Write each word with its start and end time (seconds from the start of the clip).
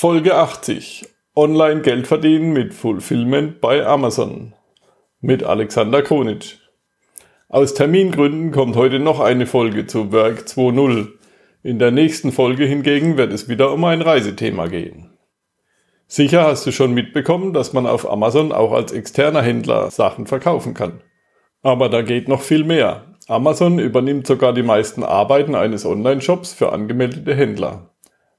Folge 0.00 0.36
80. 0.36 1.08
Online 1.34 1.80
Geld 1.80 2.06
verdienen 2.06 2.52
mit 2.52 2.72
Fulfillment 2.72 3.60
bei 3.60 3.84
Amazon. 3.84 4.54
Mit 5.20 5.42
Alexander 5.42 6.02
Kronitsch. 6.02 6.58
Aus 7.48 7.74
Termingründen 7.74 8.52
kommt 8.52 8.76
heute 8.76 9.00
noch 9.00 9.18
eine 9.18 9.44
Folge 9.46 9.88
zu 9.88 10.12
Work 10.12 10.42
2.0. 10.42 11.08
In 11.64 11.80
der 11.80 11.90
nächsten 11.90 12.30
Folge 12.30 12.64
hingegen 12.64 13.16
wird 13.16 13.32
es 13.32 13.48
wieder 13.48 13.72
um 13.72 13.82
ein 13.86 14.00
Reisethema 14.00 14.68
gehen. 14.68 15.10
Sicher 16.06 16.44
hast 16.44 16.64
du 16.64 16.70
schon 16.70 16.94
mitbekommen, 16.94 17.52
dass 17.52 17.72
man 17.72 17.88
auf 17.88 18.08
Amazon 18.08 18.52
auch 18.52 18.70
als 18.70 18.92
externer 18.92 19.42
Händler 19.42 19.90
Sachen 19.90 20.28
verkaufen 20.28 20.74
kann. 20.74 21.00
Aber 21.62 21.88
da 21.88 22.02
geht 22.02 22.28
noch 22.28 22.42
viel 22.42 22.62
mehr. 22.62 23.16
Amazon 23.26 23.80
übernimmt 23.80 24.28
sogar 24.28 24.52
die 24.52 24.62
meisten 24.62 25.02
Arbeiten 25.02 25.56
eines 25.56 25.84
Online-Shops 25.84 26.52
für 26.52 26.70
angemeldete 26.70 27.34
Händler. 27.34 27.90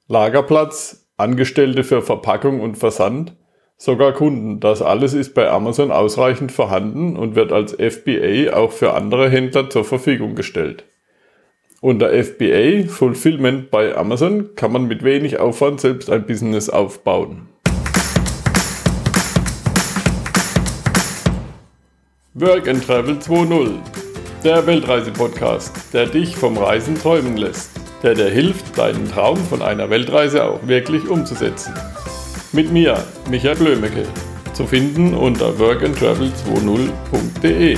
Lagerplatz, 0.08 0.99
Angestellte 1.20 1.84
für 1.84 2.02
Verpackung 2.02 2.60
und 2.60 2.78
Versand, 2.78 3.36
sogar 3.76 4.12
Kunden. 4.12 4.58
Das 4.58 4.82
alles 4.82 5.14
ist 5.14 5.34
bei 5.34 5.50
Amazon 5.50 5.90
ausreichend 5.90 6.50
vorhanden 6.50 7.16
und 7.16 7.34
wird 7.34 7.52
als 7.52 7.72
FBA 7.72 8.54
auch 8.54 8.72
für 8.72 8.94
andere 8.94 9.28
Händler 9.28 9.70
zur 9.70 9.84
Verfügung 9.84 10.34
gestellt. 10.34 10.84
Unter 11.82 12.10
FBA 12.10 12.88
Fulfillment 12.88 13.70
bei 13.70 13.94
Amazon 13.96 14.54
kann 14.54 14.72
man 14.72 14.86
mit 14.88 15.04
wenig 15.04 15.38
Aufwand 15.38 15.80
selbst 15.80 16.10
ein 16.10 16.26
Business 16.26 16.68
aufbauen. 16.68 17.48
Work 22.34 22.68
and 22.68 22.84
Travel 22.86 23.16
2.0 23.16 23.70
Der 24.44 24.66
Weltreise-Podcast, 24.66 25.92
der 25.92 26.06
dich 26.06 26.36
vom 26.36 26.56
Reisen 26.56 26.94
träumen 26.96 27.36
lässt 27.36 27.89
der 28.02 28.14
dir 28.14 28.30
hilft, 28.30 28.78
deinen 28.78 29.10
Traum 29.10 29.36
von 29.36 29.60
einer 29.62 29.90
Weltreise 29.90 30.44
auch 30.44 30.66
wirklich 30.66 31.06
umzusetzen. 31.08 31.74
Mit 32.52 32.72
mir, 32.72 33.04
Michael 33.28 33.56
Blömecke, 33.56 34.06
zu 34.54 34.66
finden 34.66 35.14
unter 35.14 35.50
workandtravel20.de. 35.50 37.76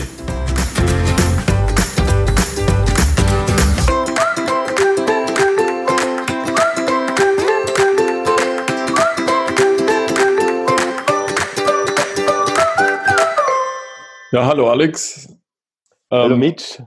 Ja, 14.30 14.46
hallo 14.46 14.70
Alex. 14.70 15.28
Hallo 16.10 16.34
ähm, 16.34 16.40
Mitch. 16.40 16.80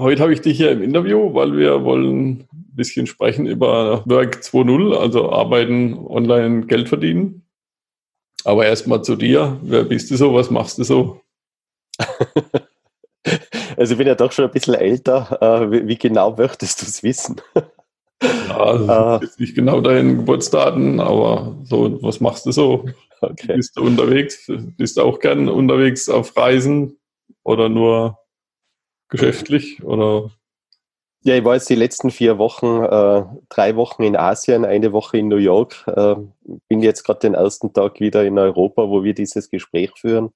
Heute 0.00 0.22
habe 0.22 0.32
ich 0.32 0.40
dich 0.40 0.56
hier 0.56 0.70
im 0.70 0.82
Interview, 0.82 1.34
weil 1.34 1.58
wir 1.58 1.84
wollen 1.84 2.30
ein 2.30 2.48
bisschen 2.72 3.06
sprechen 3.06 3.44
über 3.44 4.02
Work 4.06 4.36
2.0, 4.36 4.96
also 4.96 5.30
arbeiten, 5.30 5.92
online 5.94 6.64
Geld 6.64 6.88
verdienen. 6.88 7.44
Aber 8.44 8.64
erstmal 8.64 9.04
zu 9.04 9.14
dir. 9.14 9.58
Wer 9.62 9.84
bist 9.84 10.10
du 10.10 10.16
so? 10.16 10.32
Was 10.32 10.50
machst 10.50 10.78
du 10.78 10.84
so? 10.84 11.20
Also 13.76 13.94
ich 13.94 13.98
bin 13.98 14.06
ja 14.06 14.14
doch 14.14 14.30
schon 14.30 14.44
ein 14.44 14.50
bisschen 14.50 14.74
älter. 14.74 15.38
Äh, 15.40 15.86
wie 15.86 15.96
genau 15.96 16.36
möchtest 16.36 16.82
du 16.82 16.86
es 16.86 17.02
wissen? 17.02 17.40
Ja, 18.22 18.56
also 18.56 19.24
jetzt 19.24 19.40
nicht 19.40 19.54
genau 19.54 19.80
deine 19.80 20.16
Geburtsdaten, 20.16 21.00
aber 21.00 21.56
so, 21.64 22.02
was 22.02 22.20
machst 22.20 22.44
du 22.44 22.52
so? 22.52 22.84
Okay. 23.22 23.56
Bist 23.56 23.78
du 23.78 23.84
unterwegs? 23.84 24.50
Bist 24.76 24.98
du 24.98 25.02
auch 25.02 25.18
gern 25.18 25.48
unterwegs 25.48 26.10
auf 26.10 26.36
Reisen 26.36 26.98
oder 27.42 27.70
nur 27.70 28.19
geschäftlich 29.10 29.82
oder? 29.84 30.30
Ja, 31.22 31.36
ich 31.36 31.44
war 31.44 31.54
jetzt 31.54 31.68
die 31.68 31.74
letzten 31.74 32.10
vier 32.10 32.38
Wochen, 32.38 32.82
äh, 32.82 33.24
drei 33.50 33.76
Wochen 33.76 34.02
in 34.02 34.16
Asien, 34.16 34.64
eine 34.64 34.92
Woche 34.92 35.18
in 35.18 35.28
New 35.28 35.36
York. 35.36 35.84
Äh, 35.86 36.16
bin 36.68 36.80
jetzt 36.80 37.04
gerade 37.04 37.20
den 37.20 37.34
ersten 37.34 37.74
Tag 37.74 38.00
wieder 38.00 38.24
in 38.24 38.38
Europa, 38.38 38.88
wo 38.88 39.04
wir 39.04 39.12
dieses 39.12 39.50
Gespräch 39.50 39.90
führen. 39.96 40.30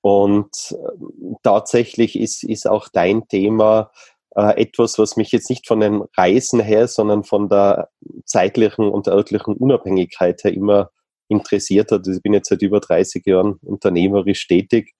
Und 0.00 0.72
äh, 0.72 1.34
tatsächlich 1.42 2.18
ist, 2.18 2.42
ist 2.42 2.66
auch 2.66 2.88
dein 2.88 3.28
Thema 3.28 3.90
äh, 4.34 4.62
etwas, 4.62 4.98
was 4.98 5.18
mich 5.18 5.30
jetzt 5.30 5.50
nicht 5.50 5.66
von 5.66 5.80
den 5.80 6.02
Reisen 6.16 6.60
her, 6.60 6.88
sondern 6.88 7.22
von 7.24 7.50
der 7.50 7.90
zeitlichen 8.24 8.88
und 8.88 9.08
örtlichen 9.08 9.54
Unabhängigkeit 9.56 10.42
her 10.42 10.54
immer 10.54 10.90
interessiert 11.28 11.92
hat. 11.92 12.00
Also 12.00 12.12
ich 12.12 12.22
bin 12.22 12.32
jetzt 12.32 12.48
seit 12.48 12.62
über 12.62 12.80
30 12.80 13.26
Jahren 13.26 13.58
unternehmerisch 13.62 14.46
tätig 14.46 14.94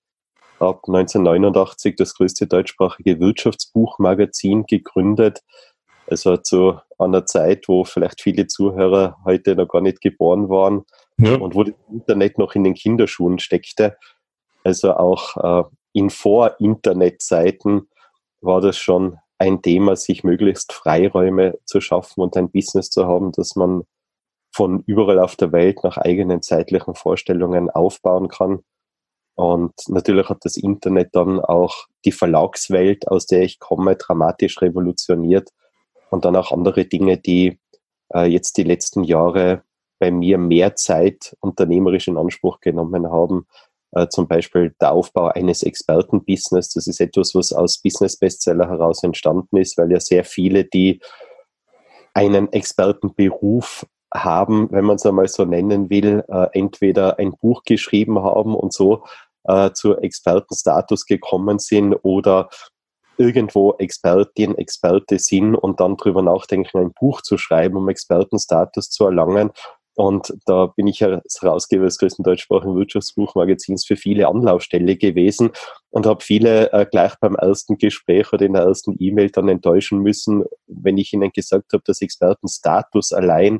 ab 0.60 0.82
1989 0.86 1.96
das 1.96 2.14
größte 2.14 2.46
deutschsprachige 2.46 3.20
Wirtschaftsbuchmagazin 3.20 4.64
gegründet. 4.66 5.40
Also 6.06 6.36
zu 6.38 6.78
einer 6.98 7.26
Zeit, 7.26 7.68
wo 7.68 7.84
vielleicht 7.84 8.22
viele 8.22 8.46
Zuhörer 8.46 9.18
heute 9.24 9.54
noch 9.54 9.68
gar 9.68 9.82
nicht 9.82 10.00
geboren 10.00 10.48
waren 10.48 10.84
ja. 11.18 11.36
und 11.36 11.54
wo 11.54 11.64
das 11.64 11.74
Internet 11.90 12.38
noch 12.38 12.54
in 12.54 12.64
den 12.64 12.74
Kinderschuhen 12.74 13.38
steckte. 13.38 13.96
Also 14.64 14.94
auch 14.94 15.36
äh, 15.36 15.68
in 15.92 16.10
Vor-Internet-Zeiten 16.10 17.88
war 18.40 18.60
das 18.60 18.78
schon 18.78 19.18
ein 19.38 19.62
Thema, 19.62 19.96
sich 19.96 20.24
möglichst 20.24 20.72
Freiräume 20.72 21.58
zu 21.64 21.80
schaffen 21.80 22.20
und 22.22 22.36
ein 22.36 22.50
Business 22.50 22.90
zu 22.90 23.06
haben, 23.06 23.32
das 23.32 23.54
man 23.54 23.84
von 24.52 24.82
überall 24.86 25.20
auf 25.20 25.36
der 25.36 25.52
Welt 25.52 25.84
nach 25.84 25.96
eigenen 25.98 26.42
zeitlichen 26.42 26.94
Vorstellungen 26.94 27.70
aufbauen 27.70 28.28
kann. 28.28 28.60
Und 29.38 29.72
natürlich 29.86 30.28
hat 30.28 30.38
das 30.44 30.56
Internet 30.56 31.10
dann 31.12 31.38
auch 31.38 31.86
die 32.04 32.10
Verlagswelt, 32.10 33.06
aus 33.06 33.24
der 33.26 33.42
ich 33.42 33.60
komme, 33.60 33.94
dramatisch 33.94 34.60
revolutioniert 34.60 35.50
und 36.10 36.24
dann 36.24 36.34
auch 36.34 36.50
andere 36.50 36.86
Dinge, 36.86 37.18
die 37.18 37.60
äh, 38.12 38.24
jetzt 38.24 38.56
die 38.56 38.64
letzten 38.64 39.04
Jahre 39.04 39.62
bei 40.00 40.10
mir 40.10 40.38
mehr 40.38 40.74
Zeit 40.74 41.36
unternehmerisch 41.38 42.08
in 42.08 42.18
Anspruch 42.18 42.58
genommen 42.58 43.12
haben. 43.12 43.46
Äh, 43.92 44.08
zum 44.08 44.26
Beispiel 44.26 44.74
der 44.80 44.90
Aufbau 44.90 45.28
eines 45.28 45.62
Expertenbusiness. 45.62 46.70
Das 46.70 46.88
ist 46.88 47.00
etwas, 47.00 47.32
was 47.36 47.52
aus 47.52 47.78
Business-Bestseller 47.78 48.68
heraus 48.68 49.04
entstanden 49.04 49.56
ist, 49.58 49.78
weil 49.78 49.92
ja 49.92 50.00
sehr 50.00 50.24
viele, 50.24 50.64
die 50.64 51.00
einen 52.12 52.52
Expertenberuf 52.52 53.86
haben, 54.12 54.68
wenn 54.72 54.84
man 54.84 54.96
es 54.96 55.06
einmal 55.06 55.28
so 55.28 55.44
nennen 55.44 55.90
will, 55.90 56.24
äh, 56.26 56.48
entweder 56.58 57.20
ein 57.20 57.36
Buch 57.40 57.62
geschrieben 57.62 58.18
haben 58.18 58.56
und 58.56 58.72
so 58.72 59.04
äh, 59.44 59.72
zu 59.72 59.96
Expertenstatus 59.96 61.06
gekommen 61.06 61.58
sind 61.58 61.94
oder 62.02 62.48
irgendwo 63.18 63.74
Expertin, 63.78 64.56
Experte 64.56 65.18
sind 65.18 65.56
und 65.56 65.80
dann 65.80 65.96
drüber 65.96 66.22
nachdenken, 66.22 66.78
ein 66.78 66.92
Buch 66.92 67.20
zu 67.20 67.36
schreiben, 67.36 67.76
um 67.76 67.88
Expertenstatus 67.88 68.90
zu 68.90 69.04
erlangen. 69.04 69.50
Und 69.96 70.32
da 70.46 70.66
bin 70.66 70.86
ich 70.86 71.02
als 71.02 71.42
Herausgeber 71.42 71.86
des 71.86 71.98
größten 71.98 72.22
deutschsprachigen 72.22 72.76
Wirtschaftsbuchmagazins 72.76 73.84
für 73.84 73.96
viele 73.96 74.28
Anlaufstelle 74.28 74.96
gewesen 74.96 75.50
und 75.90 76.06
habe 76.06 76.22
viele 76.22 76.72
äh, 76.72 76.86
gleich 76.86 77.16
beim 77.20 77.34
ersten 77.34 77.78
Gespräch 77.78 78.32
oder 78.32 78.46
in 78.46 78.52
der 78.52 78.62
ersten 78.62 78.94
E-Mail 79.00 79.30
dann 79.30 79.48
enttäuschen 79.48 79.98
müssen, 79.98 80.44
wenn 80.68 80.98
ich 80.98 81.12
ihnen 81.12 81.32
gesagt 81.32 81.72
habe, 81.72 81.82
dass 81.84 82.00
Expertenstatus 82.00 83.12
allein 83.12 83.58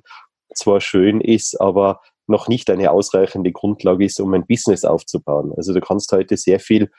zwar 0.55 0.81
schön 0.81 1.21
ist, 1.21 1.61
aber 1.61 2.01
noch 2.29 2.49
nicht 2.49 2.71
eine 2.71 2.91
ausreichende 2.91 3.53
Grundlage 3.53 4.05
ist, 4.05 4.21
um 4.21 4.35
ein 4.35 4.47
Business 4.47 4.85
aufzubauen. 4.85 5.53
Also 5.57 5.73
du 5.73 5.81
kannst 5.81 6.13
heute 6.13 6.37
sehr 6.37 6.61
viel 6.61 6.91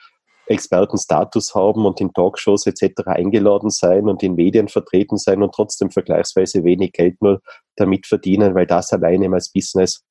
Expertenstatus 0.46 1.54
haben 1.54 1.86
und 1.86 2.00
in 2.00 2.12
Talkshows 2.12 2.66
etc. 2.66 3.06
eingeladen 3.06 3.70
sein 3.70 4.08
und 4.08 4.22
in 4.22 4.34
Medien 4.34 4.68
vertreten 4.68 5.16
sein 5.16 5.42
und 5.42 5.54
trotzdem 5.54 5.92
vergleichsweise 5.92 6.64
wenig 6.64 6.92
Geld 6.92 7.22
nur 7.22 7.40
damit 7.76 8.06
verdienen, 8.06 8.54
weil 8.56 8.66
das 8.66 8.92
alleine 8.92 9.32
als 9.32 9.52
Business 9.52 10.02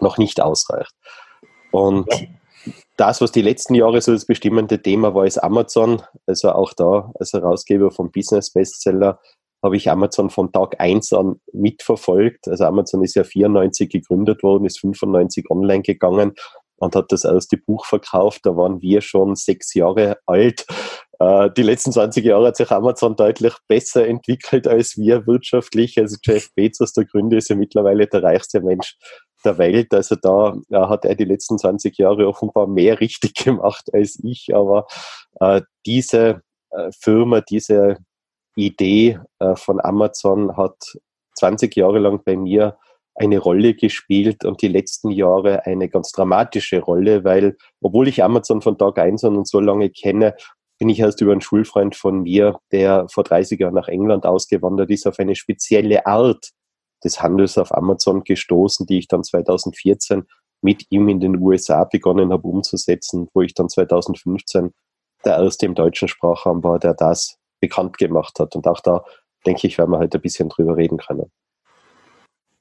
noch 0.00 0.18
nicht 0.18 0.40
ausreicht. 0.40 0.92
Und 1.70 2.08
das, 2.96 3.20
was 3.20 3.30
die 3.30 3.42
letzten 3.42 3.74
Jahre 3.76 4.00
so 4.00 4.12
das 4.12 4.26
bestimmende 4.26 4.82
Thema 4.82 5.14
war, 5.14 5.26
ist 5.26 5.38
Amazon. 5.38 6.02
Also 6.26 6.50
auch 6.50 6.72
da 6.72 7.12
als 7.18 7.32
Herausgeber 7.32 7.92
vom 7.92 8.10
Business 8.10 8.52
Bestseller 8.52 9.20
habe 9.62 9.76
ich 9.76 9.90
Amazon 9.90 10.30
von 10.30 10.52
Tag 10.52 10.80
eins 10.80 11.12
an 11.12 11.40
mitverfolgt. 11.52 12.48
Also 12.48 12.64
Amazon 12.64 13.02
ist 13.02 13.14
ja 13.14 13.24
94 13.24 13.90
gegründet 13.90 14.42
worden, 14.42 14.64
ist 14.64 14.80
95 14.80 15.50
online 15.50 15.82
gegangen 15.82 16.34
und 16.76 16.94
hat 16.94 17.10
das 17.10 17.24
erste 17.24 17.56
Buch 17.56 17.84
verkauft. 17.84 18.42
Da 18.44 18.56
waren 18.56 18.80
wir 18.80 19.00
schon 19.00 19.34
sechs 19.34 19.74
Jahre 19.74 20.18
alt. 20.26 20.64
Äh, 21.18 21.50
die 21.56 21.62
letzten 21.62 21.92
20 21.92 22.24
Jahre 22.24 22.48
hat 22.48 22.56
sich 22.56 22.70
Amazon 22.70 23.16
deutlich 23.16 23.54
besser 23.66 24.06
entwickelt 24.06 24.66
als 24.68 24.96
wir 24.96 25.26
wirtschaftlich. 25.26 25.98
Also 25.98 26.16
Jeff 26.22 26.48
Bezos, 26.54 26.92
der 26.92 27.04
Gründer, 27.04 27.38
ist 27.38 27.48
ja 27.48 27.56
mittlerweile 27.56 28.06
der 28.06 28.22
reichste 28.22 28.60
Mensch 28.60 28.96
der 29.44 29.58
Welt. 29.58 29.92
Also 29.92 30.16
da 30.16 30.56
hat 30.72 31.04
er 31.04 31.14
die 31.14 31.24
letzten 31.24 31.58
20 31.58 31.98
Jahre 31.98 32.28
offenbar 32.28 32.66
mehr 32.66 33.00
richtig 33.00 33.34
gemacht 33.44 33.90
als 33.92 34.20
ich. 34.22 34.54
Aber 34.54 34.86
äh, 35.40 35.62
diese 35.84 36.42
äh, 36.70 36.90
Firma, 37.00 37.40
diese 37.40 37.98
Idee 38.58 39.20
äh, 39.38 39.54
von 39.56 39.80
Amazon 39.80 40.56
hat 40.56 40.98
20 41.36 41.76
Jahre 41.76 42.00
lang 42.00 42.22
bei 42.24 42.36
mir 42.36 42.76
eine 43.14 43.38
Rolle 43.38 43.74
gespielt 43.74 44.44
und 44.44 44.62
die 44.62 44.68
letzten 44.68 45.10
Jahre 45.10 45.66
eine 45.66 45.88
ganz 45.88 46.12
dramatische 46.12 46.80
Rolle, 46.80 47.24
weil 47.24 47.56
obwohl 47.80 48.08
ich 48.08 48.22
Amazon 48.22 48.62
von 48.62 48.78
Tag 48.78 48.98
1 48.98 49.24
an 49.24 49.36
und 49.36 49.48
so 49.48 49.60
lange 49.60 49.90
kenne, 49.90 50.34
bin 50.78 50.88
ich 50.88 51.00
erst 51.00 51.20
über 51.20 51.32
einen 51.32 51.40
Schulfreund 51.40 51.96
von 51.96 52.22
mir, 52.22 52.58
der 52.70 53.06
vor 53.08 53.24
30 53.24 53.58
Jahren 53.58 53.74
nach 53.74 53.88
England 53.88 54.26
ausgewandert 54.26 54.90
ist, 54.90 55.06
auf 55.06 55.18
eine 55.18 55.34
spezielle 55.34 56.06
Art 56.06 56.50
des 57.02 57.20
Handels 57.20 57.58
auf 57.58 57.74
Amazon 57.74 58.22
gestoßen, 58.22 58.86
die 58.86 58.98
ich 58.98 59.08
dann 59.08 59.24
2014 59.24 60.24
mit 60.62 60.84
ihm 60.90 61.08
in 61.08 61.20
den 61.20 61.36
USA 61.40 61.84
begonnen 61.84 62.32
habe 62.32 62.46
umzusetzen, 62.46 63.28
wo 63.34 63.42
ich 63.42 63.54
dann 63.54 63.68
2015 63.68 64.72
der 65.24 65.38
erste 65.38 65.66
im 65.66 65.74
deutschen 65.74 66.08
Sprachraum 66.08 66.62
war, 66.62 66.78
der 66.78 66.94
das 66.94 67.37
bekannt 67.60 67.98
gemacht 67.98 68.38
hat. 68.40 68.56
Und 68.56 68.66
auch 68.66 68.80
da 68.80 69.04
denke 69.46 69.66
ich, 69.66 69.78
werden 69.78 69.90
wir 69.90 69.98
halt 69.98 70.14
ein 70.14 70.20
bisschen 70.20 70.48
drüber 70.48 70.76
reden 70.76 70.98
können. 70.98 71.30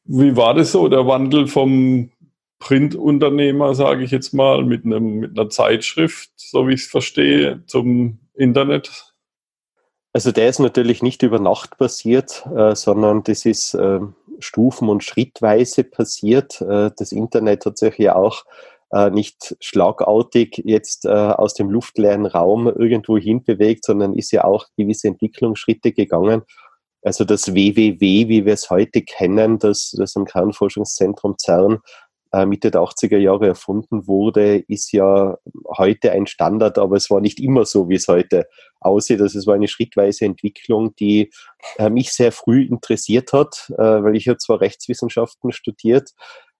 Wie 0.05 0.35
war 0.35 0.53
das 0.53 0.71
so, 0.71 0.87
der 0.87 1.05
Wandel 1.05 1.47
vom 1.47 2.11
Printunternehmer, 2.59 3.75
sage 3.75 4.03
ich 4.03 4.11
jetzt 4.11 4.33
mal, 4.33 4.63
mit, 4.63 4.85
einem, 4.85 5.19
mit 5.19 5.37
einer 5.37 5.49
Zeitschrift, 5.49 6.31
so 6.35 6.67
wie 6.67 6.73
ich 6.73 6.81
es 6.81 6.87
verstehe, 6.87 7.63
zum 7.67 8.19
Internet? 8.33 9.13
Also 10.13 10.31
der 10.31 10.49
ist 10.49 10.59
natürlich 10.59 11.03
nicht 11.03 11.21
über 11.21 11.39
Nacht 11.39 11.77
passiert, 11.77 12.45
äh, 12.55 12.75
sondern 12.75 13.23
das 13.23 13.45
ist 13.45 13.73
äh, 13.75 13.99
stufen- 14.39 14.89
und 14.89 15.03
schrittweise 15.03 15.83
passiert. 15.83 16.61
Äh, 16.61 16.91
das 16.97 17.11
Internet 17.11 17.65
hat 17.65 17.77
sich 17.77 17.97
ja 17.97 18.15
auch 18.15 18.45
äh, 18.91 19.09
nicht 19.09 19.55
schlagartig 19.59 20.61
jetzt 20.65 21.05
äh, 21.05 21.09
aus 21.09 21.53
dem 21.53 21.69
luftleeren 21.69 22.25
Raum 22.25 22.67
irgendwo 22.67 23.17
hin 23.17 23.43
bewegt, 23.43 23.85
sondern 23.85 24.13
ist 24.13 24.31
ja 24.31 24.43
auch 24.43 24.65
gewisse 24.77 25.07
Entwicklungsschritte 25.07 25.91
gegangen. 25.91 26.43
Also 27.03 27.23
das 27.23 27.53
WWW, 27.53 27.99
wie 28.27 28.45
wir 28.45 28.53
es 28.53 28.69
heute 28.69 29.01
kennen, 29.01 29.59
das, 29.59 29.91
das 29.97 30.15
am 30.15 30.25
Kernforschungszentrum 30.25 31.35
CERN 31.37 31.79
äh, 32.33 32.45
Mitte 32.45 32.71
der 32.71 32.81
80er 32.81 33.17
Jahre 33.17 33.47
erfunden 33.47 34.07
wurde, 34.07 34.57
ist 34.67 34.91
ja 34.91 35.37
heute 35.77 36.11
ein 36.11 36.27
Standard, 36.27 36.77
aber 36.77 36.97
es 36.97 37.09
war 37.09 37.21
nicht 37.21 37.39
immer 37.39 37.65
so, 37.65 37.89
wie 37.89 37.95
es 37.95 38.07
heute 38.07 38.47
aussieht. 38.79 39.21
Also 39.21 39.39
es 39.39 39.47
war 39.47 39.55
eine 39.55 39.67
schrittweise 39.67 40.25
Entwicklung, 40.25 40.95
die 40.95 41.31
äh, 41.77 41.89
mich 41.89 42.11
sehr 42.11 42.31
früh 42.31 42.63
interessiert 42.63 43.33
hat, 43.33 43.71
äh, 43.77 44.03
weil 44.03 44.15
ich 44.15 44.25
ja 44.25 44.37
zwar 44.37 44.61
Rechtswissenschaften 44.61 45.51
studiert, 45.51 46.11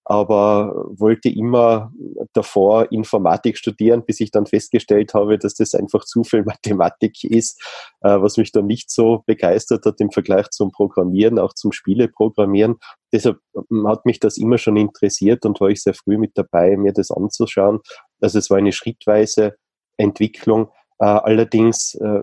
aber 0.10 0.86
wollte 0.98 1.28
immer 1.28 1.92
davor 2.32 2.94
Informatik 2.94 3.58
studieren, 3.58 4.06
bis 4.06 4.22
ich 4.22 4.32
dann 4.32 4.46
festgestellt 4.46 5.14
habe, 5.14 5.38
dass 5.38 5.56
das 5.56 5.76
einfach 5.76 6.06
zu 6.06 6.24
viel 6.24 6.44
Mathematik 6.44 7.26
ist, 7.26 7.62
äh, 8.02 8.22
was 8.22 8.38
mich 8.38 8.54
dann 8.54 8.68
nicht 8.68 8.90
so 8.90 9.24
begeistert 9.26 9.86
hat 9.86 10.00
im 10.00 10.10
Vergleich 10.12 10.50
zum 10.52 10.72
Programmieren, 10.72 11.38
auch 11.40 11.54
zum 11.54 11.74
Spieleprogrammieren. 11.74 12.76
Deshalb 13.12 13.40
ähm, 13.70 13.86
hat 13.86 14.06
mich 14.06 14.22
das 14.22 14.38
immer 14.38 14.58
schon 14.58 14.78
interessiert 14.78 15.46
und 15.46 15.60
war 15.60 15.68
ich 15.68 15.84
sehr 15.84 15.94
früh 15.94 16.18
mit 16.18 16.32
dabei, 16.36 16.78
mir 16.78 16.94
das 16.94 17.12
anzuschauen. 17.12 17.80
Also 18.22 18.40
es 18.40 18.50
war 18.50 18.60
eine 18.60 18.72
schrittweise 18.72 19.58
Entwicklung. 19.98 20.70
Äh, 21.00 21.06
allerdings, 21.06 21.96
äh, 21.96 22.22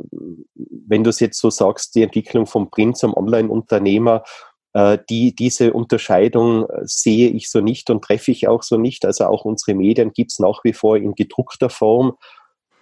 wenn 0.55 1.05
du 1.05 1.11
es 1.11 1.21
jetzt 1.21 1.39
so 1.39 1.51
sagst, 1.51 1.95
die 1.97 2.03
Entwicklung 2.03 2.47
vom 2.47 2.71
Print 2.71 2.97
zum 2.97 3.13
Online-Unternehmer, 3.15 4.25
die, 4.75 5.35
diese 5.35 5.73
Unterscheidung 5.73 6.69
äh, 6.69 6.81
sehe 6.83 7.29
ich 7.29 7.49
so 7.51 7.61
nicht 7.61 7.91
und 7.91 8.03
treffe 8.03 8.33
ich 8.33 8.49
auch 8.49 8.63
so 8.63 8.77
nicht. 8.77 9.05
Also 9.05 9.27
auch 9.27 9.45
unsere 9.45 9.77
Medien 9.77 10.13
gibt 10.13 10.33
es 10.33 10.41
nach 10.41 10.65
wie 10.65 10.73
vor 10.73 10.97
in 10.97 11.15
gedruckter 11.15 11.71
Form. 11.71 12.15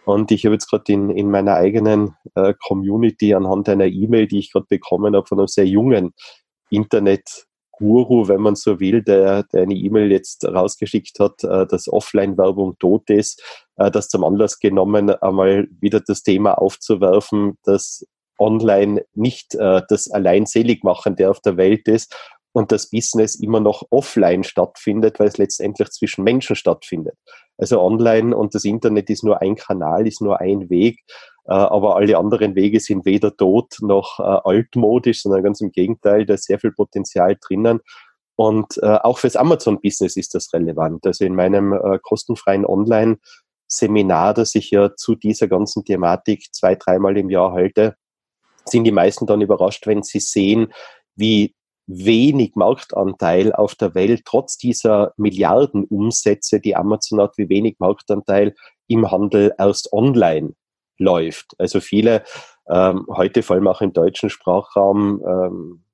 Und 0.04 0.32
ich 0.32 0.44
habe 0.44 0.54
jetzt 0.54 0.68
gerade 0.68 0.92
in, 0.92 1.10
in 1.10 1.30
meiner 1.30 1.54
eigenen 1.54 2.16
äh, 2.34 2.54
Community 2.66 3.34
anhand 3.34 3.68
einer 3.68 3.86
E-Mail, 3.86 4.26
die 4.26 4.38
ich 4.38 4.52
gerade 4.52 4.66
bekommen 4.68 5.14
habe 5.14 5.26
von 5.26 5.38
einem 5.38 5.48
sehr 5.48 5.66
jungen 5.66 6.12
Internet-Guru, 6.70 8.26
wenn 8.26 8.40
man 8.40 8.56
so 8.56 8.80
will, 8.80 9.02
der, 9.02 9.44
der 9.44 9.62
eine 9.62 9.74
E-Mail 9.74 10.10
jetzt 10.10 10.44
rausgeschickt 10.44 11.20
hat, 11.20 11.44
äh, 11.44 11.66
dass 11.66 11.92
Offline-Werbung 11.92 12.78
tot 12.78 13.10
ist, 13.10 13.42
äh, 13.76 13.90
das 13.90 14.08
zum 14.08 14.24
Anlass 14.24 14.58
genommen, 14.58 15.10
einmal 15.10 15.68
wieder 15.80 16.00
das 16.00 16.22
Thema 16.22 16.54
aufzuwerfen, 16.54 17.58
dass 17.64 18.04
online 18.42 19.04
nicht 19.14 19.54
äh, 19.54 19.82
das 19.88 20.10
Alleinseligmachende 20.10 21.30
auf 21.30 21.40
der 21.40 21.56
Welt 21.56 21.88
ist 21.88 22.14
und 22.52 22.70
das 22.70 22.90
Business 22.90 23.34
immer 23.34 23.60
noch 23.60 23.84
offline 23.90 24.44
stattfindet, 24.44 25.18
weil 25.18 25.28
es 25.28 25.38
letztendlich 25.38 25.90
zwischen 25.90 26.24
Menschen 26.24 26.56
stattfindet. 26.56 27.16
Also 27.58 27.80
online 27.80 28.36
und 28.36 28.54
das 28.54 28.64
Internet 28.64 29.08
ist 29.10 29.24
nur 29.24 29.40
ein 29.40 29.56
Kanal, 29.56 30.06
ist 30.06 30.20
nur 30.20 30.40
ein 30.40 30.68
Weg, 30.68 31.00
äh, 31.46 31.52
aber 31.52 31.96
alle 31.96 32.18
anderen 32.18 32.54
Wege 32.54 32.80
sind 32.80 33.04
weder 33.04 33.36
tot 33.36 33.76
noch 33.80 34.20
äh, 34.20 34.22
altmodisch, 34.22 35.22
sondern 35.22 35.42
ganz 35.42 35.60
im 35.60 35.72
Gegenteil, 35.72 36.26
da 36.26 36.34
ist 36.34 36.44
sehr 36.44 36.58
viel 36.58 36.72
Potenzial 36.72 37.36
drinnen. 37.40 37.80
Und 38.36 38.78
äh, 38.82 38.98
auch 39.02 39.18
fürs 39.18 39.36
Amazon-Business 39.36 40.16
ist 40.16 40.34
das 40.34 40.52
relevant. 40.52 41.06
Also 41.06 41.24
in 41.24 41.34
meinem 41.34 41.72
äh, 41.72 41.98
kostenfreien 42.02 42.64
Online-Seminar, 42.64 44.34
das 44.34 44.54
ich 44.54 44.70
ja 44.70 44.94
zu 44.96 45.14
dieser 45.14 45.48
ganzen 45.48 45.84
Thematik 45.84 46.46
zwei, 46.52 46.74
dreimal 46.74 47.16
im 47.16 47.30
Jahr 47.30 47.52
halte, 47.52 47.96
sind 48.64 48.84
die 48.84 48.92
meisten 48.92 49.26
dann 49.26 49.40
überrascht, 49.40 49.86
wenn 49.86 50.02
sie 50.02 50.20
sehen, 50.20 50.72
wie 51.14 51.54
wenig 51.86 52.54
Marktanteil 52.54 53.52
auf 53.52 53.74
der 53.74 53.94
Welt, 53.94 54.22
trotz 54.24 54.56
dieser 54.56 55.12
Milliardenumsätze, 55.16 56.60
die 56.60 56.76
Amazon 56.76 57.20
hat, 57.20 57.36
wie 57.36 57.48
wenig 57.48 57.76
Marktanteil 57.78 58.54
im 58.86 59.10
Handel 59.10 59.54
erst 59.58 59.92
online 59.92 60.54
läuft. 60.98 61.54
Also 61.58 61.80
viele 61.80 62.22
ähm, 62.68 63.06
heute 63.08 63.42
vor 63.42 63.56
allem 63.56 63.68
auch 63.68 63.80
im 63.80 63.92
deutschen 63.92 64.30
Sprachraum 64.30 65.22
ähm, 65.26 65.84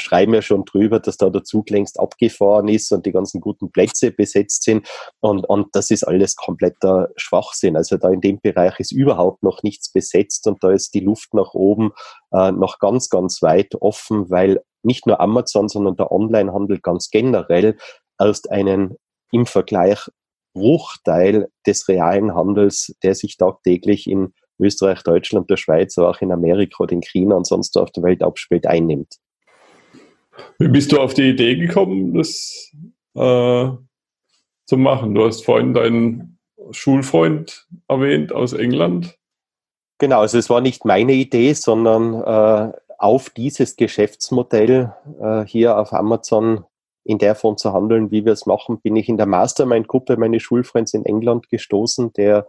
schreiben 0.00 0.34
ja 0.34 0.42
schon 0.42 0.64
drüber, 0.64 1.00
dass 1.00 1.16
da 1.16 1.30
der 1.30 1.44
Zug 1.44 1.70
längst 1.70 1.98
abgefahren 1.98 2.68
ist 2.68 2.92
und 2.92 3.06
die 3.06 3.12
ganzen 3.12 3.40
guten 3.40 3.70
Plätze 3.70 4.10
besetzt 4.10 4.62
sind. 4.62 4.88
Und, 5.20 5.44
und 5.48 5.68
das 5.74 5.90
ist 5.90 6.04
alles 6.04 6.36
kompletter 6.36 7.08
Schwachsinn. 7.16 7.76
Also 7.76 7.96
da 7.96 8.10
in 8.10 8.20
dem 8.20 8.40
Bereich 8.40 8.78
ist 8.80 8.92
überhaupt 8.92 9.42
noch 9.42 9.62
nichts 9.62 9.92
besetzt 9.92 10.46
und 10.46 10.62
da 10.62 10.70
ist 10.70 10.94
die 10.94 11.00
Luft 11.00 11.34
nach 11.34 11.54
oben 11.54 11.92
äh, 12.32 12.52
noch 12.52 12.78
ganz, 12.78 13.08
ganz 13.08 13.42
weit 13.42 13.74
offen, 13.80 14.30
weil 14.30 14.62
nicht 14.82 15.06
nur 15.06 15.20
Amazon, 15.20 15.68
sondern 15.68 15.96
der 15.96 16.12
Onlinehandel 16.12 16.80
ganz 16.80 17.10
generell 17.10 17.76
erst 18.18 18.50
einen 18.50 18.96
im 19.32 19.46
Vergleich 19.46 20.08
Bruchteil 20.54 21.48
des 21.66 21.88
realen 21.88 22.34
Handels, 22.34 22.94
der 23.02 23.14
sich 23.14 23.36
tagtäglich 23.36 24.08
in 24.08 24.32
Österreich, 24.58 25.02
Deutschland, 25.02 25.48
der 25.50 25.56
Schweiz, 25.56 25.96
aber 25.98 26.10
auch 26.10 26.20
in 26.20 26.32
Amerika 26.32 26.82
oder 26.82 26.92
in 26.92 27.02
China 27.02 27.36
und 27.36 27.46
sonst 27.46 27.76
auf 27.76 27.90
der 27.92 28.02
Welt 28.02 28.22
abspielt, 28.22 28.66
einnimmt. 28.66 29.18
Wie 30.58 30.68
bist 30.68 30.92
du 30.92 31.00
auf 31.00 31.14
die 31.14 31.30
Idee 31.30 31.56
gekommen, 31.56 32.14
das 32.14 32.72
äh, 33.14 33.68
zu 34.66 34.76
machen? 34.76 35.14
Du 35.14 35.24
hast 35.24 35.44
vorhin 35.44 35.74
deinen 35.74 36.38
Schulfreund 36.70 37.66
erwähnt 37.88 38.32
aus 38.32 38.52
England. 38.52 39.16
Genau, 39.98 40.20
also 40.20 40.38
es 40.38 40.48
war 40.50 40.60
nicht 40.60 40.84
meine 40.84 41.12
Idee, 41.12 41.52
sondern 41.54 42.14
äh, 42.14 42.72
auf 42.98 43.30
dieses 43.30 43.76
Geschäftsmodell 43.76 44.92
äh, 45.20 45.44
hier 45.44 45.78
auf 45.78 45.92
Amazon 45.92 46.64
in 47.04 47.18
der 47.18 47.34
Form 47.34 47.56
zu 47.56 47.72
handeln, 47.72 48.10
wie 48.10 48.24
wir 48.24 48.32
es 48.32 48.44
machen, 48.44 48.80
bin 48.80 48.94
ich 48.94 49.08
in 49.08 49.16
der 49.16 49.26
Mastermind-Gruppe 49.26 50.18
meines 50.18 50.42
Schulfreunds 50.42 50.92
in 50.92 51.06
England 51.06 51.48
gestoßen, 51.48 52.12
der 52.12 52.46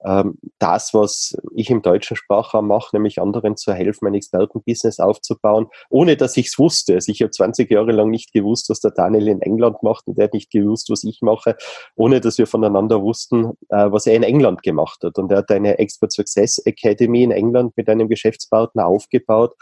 das, 0.00 0.94
was 0.94 1.36
ich 1.54 1.70
im 1.70 1.82
deutschen 1.82 2.16
Sprachraum 2.16 2.68
mache, 2.68 2.94
nämlich 2.94 3.20
anderen 3.20 3.56
zu 3.56 3.72
helfen, 3.72 4.06
ein 4.06 4.14
Expertenbusiness 4.14 5.00
aufzubauen, 5.00 5.66
ohne 5.90 6.16
dass 6.16 6.36
ich 6.36 6.46
es 6.46 6.58
wusste. 6.58 6.94
Also 6.94 7.10
ich 7.10 7.20
habe 7.20 7.32
20 7.32 7.68
Jahre 7.70 7.90
lang 7.90 8.10
nicht 8.10 8.32
gewusst, 8.32 8.70
was 8.70 8.80
der 8.80 8.92
Daniel 8.92 9.26
in 9.26 9.42
England 9.42 9.82
macht 9.82 10.06
und 10.06 10.18
er 10.18 10.24
hat 10.24 10.34
nicht 10.34 10.52
gewusst, 10.52 10.88
was 10.90 11.02
ich 11.02 11.20
mache, 11.20 11.56
ohne 11.96 12.20
dass 12.20 12.38
wir 12.38 12.46
voneinander 12.46 13.02
wussten, 13.02 13.52
äh, 13.70 13.90
was 13.90 14.06
er 14.06 14.14
in 14.14 14.22
England 14.22 14.62
gemacht 14.62 15.02
hat. 15.02 15.18
Und 15.18 15.32
er 15.32 15.38
hat 15.38 15.50
eine 15.50 15.78
Expert 15.78 16.12
Success 16.12 16.58
Academy 16.58 17.24
in 17.24 17.32
England 17.32 17.76
mit 17.76 17.88
einem 17.88 18.08
Geschäftspartner 18.08 18.86
aufgebaut. 18.86 19.54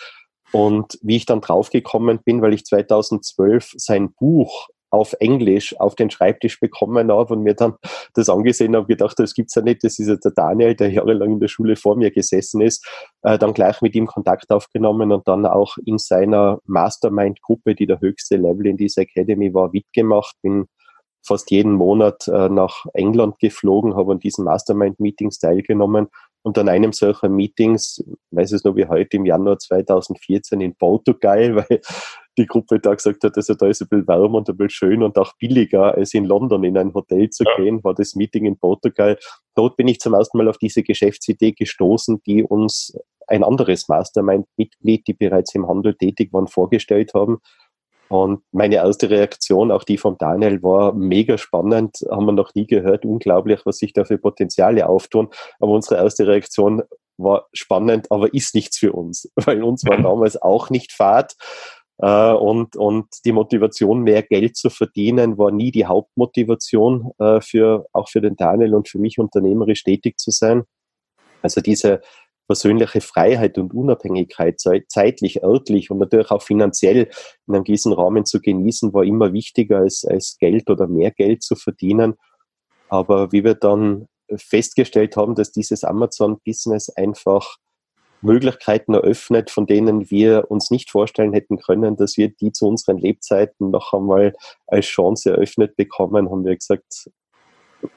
Und 0.53 0.99
wie 1.03 1.17
ich 1.17 1.27
dann 1.27 1.41
draufgekommen 1.41 2.21
bin, 2.25 2.41
weil 2.41 2.55
ich 2.55 2.65
2012 2.65 3.73
sein 3.77 4.13
Buch 4.13 4.69
auf 4.97 5.15
Englisch 5.21 5.79
auf 5.79 5.95
den 5.95 6.11
Schreibtisch 6.11 6.59
bekommen 6.59 7.13
habe 7.13 7.35
und 7.35 7.43
mir 7.43 7.55
dann 7.55 7.75
das 8.15 8.29
angesehen 8.29 8.75
habe, 8.75 8.87
gedacht, 8.87 9.19
das 9.19 9.35
gibt's 9.35 9.55
ja 9.55 9.63
nicht, 9.63 9.85
das 9.85 9.99
ist 9.99 10.09
ja 10.09 10.17
der 10.17 10.33
Daniel, 10.33 10.75
der 10.75 10.91
jahrelang 10.91 11.33
in 11.33 11.41
der 11.41 11.49
Schule 11.49 11.77
vor 11.77 11.97
mir 11.97 12.11
gesessen 12.11 12.61
ist, 12.61 12.87
äh, 13.23 13.39
dann 13.39 13.55
gleich 13.55 13.81
mit 13.83 13.95
ihm 13.95 14.07
Kontakt 14.07 14.51
aufgenommen 14.51 15.13
und 15.13 15.29
dann 15.29 15.47
auch 15.47 15.77
in 15.85 15.99
seiner 15.99 16.59
Mastermind-Gruppe, 16.65 17.75
die 17.75 17.87
der 17.87 18.01
höchste 18.01 18.37
Level 18.37 18.67
in 18.67 18.77
dieser 18.77 19.03
Academy 19.03 19.53
war, 19.53 19.71
mitgemacht, 19.71 20.37
bin 20.43 20.67
fast 21.27 21.51
jeden 21.51 21.73
Monat 21.73 22.29
äh, 22.29 22.49
nach 22.49 22.87
England 22.95 23.39
geflogen, 23.39 23.97
habe 23.97 24.13
an 24.13 24.21
diesen 24.21 24.45
Mastermind-Meetings 24.45 25.39
teilgenommen 25.39 26.09
und 26.43 26.59
an 26.59 26.69
einem 26.69 26.93
solcher 26.93 27.29
Meetings, 27.29 28.05
weiß 28.31 28.53
es 28.53 28.63
noch 28.63 28.77
wie 28.77 28.87
heute 28.87 29.17
im 29.17 29.27
Januar 29.27 29.59
2014 29.59 30.61
in 30.61 30.77
Portugal, 30.77 31.57
weil 31.69 31.81
die 32.39 32.47
Gruppe 32.47 32.79
da 32.81 32.95
gesagt 32.95 33.25
hat, 33.25 33.37
also 33.37 33.55
da 33.55 33.67
ist 33.67 33.83
ein 33.83 33.89
bisschen 33.89 34.09
warm 34.09 34.35
und 34.35 34.49
ein 34.49 34.57
bisschen 34.57 34.91
schön 34.91 35.03
und 35.03 35.19
auch 35.19 35.33
billiger 35.39 35.95
als 35.95 36.15
in 36.15 36.25
London 36.25 36.65
in 36.65 36.77
ein 36.77 36.95
Hotel 36.95 37.31
zu 37.31 37.45
ja. 37.45 37.57
gehen, 37.57 37.83
war 37.85 37.95
das 37.95 38.15
Meeting 38.15 38.45
in 38.45 38.59
Portugal. 38.59 39.19
Dort 39.55 39.77
bin 39.77 39.89
ich 39.89 40.01
zum 40.01 40.15
ersten 40.15 40.39
Mal 40.39 40.49
auf 40.49 40.59
diese 40.59 40.83
Geschäftsidee 40.83 41.53
gestoßen, 41.53 42.23
die 42.27 42.43
uns 42.43 42.93
ein 43.27 43.43
anderes 43.43 43.89
Mastermind-Mitglied, 43.89 45.07
die 45.07 45.15
bereits 45.15 45.55
im 45.55 45.69
Handel 45.69 45.95
tätig 45.95 46.33
waren, 46.33 46.47
vorgestellt 46.47 47.13
haben. 47.15 47.39
Und 48.09 48.43
meine 48.53 48.77
erste 48.77 49.11
Reaktion, 49.11 49.73
auch 49.73 49.83
die 49.83 49.99
von 49.99 50.17
Daniel, 50.17 50.63
war 50.63 50.93
mega 50.95 51.39
spannend, 51.39 51.99
haben 52.09 52.27
wir 52.27 52.33
noch 52.33 52.55
nie 52.55 52.67
gehört, 52.67 53.05
unglaublich, 53.05 53.63
was 53.65 53.79
sich 53.79 53.93
da 53.93 54.05
für 54.05 54.19
Potenziale 54.19 54.89
auftun. 54.89 55.29
Aber 55.59 55.73
unsere 55.73 56.01
erste 56.01 56.27
Reaktion 56.27 56.83
war 57.19 57.49
spannend, 57.53 58.11
aber 58.11 58.33
ist 58.33 58.55
nichts 58.55 58.79
für 58.79 58.93
uns, 58.93 59.31
weil 59.37 59.63
uns 59.63 59.85
war 59.85 59.97
damals 60.03 60.41
auch 60.41 60.71
nicht 60.71 60.93
Fahrt. 60.93 61.35
Äh, 61.99 62.33
und, 62.33 62.77
und 62.77 63.07
die 63.25 63.33
Motivation, 63.33 64.03
mehr 64.03 64.23
Geld 64.23 64.57
zu 64.57 64.71
verdienen, 64.71 65.39
war 65.39 65.51
nie 65.51 65.71
die 65.71 65.87
Hauptmotivation 65.87 67.11
äh, 67.19 67.41
für, 67.41 67.87
auch 67.93 68.09
für 68.09 68.21
den 68.21 68.37
Daniel 68.37 68.75
und 68.75 68.89
für 68.89 68.99
mich 68.99 69.19
unternehmerisch 69.19 69.85
tätig 69.85 70.19
zu 70.19 70.31
sein. 70.31 70.65
Also 71.43 71.61
diese 71.61 72.01
persönliche 72.47 73.01
Freiheit 73.01 73.59
und 73.59 73.75
Unabhängigkeit 73.75 74.61
zeitlich, 74.89 75.43
örtlich 75.43 75.91
und 75.91 75.99
natürlich 75.99 76.31
auch 76.31 76.43
finanziell 76.43 77.09
in 77.47 77.55
einem 77.55 77.65
gewissen 77.65 77.93
Rahmen 77.93 78.25
zu 78.25 78.41
genießen, 78.41 78.93
war 78.93 79.05
immer 79.05 79.33
wichtiger 79.33 79.79
als, 79.79 80.05
als 80.05 80.37
Geld 80.39 80.71
oder 80.71 80.87
mehr 80.87 81.11
Geld 81.11 81.43
zu 81.43 81.57
verdienen. 81.57 82.15
Aber 82.89 83.33
wie 83.33 83.43
wir 83.43 83.55
dann 83.55 84.07
festgestellt 84.37 85.17
haben, 85.17 85.35
dass 85.35 85.53
dieses 85.53 85.83
Amazon-Business 85.83 86.91
einfach 86.91 87.57
Möglichkeiten 88.27 88.95
eröffnet, 88.95 89.51
von 89.51 89.67
denen 89.67 90.11
wir 90.11 90.51
uns 90.51 90.71
nicht 90.71 90.91
vorstellen 90.91 91.33
hätten 91.33 91.59
können, 91.59 91.97
dass 91.97 92.17
wir 92.17 92.29
die 92.29 92.53
zu 92.53 92.67
unseren 92.67 92.99
Lebzeiten 92.99 93.71
noch 93.71 93.93
einmal 93.93 94.35
als 94.67 94.87
Chance 94.87 95.31
eröffnet 95.31 95.77
bekommen, 95.77 96.31
haben 96.31 96.45
wir 96.45 96.57
gesagt, 96.57 97.11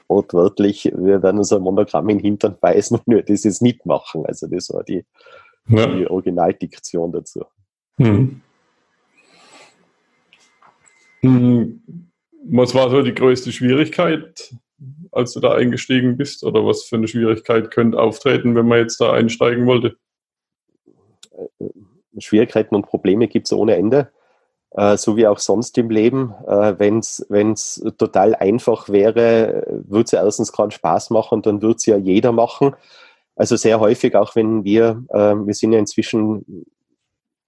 wortwörtlich, 0.08 0.90
wir 0.94 1.22
werden 1.22 1.38
unser 1.38 1.58
Monogramm 1.58 2.08
in 2.08 2.18
den 2.18 2.24
Hintern 2.24 2.56
beißen 2.60 3.00
wenn 3.04 3.16
wir 3.16 3.22
das 3.22 3.44
jetzt 3.44 3.62
nicht 3.62 3.86
machen. 3.86 4.24
Also 4.26 4.46
das 4.46 4.70
war 4.70 4.84
die, 4.84 5.04
ja. 5.68 5.86
die 5.86 6.06
Originaldiktion 6.06 7.12
dazu. 7.12 7.44
Hm. 7.96 8.40
Hm. 11.20 11.82
Was 12.44 12.74
war 12.74 12.90
so 12.90 13.02
die 13.02 13.14
größte 13.14 13.52
Schwierigkeit, 13.52 14.54
als 15.12 15.34
du 15.34 15.40
da 15.40 15.54
eingestiegen 15.54 16.16
bist? 16.16 16.42
Oder 16.42 16.64
was 16.64 16.84
für 16.84 16.96
eine 16.96 17.06
Schwierigkeit 17.06 17.70
könnte 17.70 17.98
auftreten, 17.98 18.54
wenn 18.54 18.66
man 18.66 18.78
jetzt 18.78 19.00
da 19.00 19.12
einsteigen 19.12 19.66
wollte? 19.66 19.96
Schwierigkeiten 22.18 22.74
und 22.74 22.86
Probleme 22.86 23.28
gibt 23.28 23.46
es 23.46 23.52
ohne 23.52 23.76
Ende, 23.76 24.10
äh, 24.72 24.96
so 24.96 25.16
wie 25.16 25.26
auch 25.26 25.38
sonst 25.38 25.78
im 25.78 25.90
Leben. 25.90 26.34
Äh, 26.46 26.78
Wenn 26.78 26.98
es 27.52 27.84
total 27.98 28.34
einfach 28.34 28.88
wäre, 28.88 29.64
würde 29.88 30.04
es 30.04 30.10
ja 30.10 30.24
erstens 30.24 30.52
keinen 30.52 30.70
Spaß 30.70 31.10
machen 31.10 31.36
und 31.36 31.46
dann 31.46 31.62
würde 31.62 31.76
es 31.76 31.86
ja 31.86 31.96
jeder 31.96 32.32
machen. 32.32 32.74
Also 33.36 33.56
sehr 33.56 33.80
häufig, 33.80 34.16
auch 34.16 34.36
wenn 34.36 34.64
wir, 34.64 35.04
äh, 35.08 35.34
wir 35.34 35.54
sind 35.54 35.72
ja 35.72 35.78
inzwischen, 35.78 36.66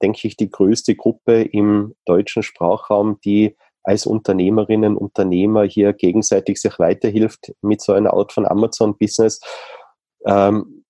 denke 0.00 0.26
ich, 0.26 0.36
die 0.36 0.50
größte 0.50 0.94
Gruppe 0.94 1.42
im 1.42 1.94
deutschen 2.06 2.42
Sprachraum, 2.42 3.20
die 3.24 3.56
als 3.84 4.06
Unternehmerinnen, 4.06 4.96
Unternehmer 4.96 5.64
hier 5.64 5.92
gegenseitig 5.92 6.60
sich 6.60 6.78
weiterhilft 6.78 7.52
mit 7.62 7.80
so 7.80 7.92
einer 7.92 8.14
Art 8.14 8.32
von 8.32 8.46
Amazon-Business. 8.46 9.40
Ähm, 10.24 10.81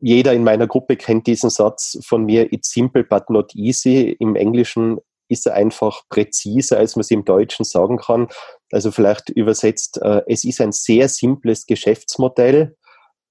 jeder 0.00 0.32
in 0.32 0.44
meiner 0.44 0.66
Gruppe 0.66 0.96
kennt 0.96 1.26
diesen 1.26 1.50
Satz 1.50 1.98
von 2.04 2.24
mir, 2.24 2.52
it's 2.52 2.72
simple 2.72 3.04
but 3.04 3.30
not 3.30 3.54
easy. 3.54 4.16
Im 4.18 4.36
Englischen 4.36 4.98
ist 5.28 5.46
er 5.46 5.54
einfach 5.54 6.02
präziser, 6.08 6.78
als 6.78 6.96
man 6.96 7.02
es 7.02 7.10
im 7.10 7.24
Deutschen 7.24 7.64
sagen 7.64 7.98
kann. 7.98 8.28
Also 8.72 8.90
vielleicht 8.90 9.30
übersetzt, 9.30 10.00
äh, 10.02 10.22
es 10.26 10.44
ist 10.44 10.60
ein 10.60 10.72
sehr 10.72 11.08
simples 11.08 11.66
Geschäftsmodell, 11.66 12.76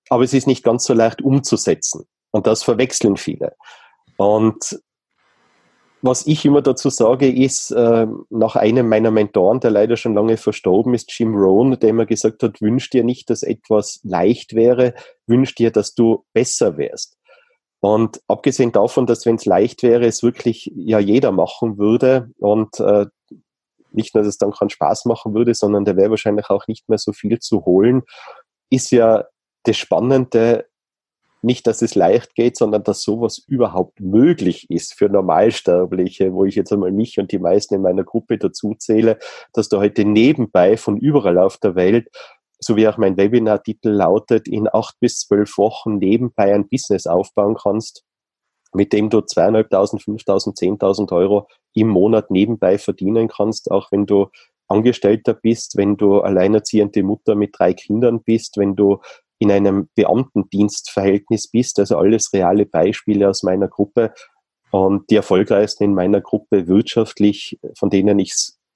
aber 0.09 0.23
es 0.23 0.33
ist 0.33 0.47
nicht 0.47 0.63
ganz 0.63 0.85
so 0.85 0.93
leicht 0.93 1.21
umzusetzen. 1.21 2.05
Und 2.31 2.47
das 2.47 2.63
verwechseln 2.63 3.17
viele. 3.17 3.55
Und 4.17 4.79
was 6.01 6.25
ich 6.27 6.45
immer 6.45 6.61
dazu 6.61 6.89
sage, 6.89 7.29
ist, 7.29 7.71
äh, 7.71 8.07
nach 8.29 8.55
einem 8.55 8.87
meiner 8.87 9.11
Mentoren, 9.11 9.59
der 9.59 9.71
leider 9.71 9.97
schon 9.97 10.13
lange 10.13 10.37
verstorben 10.37 10.93
ist, 10.93 11.11
Jim 11.17 11.35
Rohn, 11.35 11.77
der 11.79 11.89
immer 11.89 12.05
gesagt 12.05 12.43
hat, 12.43 12.61
wünsch 12.61 12.89
dir 12.89 13.03
nicht, 13.03 13.29
dass 13.29 13.43
etwas 13.43 13.99
leicht 14.03 14.53
wäre, 14.53 14.93
wünsch 15.27 15.55
dir, 15.55 15.71
dass 15.71 15.95
du 15.95 16.25
besser 16.33 16.77
wärst. 16.77 17.17
Und 17.81 18.21
abgesehen 18.27 18.71
davon, 18.71 19.07
dass 19.07 19.25
wenn 19.25 19.35
es 19.35 19.45
leicht 19.45 19.83
wäre, 19.83 20.05
es 20.05 20.23
wirklich 20.23 20.71
ja 20.75 20.99
jeder 20.99 21.31
machen 21.31 21.77
würde 21.77 22.29
und 22.37 22.79
äh, 22.79 23.05
nicht 23.91 24.13
nur, 24.13 24.23
dass 24.23 24.29
es 24.29 24.37
dann 24.37 24.51
keinen 24.51 24.69
Spaß 24.69 25.05
machen 25.05 25.33
würde, 25.33 25.53
sondern 25.53 25.85
da 25.85 25.95
wäre 25.95 26.11
wahrscheinlich 26.11 26.49
auch 26.49 26.67
nicht 26.67 26.89
mehr 26.89 26.97
so 26.97 27.13
viel 27.13 27.39
zu 27.39 27.65
holen, 27.65 28.03
ist 28.69 28.91
ja 28.91 29.25
das 29.63 29.77
Spannende, 29.77 30.68
nicht, 31.41 31.67
dass 31.67 31.81
es 31.81 31.95
leicht 31.95 32.35
geht, 32.35 32.57
sondern 32.57 32.83
dass 32.83 33.01
sowas 33.01 33.37
überhaupt 33.47 33.99
möglich 33.99 34.69
ist 34.69 34.93
für 34.93 35.09
Normalsterbliche, 35.09 36.33
wo 36.33 36.45
ich 36.45 36.55
jetzt 36.55 36.71
einmal 36.73 36.91
mich 36.91 37.19
und 37.19 37.31
die 37.31 37.39
meisten 37.39 37.75
in 37.75 37.81
meiner 37.81 38.03
Gruppe 38.03 38.37
dazu 38.37 38.75
zähle, 38.77 39.17
dass 39.53 39.69
du 39.69 39.77
heute 39.77 40.05
nebenbei 40.05 40.77
von 40.77 40.97
überall 40.97 41.37
auf 41.37 41.57
der 41.57 41.75
Welt, 41.75 42.09
so 42.59 42.75
wie 42.75 42.87
auch 42.87 42.97
mein 42.97 43.17
Webinar-Titel 43.17 43.89
lautet, 43.89 44.47
in 44.47 44.67
acht 44.71 44.99
bis 44.99 45.19
zwölf 45.19 45.57
Wochen 45.57 45.97
nebenbei 45.97 46.53
ein 46.53 46.67
Business 46.67 47.07
aufbauen 47.07 47.55
kannst, 47.55 48.03
mit 48.73 48.91
dem 48.93 49.09
du 49.09 49.21
zweieinhalbtausend, 49.21 50.03
fünftausend, 50.03 50.57
zehntausend 50.57 51.11
Euro 51.11 51.47
im 51.73 51.87
Monat 51.87 52.31
nebenbei 52.31 52.77
verdienen 52.77 53.29
kannst, 53.29 53.71
auch 53.71 53.91
wenn 53.91 54.05
du 54.05 54.27
Angestellter 54.67 55.33
bist, 55.33 55.77
wenn 55.77 55.97
du 55.97 56.19
alleinerziehende 56.19 57.01
Mutter 57.01 57.33
mit 57.33 57.57
drei 57.57 57.73
Kindern 57.73 58.21
bist, 58.21 58.57
wenn 58.57 58.75
du 58.75 58.99
in 59.39 59.51
einem 59.51 59.89
Beamtendienstverhältnis 59.95 61.47
bist. 61.47 61.79
Also 61.79 61.97
alles 61.97 62.31
reale 62.33 62.65
Beispiele 62.65 63.29
aus 63.29 63.43
meiner 63.43 63.67
Gruppe. 63.67 64.13
Und 64.71 65.09
die 65.09 65.15
erfolgreichsten 65.15 65.85
in 65.85 65.93
meiner 65.95 66.21
Gruppe 66.21 66.67
wirtschaftlich, 66.67 67.59
von 67.77 67.89
denen 67.89 68.19
ich 68.19 68.33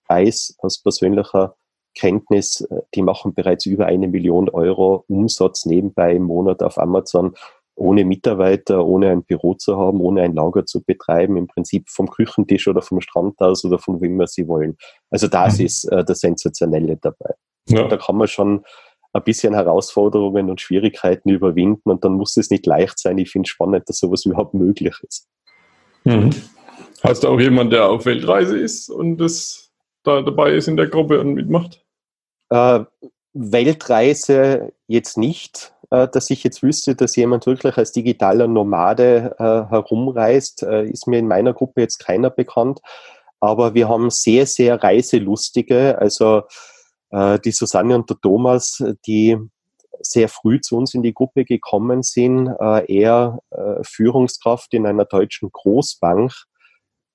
weiß, 0.08 0.55
aus 0.60 0.82
persönlicher 0.82 1.55
Kenntnis, 1.96 2.67
die 2.96 3.03
machen 3.03 3.36
bereits 3.36 3.65
über 3.65 3.86
eine 3.86 4.08
Million 4.08 4.50
Euro 4.50 5.05
Umsatz 5.08 5.65
nebenbei 5.65 6.15
im 6.15 6.24
Monat 6.24 6.63
auf 6.63 6.79
Amazon, 6.79 7.36
ohne 7.75 8.05
Mitarbeiter, 8.05 8.86
ohne 8.86 9.10
ein 9.10 9.24
Büro 9.24 9.55
zu 9.55 9.77
haben, 9.77 10.01
ohne 10.01 10.22
ein 10.22 10.34
Lager 10.34 10.65
zu 10.65 10.82
betreiben, 10.82 11.38
im 11.38 11.48
Prinzip 11.48 11.89
vom 11.89 12.10
Küchentisch 12.10 12.67
oder 12.67 12.82
vom 12.82 13.01
Strand 13.01 13.39
aus 13.41 13.65
oder 13.65 13.79
von 13.79 14.01
wem 14.01 14.17
wir 14.17 14.27
sie 14.27 14.48
wollen. 14.48 14.77
Also 15.10 15.27
das 15.27 15.60
mhm. 15.60 15.65
ist 15.65 15.86
äh, 15.86 16.03
das 16.03 16.20
Sensationelle 16.20 16.98
dabei. 16.98 17.34
Ja. 17.67 17.88
Da 17.88 17.98
kann 17.98 18.17
man 18.17 18.27
schon 18.27 18.63
ein 19.13 19.24
bisschen 19.24 19.53
Herausforderungen 19.53 20.50
und 20.50 20.60
Schwierigkeiten 20.60 21.29
überwinden 21.29 21.89
und 21.89 22.03
dann 22.03 22.13
muss 22.13 22.36
es 22.36 22.50
nicht 22.50 22.65
leicht 22.65 23.00
sein. 23.00 23.20
Ich 23.20 23.32
finde 23.32 23.46
es 23.48 23.51
spannend, 23.51 23.88
dass 23.88 24.00
sowas 24.00 24.25
überhaupt 24.25 24.53
möglich 24.53 24.96
ist. 25.08 25.27
Mhm. 26.03 26.32
Hast 27.03 27.24
du 27.24 27.27
auch 27.27 27.39
jemanden, 27.39 27.72
der 27.72 27.89
auf 27.89 28.05
Weltreise 28.05 28.58
ist 28.58 28.89
und 28.89 29.17
das 29.17 29.72
da 30.03 30.22
dabei 30.22 30.53
ist 30.53 30.67
in 30.67 30.77
der 30.77 30.88
Gruppe 30.88 31.20
und 31.20 31.34
mitmacht? 31.34 31.82
Äh, 32.50 32.82
Weltreise 33.34 34.74
jetzt 34.88 35.17
nicht, 35.17 35.74
äh, 35.91 36.08
dass 36.08 36.29
ich 36.29 36.43
jetzt 36.43 36.62
wüsste, 36.62 36.96
dass 36.96 37.15
jemand 37.15 37.46
wirklich 37.46 37.77
als 37.77 37.91
digitaler 37.91 38.48
Nomade 38.48 39.36
äh, 39.38 39.70
herumreist, 39.70 40.63
äh, 40.63 40.86
ist 40.86 41.08
mir 41.08 41.20
in 41.20 41.27
meiner 41.27 41.53
Gruppe 41.53 41.82
jetzt 41.82 42.00
keiner 42.00 42.29
bekannt. 42.29 42.82
Aber 43.39 43.74
wir 43.74 43.89
haben 43.89 44.10
sehr, 44.10 44.46
sehr 44.46 44.82
reiselustige, 44.82 45.98
also 46.00 46.39
äh, 46.39 46.43
die 47.13 47.51
Susanne 47.51 47.96
und 47.96 48.10
der 48.10 48.17
Thomas, 48.20 48.84
die 49.05 49.38
sehr 50.05 50.29
früh 50.29 50.60
zu 50.62 50.77
uns 50.77 50.93
in 50.93 51.03
die 51.03 51.13
Gruppe 51.13 51.46
gekommen 51.46 52.03
sind. 52.03 52.48
Äh, 52.48 53.01
er 53.01 53.39
äh, 53.51 53.84
Führungskraft 53.84 54.74
in 54.74 54.86
einer 54.86 55.05
deutschen 55.05 55.51
Großbank, 55.51 56.32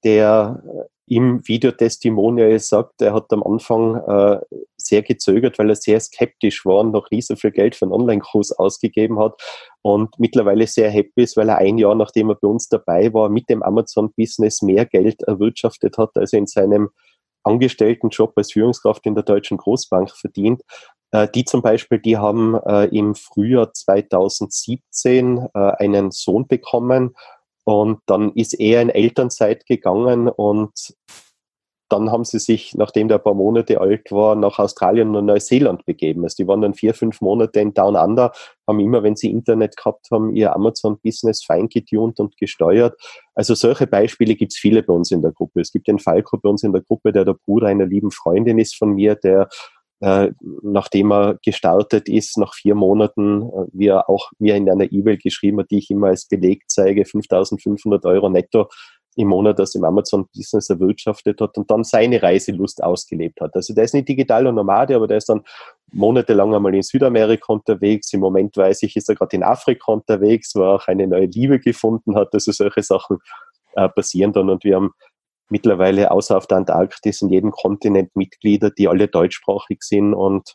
der 0.04 0.62
im 1.06 1.46
Videotestimonial 1.46 2.58
sagt, 2.58 3.00
er 3.00 3.14
hat 3.14 3.32
am 3.32 3.42
Anfang 3.42 3.96
äh, 3.96 4.40
sehr 4.76 5.02
gezögert, 5.02 5.58
weil 5.58 5.70
er 5.70 5.76
sehr 5.76 5.98
skeptisch 6.00 6.66
war 6.66 6.80
und 6.80 6.90
noch 6.90 7.10
nie 7.10 7.22
so 7.22 7.34
viel 7.34 7.50
Geld 7.50 7.74
für 7.74 7.86
einen 7.86 7.92
Online-Kurs 7.92 8.52
ausgegeben 8.52 9.18
hat 9.18 9.40
und 9.80 10.18
mittlerweile 10.18 10.66
sehr 10.66 10.90
happy 10.90 11.22
ist, 11.22 11.36
weil 11.38 11.48
er 11.48 11.58
ein 11.58 11.78
Jahr, 11.78 11.94
nachdem 11.94 12.28
er 12.28 12.34
bei 12.34 12.46
uns 12.46 12.68
dabei 12.68 13.12
war, 13.14 13.30
mit 13.30 13.48
dem 13.48 13.62
Amazon-Business 13.62 14.60
mehr 14.60 14.84
Geld 14.84 15.22
erwirtschaftet 15.22 15.96
hat, 15.96 16.10
als 16.14 16.34
er 16.34 16.40
in 16.40 16.46
seinem 16.46 16.90
Angestelltenjob 17.48 18.32
als 18.36 18.52
Führungskraft 18.52 19.06
in 19.06 19.14
der 19.14 19.24
Deutschen 19.24 19.56
Großbank 19.56 20.10
verdient. 20.10 20.62
Äh, 21.10 21.28
die 21.34 21.44
zum 21.44 21.62
Beispiel, 21.62 21.98
die 21.98 22.16
haben 22.16 22.54
äh, 22.54 22.84
im 22.86 23.14
Frühjahr 23.14 23.72
2017 23.72 25.48
äh, 25.54 25.58
einen 25.58 26.10
Sohn 26.10 26.46
bekommen 26.46 27.14
und 27.64 28.00
dann 28.06 28.32
ist 28.32 28.58
er 28.58 28.82
in 28.82 28.90
Elternzeit 28.90 29.66
gegangen 29.66 30.28
und 30.28 30.94
dann 31.88 32.10
haben 32.10 32.24
sie 32.24 32.38
sich, 32.38 32.74
nachdem 32.74 33.08
der 33.08 33.18
ein 33.18 33.22
paar 33.22 33.34
Monate 33.34 33.80
alt 33.80 34.10
war, 34.10 34.34
nach 34.34 34.58
Australien 34.58 35.14
und 35.14 35.26
Neuseeland 35.26 35.84
begeben. 35.86 36.24
Also 36.24 36.36
die 36.42 36.48
waren 36.48 36.60
dann 36.60 36.74
vier, 36.74 36.94
fünf 36.94 37.20
Monate 37.20 37.60
in 37.60 37.74
Down 37.74 37.96
Under, 37.96 38.32
haben 38.66 38.80
immer, 38.80 39.02
wenn 39.02 39.16
sie 39.16 39.30
Internet 39.30 39.76
gehabt 39.76 40.08
haben, 40.10 40.34
ihr 40.34 40.54
Amazon-Business 40.54 41.44
fein 41.44 41.68
getunt 41.68 42.20
und 42.20 42.36
gesteuert. 42.36 43.00
Also 43.34 43.54
solche 43.54 43.86
Beispiele 43.86 44.34
gibt 44.34 44.52
es 44.52 44.58
viele 44.58 44.82
bei 44.82 44.92
uns 44.92 45.10
in 45.10 45.22
der 45.22 45.32
Gruppe. 45.32 45.60
Es 45.60 45.72
gibt 45.72 45.88
den 45.88 45.98
Falco 45.98 46.38
bei 46.38 46.48
uns 46.48 46.62
in 46.62 46.72
der 46.72 46.82
Gruppe, 46.82 47.12
der 47.12 47.24
der 47.24 47.34
Bruder 47.34 47.68
einer 47.68 47.86
lieben 47.86 48.10
Freundin 48.10 48.58
ist 48.58 48.76
von 48.76 48.94
mir, 48.94 49.14
der 49.14 49.48
äh, 50.00 50.30
nachdem 50.62 51.10
er 51.10 51.38
gestartet 51.44 52.08
ist, 52.08 52.38
nach 52.38 52.54
vier 52.54 52.76
Monaten, 52.76 53.42
äh, 53.42 53.66
wie 53.72 53.88
er 53.88 54.08
auch 54.08 54.30
mir 54.38 54.54
in 54.54 54.70
einer 54.70 54.92
E-Mail 54.92 55.18
geschrieben 55.18 55.58
hat, 55.60 55.70
die 55.70 55.78
ich 55.78 55.90
immer 55.90 56.08
als 56.08 56.26
Beleg 56.28 56.62
zeige, 56.68 57.04
5500 57.04 58.04
Euro 58.04 58.28
netto 58.28 58.68
im 59.18 59.28
Monat 59.28 59.60
aus 59.60 59.72
dem 59.72 59.84
Amazon-Business 59.84 60.70
erwirtschaftet 60.70 61.40
hat 61.40 61.58
und 61.58 61.68
dann 61.70 61.82
seine 61.82 62.22
Reiselust 62.22 62.82
ausgelebt 62.82 63.40
hat. 63.40 63.54
Also 63.56 63.74
der 63.74 63.84
ist 63.84 63.94
nicht 63.94 64.08
digitaler 64.08 64.52
Nomade, 64.52 64.94
aber 64.94 65.08
der 65.08 65.16
ist 65.16 65.28
dann 65.28 65.42
monatelang 65.92 66.54
einmal 66.54 66.74
in 66.74 66.82
Südamerika 66.82 67.52
unterwegs. 67.52 68.12
Im 68.12 68.20
Moment 68.20 68.56
weiß 68.56 68.84
ich, 68.84 68.94
ist 68.94 69.08
er 69.08 69.16
gerade 69.16 69.34
in 69.34 69.42
Afrika 69.42 69.90
unterwegs, 69.90 70.54
wo 70.54 70.62
er 70.62 70.76
auch 70.76 70.86
eine 70.86 71.08
neue 71.08 71.26
Liebe 71.26 71.58
gefunden 71.58 72.14
hat. 72.14 72.32
Also 72.32 72.52
solche 72.52 72.82
Sachen 72.84 73.18
äh, 73.74 73.88
passieren 73.88 74.32
dann 74.32 74.50
und 74.50 74.62
wir 74.62 74.76
haben 74.76 74.92
mittlerweile 75.48 76.12
außer 76.12 76.36
auf 76.36 76.46
der 76.46 76.58
Antarktis 76.58 77.20
in 77.20 77.30
jedem 77.30 77.50
Kontinent 77.50 78.14
Mitglieder, 78.14 78.70
die 78.70 78.86
alle 78.86 79.08
deutschsprachig 79.08 79.82
sind 79.82 80.14
und 80.14 80.54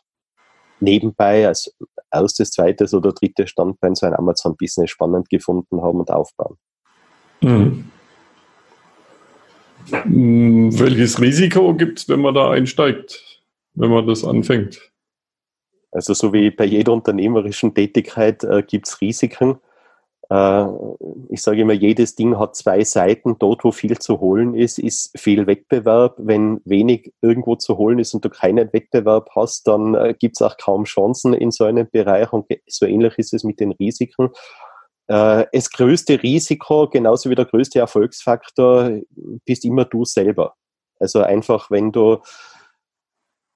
nebenbei 0.80 1.46
als 1.46 1.76
erstes, 2.10 2.52
zweites 2.52 2.94
oder 2.94 3.12
drittes 3.12 3.50
Standbein 3.50 3.94
so 3.94 4.06
ein 4.06 4.14
Amazon-Business 4.14 4.88
spannend 4.88 5.28
gefunden 5.28 5.82
haben 5.82 6.00
und 6.00 6.10
aufbauen. 6.10 6.56
Mhm. 7.42 7.90
Hm, 9.90 10.78
welches 10.78 11.20
Risiko 11.20 11.74
gibt 11.74 11.98
es, 11.98 12.08
wenn 12.08 12.20
man 12.20 12.34
da 12.34 12.50
einsteigt, 12.50 13.42
wenn 13.74 13.90
man 13.90 14.06
das 14.06 14.24
anfängt? 14.24 14.92
Also 15.92 16.12
so 16.12 16.32
wie 16.32 16.50
bei 16.50 16.64
jeder 16.64 16.92
unternehmerischen 16.92 17.74
Tätigkeit 17.74 18.42
äh, 18.42 18.62
gibt 18.66 18.88
es 18.88 19.00
Risiken. 19.00 19.58
Äh, 20.30 20.66
ich 21.28 21.42
sage 21.42 21.60
immer, 21.60 21.72
jedes 21.72 22.16
Ding 22.16 22.38
hat 22.38 22.56
zwei 22.56 22.82
Seiten. 22.82 23.38
Dort, 23.38 23.62
wo 23.62 23.70
viel 23.70 23.98
zu 23.98 24.20
holen 24.20 24.54
ist, 24.54 24.78
ist 24.78 25.16
viel 25.16 25.46
Wettbewerb. 25.46 26.16
Wenn 26.18 26.60
wenig 26.64 27.12
irgendwo 27.22 27.54
zu 27.56 27.78
holen 27.78 28.00
ist 28.00 28.14
und 28.14 28.24
du 28.24 28.30
keinen 28.30 28.72
Wettbewerb 28.72 29.30
hast, 29.36 29.68
dann 29.68 29.94
äh, 29.94 30.14
gibt 30.18 30.36
es 30.36 30.42
auch 30.42 30.56
kaum 30.56 30.84
Chancen 30.84 31.32
in 31.34 31.52
so 31.52 31.64
einem 31.64 31.88
Bereich. 31.90 32.32
Und 32.32 32.46
so 32.66 32.86
ähnlich 32.86 33.16
ist 33.18 33.32
es 33.32 33.44
mit 33.44 33.60
den 33.60 33.72
Risiken. 33.72 34.30
Äh, 35.06 35.46
das 35.52 35.70
größte 35.70 36.22
Risiko, 36.22 36.88
genauso 36.88 37.30
wie 37.30 37.34
der 37.34 37.44
größte 37.44 37.78
Erfolgsfaktor, 37.78 39.00
bist 39.44 39.64
immer 39.64 39.84
du 39.84 40.04
selber. 40.04 40.54
Also 40.98 41.22
einfach, 41.22 41.70
wenn 41.70 41.92
du 41.92 42.18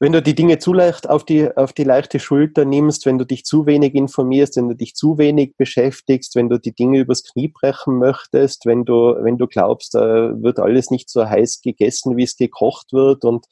wenn 0.00 0.12
du 0.12 0.22
die 0.22 0.34
Dinge 0.34 0.58
zu 0.58 0.72
leicht 0.72 1.10
auf 1.10 1.24
die, 1.24 1.54
auf 1.56 1.72
die 1.72 1.82
leichte 1.82 2.20
Schulter 2.20 2.64
nimmst, 2.64 3.04
wenn 3.04 3.18
du 3.18 3.24
dich 3.24 3.44
zu 3.44 3.66
wenig 3.66 3.94
informierst, 3.94 4.56
wenn 4.56 4.68
du 4.68 4.76
dich 4.76 4.94
zu 4.94 5.18
wenig 5.18 5.56
beschäftigst, 5.56 6.36
wenn 6.36 6.48
du 6.48 6.58
die 6.58 6.72
Dinge 6.72 7.00
übers 7.00 7.24
Knie 7.24 7.48
brechen 7.48 7.98
möchtest, 7.98 8.64
wenn 8.64 8.84
du, 8.84 9.16
wenn 9.20 9.38
du 9.38 9.48
glaubst, 9.48 9.94
da 9.94 10.40
wird 10.40 10.60
alles 10.60 10.90
nicht 10.90 11.10
so 11.10 11.28
heiß 11.28 11.62
gegessen, 11.62 12.16
wie 12.16 12.22
es 12.22 12.36
gekocht 12.36 12.92
wird. 12.92 13.24
Und 13.24 13.46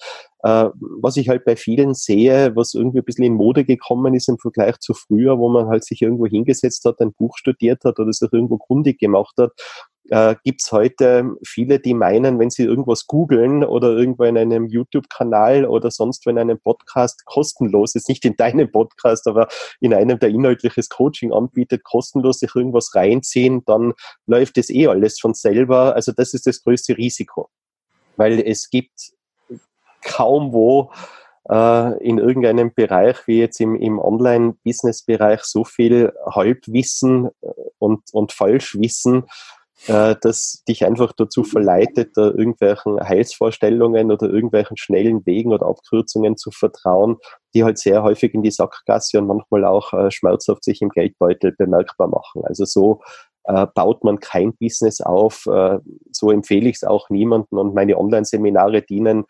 äh, 0.44 0.68
was 1.00 1.16
ich 1.16 1.28
halt 1.28 1.44
bei 1.44 1.56
vielen 1.56 1.94
sehe, 1.94 2.54
was 2.54 2.74
irgendwie 2.74 2.98
ein 2.98 3.04
bisschen 3.04 3.24
in 3.24 3.34
Mode 3.34 3.64
gekommen 3.64 4.14
ist 4.14 4.28
im 4.28 4.38
Vergleich 4.38 4.78
zu 4.78 4.94
früher, 4.94 5.38
wo 5.38 5.48
man 5.48 5.66
halt 5.66 5.84
sich 5.84 6.00
irgendwo 6.02 6.26
hingesetzt 6.26 6.84
hat, 6.84 7.00
ein 7.00 7.12
Buch 7.12 7.36
studiert 7.38 7.82
hat 7.84 7.98
oder 7.98 8.12
sich 8.12 8.32
irgendwo 8.32 8.58
kundig 8.58 9.00
gemacht 9.00 9.34
hat 9.38 9.50
äh, 10.10 10.36
gibt 10.44 10.62
es 10.62 10.72
heute 10.72 11.36
viele, 11.44 11.80
die 11.80 11.94
meinen, 11.94 12.38
wenn 12.38 12.50
sie 12.50 12.64
irgendwas 12.64 13.06
googeln 13.06 13.64
oder 13.64 13.88
irgendwo 13.88 14.24
in 14.24 14.38
einem 14.38 14.66
YouTube-Kanal 14.66 15.66
oder 15.66 15.90
sonst 15.90 16.26
wenn 16.26 16.38
einem 16.38 16.58
Podcast 16.58 17.24
kostenlos 17.24 17.94
ist, 17.94 18.08
nicht 18.08 18.24
in 18.24 18.36
deinem 18.36 18.70
Podcast, 18.70 19.26
aber 19.26 19.48
in 19.80 19.94
einem, 19.94 20.18
der 20.18 20.28
inhaltliches 20.28 20.88
Coaching 20.88 21.32
anbietet, 21.32 21.84
kostenlos 21.84 22.38
sich 22.38 22.54
irgendwas 22.54 22.94
reinziehen, 22.94 23.64
dann 23.66 23.94
läuft 24.26 24.58
es 24.58 24.70
eh 24.70 24.86
alles 24.86 25.18
von 25.18 25.34
selber. 25.34 25.94
Also 25.94 26.12
das 26.12 26.34
ist 26.34 26.46
das 26.46 26.62
größte 26.62 26.96
Risiko, 26.96 27.48
weil 28.16 28.40
es 28.40 28.70
gibt 28.70 29.12
kaum 30.02 30.52
wo 30.52 30.90
äh, 31.48 32.04
in 32.04 32.18
irgendeinem 32.18 32.72
Bereich 32.74 33.26
wie 33.26 33.38
jetzt 33.38 33.60
im, 33.60 33.76
im 33.76 33.98
Online-Business-Bereich 33.98 35.42
so 35.42 35.64
viel 35.64 36.12
Halbwissen 36.26 37.30
äh, 37.42 37.48
und, 37.78 38.02
und 38.12 38.32
Falschwissen, 38.32 39.24
äh, 39.86 40.16
das 40.20 40.62
dich 40.68 40.84
einfach 40.84 41.12
dazu 41.12 41.44
verleitet, 41.44 42.12
da 42.16 42.26
irgendwelchen 42.26 42.98
Heilsvorstellungen 43.00 44.10
oder 44.10 44.28
irgendwelchen 44.28 44.76
schnellen 44.76 45.24
Wegen 45.26 45.52
oder 45.52 45.66
Abkürzungen 45.66 46.36
zu 46.36 46.50
vertrauen, 46.50 47.16
die 47.54 47.64
halt 47.64 47.78
sehr 47.78 48.02
häufig 48.02 48.34
in 48.34 48.42
die 48.42 48.50
Sackgasse 48.50 49.18
und 49.18 49.26
manchmal 49.26 49.64
auch 49.64 49.92
äh, 49.92 50.10
schmerzhaft 50.10 50.64
sich 50.64 50.82
im 50.82 50.88
Geldbeutel 50.88 51.52
bemerkbar 51.52 52.08
machen. 52.08 52.42
Also 52.44 52.64
so 52.64 53.00
äh, 53.44 53.66
baut 53.74 54.02
man 54.02 54.18
kein 54.18 54.54
Business 54.56 55.00
auf. 55.00 55.46
Äh, 55.46 55.78
so 56.10 56.30
empfehle 56.30 56.68
ich 56.68 56.76
es 56.76 56.84
auch 56.84 57.10
niemandem 57.10 57.58
und 57.58 57.74
meine 57.74 57.98
Online-Seminare 57.98 58.82
dienen 58.82 59.24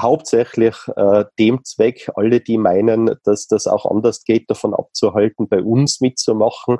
hauptsächlich 0.00 0.76
äh, 0.94 1.24
dem 1.38 1.64
Zweck, 1.64 2.08
alle, 2.14 2.40
die 2.40 2.56
meinen, 2.56 3.16
dass 3.24 3.48
das 3.48 3.66
auch 3.66 3.84
anders 3.84 4.22
geht, 4.22 4.48
davon 4.48 4.74
abzuhalten, 4.74 5.48
bei 5.48 5.60
uns 5.60 6.00
mitzumachen 6.00 6.78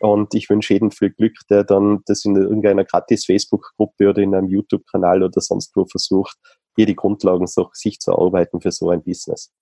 und 0.00 0.34
ich 0.34 0.48
wünsche 0.48 0.72
jedem 0.72 0.90
viel 0.90 1.10
Glück, 1.10 1.34
der 1.48 1.62
dann 1.62 2.00
das 2.06 2.24
in 2.24 2.34
irgendeiner 2.34 2.84
gratis 2.84 3.26
Facebook-Gruppe 3.26 4.08
oder 4.08 4.22
in 4.22 4.34
einem 4.34 4.48
YouTube-Kanal 4.48 5.22
oder 5.22 5.40
sonst 5.40 5.76
wo 5.76 5.84
versucht, 5.84 6.36
hier 6.74 6.86
die 6.86 6.96
Grundlagen 6.96 7.46
so, 7.46 7.68
sich 7.72 8.00
zu 8.00 8.16
arbeiten 8.16 8.60
für 8.60 8.72
so 8.72 8.90
ein 8.90 9.02
Business. 9.02 9.52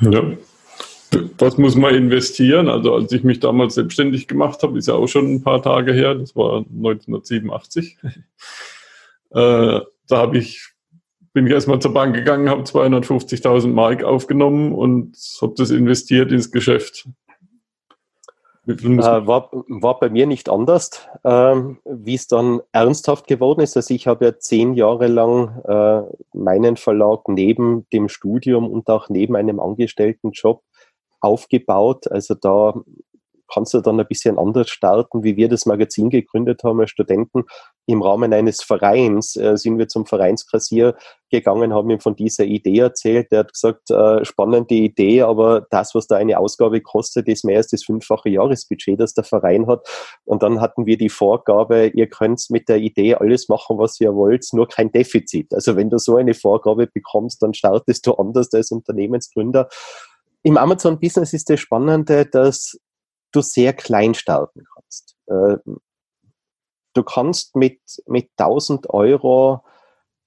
Ja. 0.00 0.22
Was 1.38 1.58
muss 1.58 1.74
man 1.74 1.94
investieren? 1.96 2.68
Also 2.68 2.94
als 2.94 3.10
ich 3.10 3.24
mich 3.24 3.40
damals 3.40 3.74
selbstständig 3.74 4.28
gemacht 4.28 4.62
habe, 4.62 4.78
ist 4.78 4.86
ja 4.86 4.94
auch 4.94 5.08
schon 5.08 5.34
ein 5.34 5.42
paar 5.42 5.60
Tage 5.60 5.92
her, 5.92 6.14
das 6.14 6.36
war 6.36 6.58
1987. 6.58 7.98
äh, 8.04 9.80
da 10.06 10.16
habe 10.16 10.38
ich 10.38 10.70
bin 11.32 11.46
ich 11.46 11.52
erstmal 11.52 11.80
zur 11.80 11.92
Bank 11.92 12.14
gegangen, 12.14 12.48
habe 12.48 12.62
250.000 12.62 13.68
Mark 13.68 14.02
aufgenommen 14.02 14.72
und 14.72 15.16
habe 15.40 15.54
das 15.56 15.70
investiert 15.70 16.32
ins 16.32 16.50
Geschäft. 16.50 17.08
Äh, 18.70 19.26
war, 19.26 19.50
war 19.52 19.98
bei 19.98 20.10
mir 20.10 20.26
nicht 20.26 20.48
anders, 20.48 21.08
ähm, 21.24 21.78
wie 21.84 22.14
es 22.14 22.26
dann 22.26 22.60
ernsthaft 22.72 23.26
geworden 23.26 23.60
ist. 23.60 23.76
Also 23.76 23.94
ich 23.94 24.06
habe 24.06 24.24
ja 24.24 24.38
zehn 24.38 24.74
Jahre 24.74 25.06
lang 25.06 25.62
äh, 25.64 26.02
meinen 26.32 26.76
Verlag 26.76 27.28
neben 27.28 27.86
dem 27.92 28.08
Studium 28.08 28.70
und 28.70 28.88
auch 28.88 29.08
neben 29.08 29.36
einem 29.36 29.60
Angestelltenjob 29.60 30.62
aufgebaut. 31.20 32.10
Also 32.10 32.34
da 32.34 32.74
kannst 33.52 33.74
du 33.74 33.80
dann 33.80 34.00
ein 34.00 34.06
bisschen 34.06 34.38
anders 34.38 34.68
starten, 34.70 35.22
wie 35.22 35.36
wir 35.36 35.48
das 35.48 35.66
Magazin 35.66 36.10
gegründet 36.10 36.62
haben 36.64 36.80
als 36.80 36.90
Studenten. 36.90 37.44
Im 37.86 38.02
Rahmen 38.02 38.32
eines 38.32 38.62
Vereins 38.62 39.36
äh, 39.36 39.56
sind 39.56 39.78
wir 39.78 39.88
zum 39.88 40.06
Vereinskassier 40.06 40.94
gegangen, 41.30 41.72
haben 41.72 41.90
ihm 41.90 42.00
von 42.00 42.14
dieser 42.14 42.44
Idee 42.44 42.78
erzählt. 42.78 43.32
Der 43.32 43.40
hat 43.40 43.52
gesagt, 43.52 43.90
äh, 43.90 44.24
spannende 44.24 44.74
Idee, 44.74 45.22
aber 45.22 45.66
das, 45.70 45.94
was 45.94 46.06
da 46.06 46.16
eine 46.16 46.38
Ausgabe 46.38 46.80
kostet, 46.80 47.28
ist 47.28 47.44
mehr 47.44 47.58
als 47.58 47.68
das 47.68 47.84
fünffache 47.84 48.28
Jahresbudget, 48.28 49.00
das 49.00 49.14
der 49.14 49.24
Verein 49.24 49.66
hat. 49.66 49.88
Und 50.24 50.42
dann 50.42 50.60
hatten 50.60 50.86
wir 50.86 50.98
die 50.98 51.08
Vorgabe, 51.08 51.88
ihr 51.88 52.08
könnt 52.08 52.44
mit 52.50 52.68
der 52.68 52.78
Idee 52.78 53.14
alles 53.14 53.48
machen, 53.48 53.78
was 53.78 54.00
ihr 54.00 54.14
wollt, 54.14 54.46
nur 54.52 54.68
kein 54.68 54.92
Defizit. 54.92 55.52
Also 55.54 55.76
wenn 55.76 55.90
du 55.90 55.98
so 55.98 56.16
eine 56.16 56.34
Vorgabe 56.34 56.86
bekommst, 56.86 57.42
dann 57.42 57.54
startest 57.54 58.06
du 58.06 58.14
anders 58.14 58.52
als 58.52 58.70
Unternehmensgründer. 58.70 59.68
Im 60.42 60.56
Amazon-Business 60.56 61.32
ist 61.34 61.50
das 61.50 61.60
Spannende, 61.60 62.24
dass 62.24 62.78
du 63.32 63.42
sehr 63.42 63.72
klein 63.72 64.14
starten 64.14 64.64
kannst. 64.74 65.16
Äh, 65.26 65.56
du 66.94 67.02
kannst 67.02 67.56
mit, 67.56 67.80
mit 68.06 68.30
1000 68.36 68.90
Euro 68.90 69.62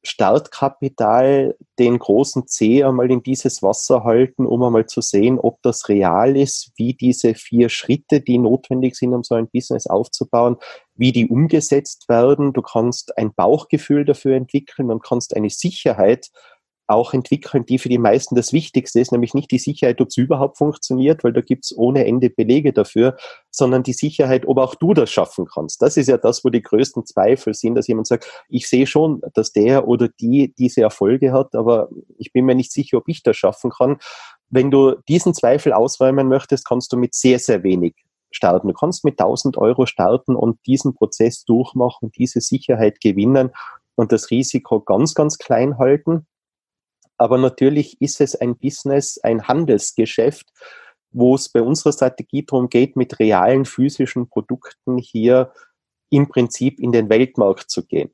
Startkapital 0.06 1.56
den 1.80 1.98
großen 1.98 2.46
C 2.48 2.84
einmal 2.84 3.10
in 3.10 3.24
dieses 3.24 3.64
Wasser 3.64 4.04
halten, 4.04 4.46
um 4.46 4.62
einmal 4.62 4.86
zu 4.86 5.00
sehen, 5.00 5.40
ob 5.40 5.62
das 5.62 5.88
real 5.88 6.36
ist, 6.36 6.72
wie 6.76 6.94
diese 6.94 7.36
vier 7.36 7.70
Schritte, 7.70 8.20
die 8.20 8.38
notwendig 8.38 8.96
sind, 8.96 9.14
um 9.14 9.24
so 9.24 9.36
ein 9.36 9.48
Business 9.48 9.88
aufzubauen, 9.88 10.58
wie 10.96 11.14
die 11.14 11.30
umgesetzt 11.30 12.10
werden. 12.10 12.52
Du 12.52 12.62
kannst 12.62 13.18
ein 13.18 13.34
Bauchgefühl 13.34 14.04
dafür 14.04 14.36
entwickeln 14.36 14.92
und 14.92 15.04
kannst 15.04 15.38
eine 15.38 15.50
Sicherheit 15.50 16.32
auch 16.88 17.14
entwickeln, 17.14 17.66
die 17.66 17.80
für 17.80 17.90
die 17.90 17.98
meisten 17.98 18.36
das 18.36 18.52
Wichtigste 18.52 19.00
ist, 19.00 19.12
nämlich 19.12 19.34
nicht 19.34 19.52
die 19.52 19.60
Sicherheit, 19.60 20.02
ob 20.02 20.10
es 20.10 20.18
überhaupt 20.18 20.58
funktioniert, 20.58 21.24
weil 21.24 21.34
da 21.34 21.42
gibt 21.42 21.66
es 21.66 21.78
ohne 21.78 22.06
Ende 22.06 22.30
Belege 22.30 22.74
dafür, 22.74 23.16
sondern 23.52 23.84
die 23.84 23.94
Sicherheit, 23.94 24.46
ob 24.46 24.58
auch 24.58 24.76
du 24.76 24.94
das 24.94 25.10
schaffen 25.10 25.46
kannst. 25.46 25.82
Das 25.82 25.96
ist 25.98 26.08
ja 26.08 26.18
das, 26.18 26.44
wo 26.44 26.50
die 26.50 26.62
größten 26.62 27.06
Zweifel 27.06 27.54
sind, 27.54 27.76
dass 27.76 27.88
jemand 27.88 28.08
sagt, 28.08 28.30
ich 28.50 28.68
sehe 28.68 28.86
schon, 28.86 29.22
dass 29.34 29.54
der 29.54 29.88
oder 29.88 30.10
die 30.10 30.54
diese 30.58 30.82
Erfolge 30.82 31.32
hat, 31.32 31.56
aber 31.56 31.90
ich 32.18 32.34
bin 32.34 32.46
mir 32.46 32.56
nicht 32.56 32.72
sicher, 32.72 32.98
ob 32.98 33.08
ich 33.08 33.24
das 33.24 33.38
schaffen 33.38 33.72
kann. 33.72 33.98
Wenn 34.50 34.70
du 34.70 34.96
diesen 35.08 35.34
Zweifel 35.34 35.74
ausräumen 35.74 36.28
möchtest, 36.28 36.68
kannst 36.68 36.92
du 36.92 36.98
mit 36.98 37.16
sehr, 37.16 37.40
sehr 37.40 37.64
wenig 37.64 37.96
starten. 38.32 38.68
Du 38.68 38.74
kannst 38.74 39.06
mit 39.06 39.20
1000 39.20 39.58
Euro 39.58 39.86
starten 39.86 40.36
und 40.36 40.60
diesen 40.66 40.96
Prozess 40.96 41.46
durchmachen, 41.46 42.12
diese 42.12 42.42
Sicherheit 42.42 43.00
gewinnen 43.00 43.52
und 43.96 44.12
das 44.12 44.32
Risiko 44.32 44.82
ganz, 44.82 45.14
ganz 45.14 45.38
klein 45.38 45.78
halten 45.78 46.26
aber 47.18 47.38
natürlich 47.38 48.02
ist 48.02 48.22
es 48.22 48.36
ein 48.36 48.58
Business, 48.58 49.20
ein 49.24 49.48
Handelsgeschäft, 49.48 50.48
wo 51.12 51.36
es 51.36 51.50
bei 51.50 51.62
unserer 51.62 51.94
Strategie 51.94 52.44
darum 52.46 52.70
geht, 52.70 52.96
mit 52.96 53.20
realen 53.20 53.66
physischen 53.66 54.28
Produkten 54.28 54.98
hier 54.98 55.54
im 56.10 56.28
Prinzip 56.28 56.80
in 56.80 56.92
den 56.92 57.10
Weltmarkt 57.10 57.70
zu 57.70 57.86
gehen. 57.86 58.12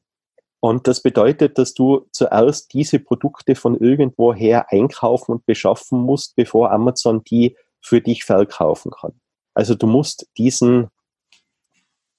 Und 0.61 0.87
das 0.87 1.01
bedeutet, 1.01 1.57
dass 1.57 1.73
du 1.73 2.07
zuerst 2.11 2.73
diese 2.73 2.99
Produkte 2.99 3.55
von 3.55 3.77
irgendwoher 3.77 4.71
einkaufen 4.71 5.33
und 5.33 5.45
beschaffen 5.45 5.99
musst, 5.99 6.35
bevor 6.35 6.71
Amazon 6.71 7.23
die 7.23 7.55
für 7.81 8.01
dich 8.01 8.25
verkaufen 8.25 8.91
kann. 8.91 9.13
Also 9.53 9.75
du 9.75 9.87
musst 9.87 10.27
diesen 10.37 10.89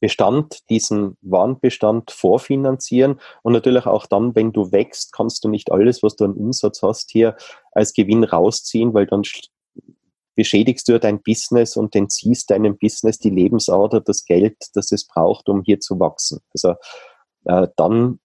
Bestand, 0.00 0.68
diesen 0.70 1.16
Warenbestand 1.20 2.10
vorfinanzieren 2.10 3.20
und 3.42 3.52
natürlich 3.52 3.86
auch 3.86 4.06
dann, 4.06 4.34
wenn 4.34 4.52
du 4.52 4.72
wächst, 4.72 5.12
kannst 5.12 5.44
du 5.44 5.48
nicht 5.48 5.70
alles, 5.70 6.02
was 6.02 6.16
du 6.16 6.24
an 6.24 6.32
Umsatz 6.32 6.82
hast, 6.82 7.10
hier 7.10 7.36
als 7.72 7.92
Gewinn 7.92 8.24
rausziehen, 8.24 8.94
weil 8.94 9.06
dann 9.06 9.22
beschädigst 10.34 10.88
du 10.88 10.98
dein 10.98 11.22
Business 11.22 11.76
und 11.76 11.94
entziehst 11.94 12.50
deinem 12.50 12.78
Business 12.78 13.18
die 13.18 13.30
Lebensader, 13.30 14.00
das 14.00 14.24
Geld, 14.24 14.56
das 14.74 14.90
es 14.90 15.06
braucht, 15.06 15.48
um 15.50 15.62
hier 15.62 15.80
zu 15.80 16.00
wachsen. 16.00 16.40
Also 16.54 16.76
äh, 17.44 17.68
dann 17.76 18.20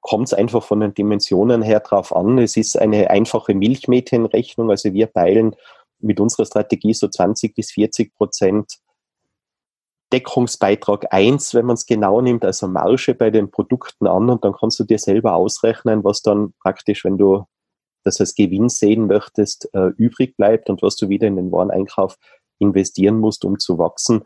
kommt 0.00 0.28
es 0.28 0.34
einfach 0.34 0.62
von 0.62 0.80
den 0.80 0.94
Dimensionen 0.94 1.62
her 1.62 1.80
drauf 1.80 2.14
an. 2.14 2.38
Es 2.38 2.56
ist 2.56 2.78
eine 2.78 3.10
einfache 3.10 3.54
Milchmädchenrechnung. 3.54 4.70
Also 4.70 4.92
wir 4.94 5.06
peilen 5.06 5.56
mit 5.98 6.20
unserer 6.20 6.46
Strategie 6.46 6.94
so 6.94 7.08
20 7.08 7.54
bis 7.54 7.72
40 7.72 8.14
Prozent 8.14 8.78
Deckungsbeitrag 10.12 11.12
1, 11.12 11.54
wenn 11.54 11.66
man 11.66 11.74
es 11.74 11.86
genau 11.86 12.20
nimmt, 12.20 12.44
also 12.44 12.66
Marge 12.66 13.14
bei 13.14 13.30
den 13.30 13.50
Produkten 13.50 14.06
an 14.06 14.30
und 14.30 14.44
dann 14.44 14.54
kannst 14.54 14.78
du 14.80 14.84
dir 14.84 14.98
selber 14.98 15.34
ausrechnen, 15.34 16.02
was 16.04 16.22
dann 16.22 16.54
praktisch, 16.62 17.04
wenn 17.04 17.18
du 17.18 17.44
das 18.04 18.20
als 18.20 18.34
Gewinn 18.34 18.68
sehen 18.68 19.06
möchtest, 19.06 19.68
äh, 19.74 19.88
übrig 19.96 20.36
bleibt 20.36 20.70
und 20.70 20.82
was 20.82 20.96
du 20.96 21.08
wieder 21.08 21.26
in 21.26 21.36
den 21.36 21.52
Wareneinkauf 21.52 22.16
investieren 22.58 23.18
musst, 23.18 23.44
um 23.44 23.58
zu 23.58 23.78
wachsen. 23.78 24.22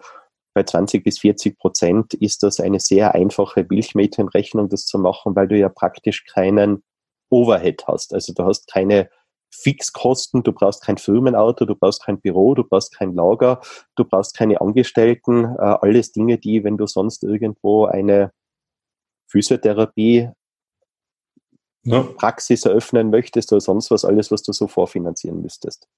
Bei 0.54 0.62
20 0.62 1.02
bis 1.02 1.18
40 1.18 1.58
Prozent 1.58 2.14
ist 2.14 2.42
das 2.42 2.60
eine 2.60 2.78
sehr 2.78 3.14
einfache 3.14 3.66
Milchmädchenrechnung, 3.68 4.68
das 4.68 4.86
zu 4.86 4.98
machen, 4.98 5.34
weil 5.34 5.48
du 5.48 5.58
ja 5.58 5.68
praktisch 5.68 6.24
keinen 6.26 6.82
Overhead 7.30 7.84
hast. 7.86 8.14
Also 8.14 8.32
du 8.34 8.44
hast 8.44 8.70
keine 8.70 9.08
Fixkosten, 9.54 10.42
du 10.42 10.52
brauchst 10.52 10.82
kein 10.82 10.98
Firmenauto, 10.98 11.64
du 11.64 11.74
brauchst 11.74 12.04
kein 12.04 12.20
Büro, 12.20 12.54
du 12.54 12.64
brauchst 12.64 12.96
kein 12.96 13.14
Lager, 13.14 13.60
du 13.96 14.04
brauchst 14.04 14.36
keine 14.36 14.60
Angestellten, 14.60 15.44
äh, 15.44 15.76
alles 15.80 16.12
Dinge, 16.12 16.38
die, 16.38 16.64
wenn 16.64 16.78
du 16.78 16.86
sonst 16.86 17.22
irgendwo 17.22 17.84
eine 17.84 18.32
Physiotherapie 19.28 20.30
ja. 21.84 22.02
Praxis 22.02 22.64
eröffnen 22.64 23.10
möchtest 23.10 23.52
oder 23.52 23.60
sonst 23.60 23.90
was, 23.90 24.04
alles, 24.04 24.30
was 24.30 24.42
du 24.42 24.52
so 24.52 24.66
vorfinanzieren 24.66 25.42
müsstest. 25.42 25.88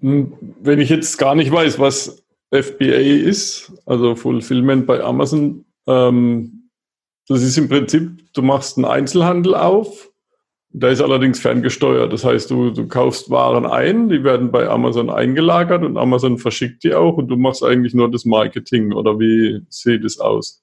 Hm, 0.00 0.36
wenn 0.60 0.80
ich 0.80 0.90
jetzt 0.90 1.16
gar 1.18 1.34
nicht 1.34 1.50
weiß, 1.50 1.78
was 1.78 2.22
FBA 2.50 2.84
ist, 2.84 3.72
also 3.86 4.14
Fulfillment 4.14 4.86
bei 4.86 5.02
Amazon, 5.02 5.64
ähm, 5.86 6.70
das 7.28 7.42
ist 7.42 7.58
im 7.58 7.68
Prinzip, 7.68 8.32
du 8.32 8.42
machst 8.42 8.76
einen 8.76 8.84
Einzelhandel 8.84 9.54
auf, 9.54 10.12
da 10.78 10.88
ist 10.88 11.00
allerdings 11.00 11.40
ferngesteuert. 11.40 12.12
Das 12.12 12.22
heißt, 12.22 12.50
du, 12.50 12.70
du 12.70 12.86
kaufst 12.86 13.30
Waren 13.30 13.64
ein, 13.64 14.10
die 14.10 14.22
werden 14.22 14.50
bei 14.52 14.68
Amazon 14.68 15.08
eingelagert 15.08 15.82
und 15.82 15.96
Amazon 15.96 16.36
verschickt 16.36 16.84
die 16.84 16.94
auch 16.94 17.16
und 17.16 17.28
du 17.28 17.36
machst 17.36 17.64
eigentlich 17.64 17.94
nur 17.94 18.10
das 18.10 18.26
Marketing 18.26 18.92
oder 18.92 19.18
wie 19.18 19.62
sieht 19.70 20.04
es 20.04 20.20
aus? 20.20 20.62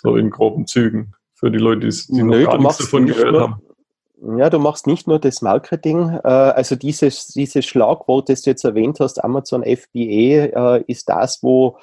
So 0.00 0.14
in 0.16 0.30
groben 0.30 0.68
Zügen 0.68 1.14
für 1.34 1.50
die 1.50 1.58
Leute, 1.58 1.88
die, 1.88 2.22
noch 2.22 2.36
Nö, 2.36 2.44
gar 2.44 2.58
nichts 2.58 2.78
davon 2.78 3.06
gehört 3.06 3.36
haben. 3.36 4.38
Ja, 4.38 4.50
du 4.50 4.60
machst 4.60 4.86
nicht 4.86 5.08
nur 5.08 5.18
das 5.18 5.42
Marketing, 5.42 6.10
äh, 6.22 6.28
also 6.28 6.76
dieses, 6.76 7.26
dieses 7.26 7.64
Schlagwort, 7.64 8.28
das 8.28 8.42
du 8.42 8.50
jetzt 8.50 8.64
erwähnt 8.64 9.00
hast, 9.00 9.22
Amazon 9.22 9.64
FBA, 9.64 10.76
äh, 10.76 10.84
ist 10.86 11.08
das, 11.08 11.42
wo, 11.42 11.76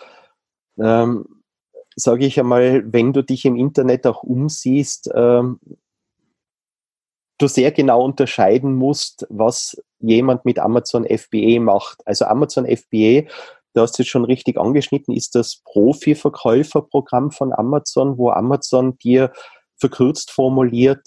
ähm, 0.80 1.26
sage 1.98 2.26
ich 2.26 2.40
einmal, 2.40 2.82
wenn 2.94 3.12
du 3.12 3.24
dich 3.24 3.44
im 3.44 3.58
Internet 3.58 4.08
auch 4.08 4.24
umsiehst, 4.24 5.12
ähm, 5.14 5.60
du 7.42 7.48
sehr 7.48 7.72
genau 7.72 8.04
unterscheiden 8.04 8.76
musst, 8.76 9.26
was 9.30 9.82
jemand 10.00 10.46
mit 10.46 10.60
Amazon 10.60 11.06
FBA 11.06 11.60
macht. 11.60 12.06
Also 12.06 12.26
Amazon 12.26 12.66
FBA, 12.66 13.28
du 13.74 13.82
hast 13.82 14.00
es 14.00 14.08
schon 14.08 14.26
richtig 14.26 14.58
angeschnitten, 14.58 15.16
ist 15.16 15.36
das 15.36 15.62
Profi-Verkäuferprogramm 15.66 17.32
von 17.32 17.54
Amazon, 17.54 18.18
wo 18.18 18.30
Amazon 18.30 18.98
dir 18.98 19.32
verkürzt 19.78 20.32
formuliert 20.32 21.02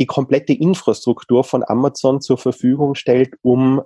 die 0.00 0.06
komplette 0.06 0.52
Infrastruktur 0.52 1.44
von 1.44 1.62
Amazon 1.66 2.20
zur 2.20 2.38
Verfügung 2.38 2.94
stellt, 2.94 3.34
um 3.42 3.82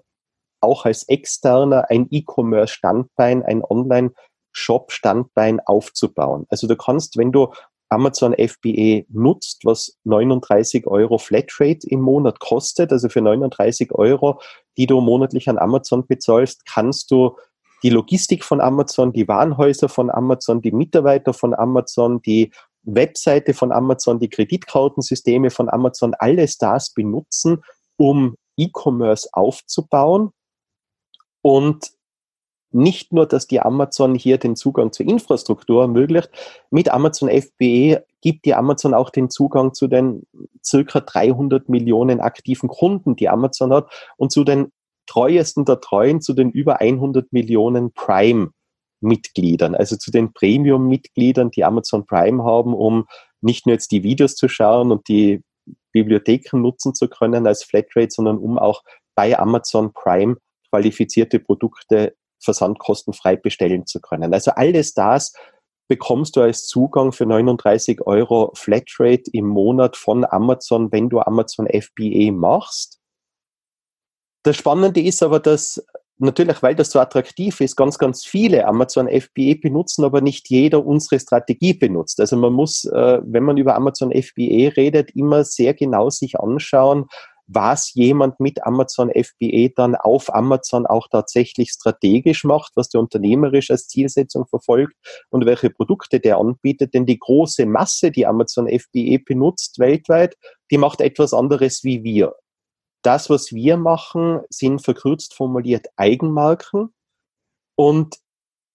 auch 0.61 0.85
als 0.87 1.05
externer 1.05 1.89
ein 1.91 2.09
E-Commerce-Standbein, 2.11 3.45
ein 3.45 3.63
Online-Shop-Standbein 3.63 5.61
aufzubauen. 5.61 6.47
Also 6.49 6.67
du 6.67 6.77
kannst, 6.77 7.17
wenn 7.17 7.31
du 7.31 7.53
Amazon 7.91 8.35
FBA 8.35 9.05
nutzt, 9.09 9.65
was 9.65 9.99
39 10.05 10.87
Euro 10.87 11.19
Flatrate 11.19 11.87
im 11.89 12.01
Monat 12.01 12.39
kostet, 12.41 12.93
also 12.93 13.09
für 13.09 13.23
39 13.23 13.93
Euro, 13.93 14.41
die 14.77 14.87
du 14.87 15.01
monatlich 15.01 15.49
an 15.49 15.59
Amazon 15.59 16.07
bezahlst, 16.07 16.67
kannst 16.67 17.11
du 17.11 17.37
die 17.83 17.91
Logistik 17.91 18.45
von 18.45 18.61
Amazon, 18.61 19.13
die 19.13 19.29
Warenhäuser 19.29 19.89
von 19.89 20.11
Amazon, 20.11 20.61
die 20.61 20.73
Mitarbeiter 20.73 21.33
von 21.33 21.55
Amazon, 21.55 22.21
die 22.23 22.53
Webseite 22.83 23.55
von 23.55 23.73
Amazon, 23.73 24.19
die 24.19 24.29
Kreditkartensysteme 24.29 25.51
von 25.51 25.69
Amazon, 25.69 26.15
alles 26.19 26.59
das 26.59 26.93
benutzen, 26.93 27.63
um 27.97 28.37
E-Commerce 28.57 29.29
aufzubauen. 29.33 30.31
Und 31.43 31.93
nicht 32.71 33.13
nur, 33.13 33.27
dass 33.27 33.47
die 33.47 33.61
Amazon 33.61 34.15
hier 34.15 34.39
den 34.39 34.57
Zugang 34.57 34.93
zur 34.93 35.07
Infrastruktur 35.07 35.83
ermöglicht, 35.83 36.31
mit 36.71 36.91
Amazon 36.91 37.29
FBE 37.29 38.05
gibt 38.21 38.45
die 38.45 38.55
Amazon 38.55 38.95
auch 38.95 39.11
den 39.11 39.31
Zugang 39.31 39.75
zu 39.75 39.87
den 39.87 40.27
circa 40.65 41.01
300 41.01 41.69
Millionen 41.69 42.21
aktiven 42.21 42.69
Kunden, 42.69 43.17
die 43.17 43.29
Amazon 43.29 43.73
hat 43.73 43.91
und 44.17 44.33
zu 44.33 44.45
den 44.45 44.73
treuesten 45.07 45.65
der 45.65 45.81
Treuen, 45.81 46.21
zu 46.21 46.35
den 46.35 46.51
über 46.51 46.81
100 46.81 47.33
Millionen 47.33 47.93
Prime 47.93 48.51
Mitgliedern, 49.01 49.75
also 49.75 49.97
zu 49.97 50.11
den 50.11 50.33
Premium-Mitgliedern, 50.33 51.51
die 51.51 51.65
Amazon 51.65 52.05
Prime 52.05 52.43
haben, 52.43 52.75
um 52.75 53.07
nicht 53.41 53.67
nur 53.67 53.75
jetzt 53.75 53.93
die 53.93 54.03
Videos 54.03 54.35
zu 54.35 54.49
schauen 54.49 54.91
und 54.91 55.09
die 55.09 55.43
Bibliotheken 55.93 56.61
nutzen 56.61 56.95
zu 56.95 57.09
können 57.09 57.47
als 57.47 57.63
Flatrate, 57.63 58.11
sondern 58.11 58.39
um 58.39 58.59
auch 58.59 58.83
bei 59.15 59.39
Amazon 59.39 59.93
Prime 59.93 60.37
qualifizierte 60.71 61.39
Produkte 61.39 62.15
versandkostenfrei 62.49 63.37
bestellen 63.37 63.85
zu 63.85 64.01
können. 64.01 64.33
Also 64.33 64.53
alles 64.53 64.95
das 64.95 65.35
bekommst 65.87 66.37
du 66.37 66.41
als 66.41 66.67
Zugang 66.67 67.13
für 67.13 67.27
39 67.27 68.07
Euro 68.07 68.53
Flatrate 68.55 69.31
im 69.33 69.49
Monat 69.49 69.97
von 69.97 70.25
Amazon, 70.25 70.91
wenn 70.93 71.11
du 71.11 71.21
Amazon 71.21 71.67
FBA 71.67 72.33
machst. 72.33 73.01
Das 74.45 74.57
Spannende 74.57 75.03
ist 75.03 75.23
aber, 75.23 75.41
dass 75.41 75.85
natürlich, 76.19 76.63
weil 76.63 76.75
das 76.75 76.91
so 76.91 77.01
attraktiv 77.01 77.61
ist, 77.61 77.77
ganz, 77.77 77.99
ganz 77.99 78.25
viele 78.25 78.67
Amazon 78.67 79.09
FBA 79.09 79.55
benutzen, 79.61 80.05
aber 80.05 80.21
nicht 80.21 80.49
jeder 80.49 80.85
unsere 80.85 81.21
Strategie 81.21 81.75
benutzt. 81.75 82.21
Also 82.21 82.37
man 82.37 82.53
muss, 82.53 82.85
äh, 82.85 83.21
wenn 83.25 83.45
man 83.45 83.57
über 83.57 83.75
Amazon 83.75 84.11
FBA 84.11 84.71
redet, 84.77 85.11
immer 85.15 85.45
sehr 85.45 85.75
genau 85.75 86.11
sich 86.11 86.39
anschauen, 86.41 87.07
was 87.49 87.95
jemand 87.95 88.41
mit 88.41 88.65
Amazon 88.65 89.11
FBA 89.11 89.71
dann 89.75 89.97
auf 89.97 90.33
Amazon 90.33 90.87
auch 90.87 91.09
tatsächlich 91.09 91.71
strategisch 91.71 92.45
macht, 92.45 92.73
was 92.77 92.91
der 92.91 93.01
unternehmerisch 93.01 93.71
als 93.71 93.89
Zielsetzung 93.89 94.47
verfolgt 94.47 94.95
und 95.31 95.47
welche 95.47 95.71
Produkte 95.71 96.21
der 96.21 96.37
anbietet. 96.37 96.93
Denn 96.93 97.07
die 97.07 97.19
große 97.19 97.65
Masse, 97.65 98.11
die 98.11 98.27
Amazon 98.27 98.69
FBA 98.69 99.19
benutzt 99.25 99.79
weltweit, 99.79 100.37
die 100.71 100.79
macht 100.79 101.01
etwas 101.01 101.33
anderes 101.33 101.85
wie 101.85 102.05
wir. 102.05 102.35
Das, 103.03 103.31
was 103.31 103.53
wir 103.53 103.79
machen, 103.79 104.41
sind 104.51 104.83
verkürzt 104.83 105.33
formuliert 105.33 105.87
Eigenmarken. 105.97 106.93
Und 107.77 108.19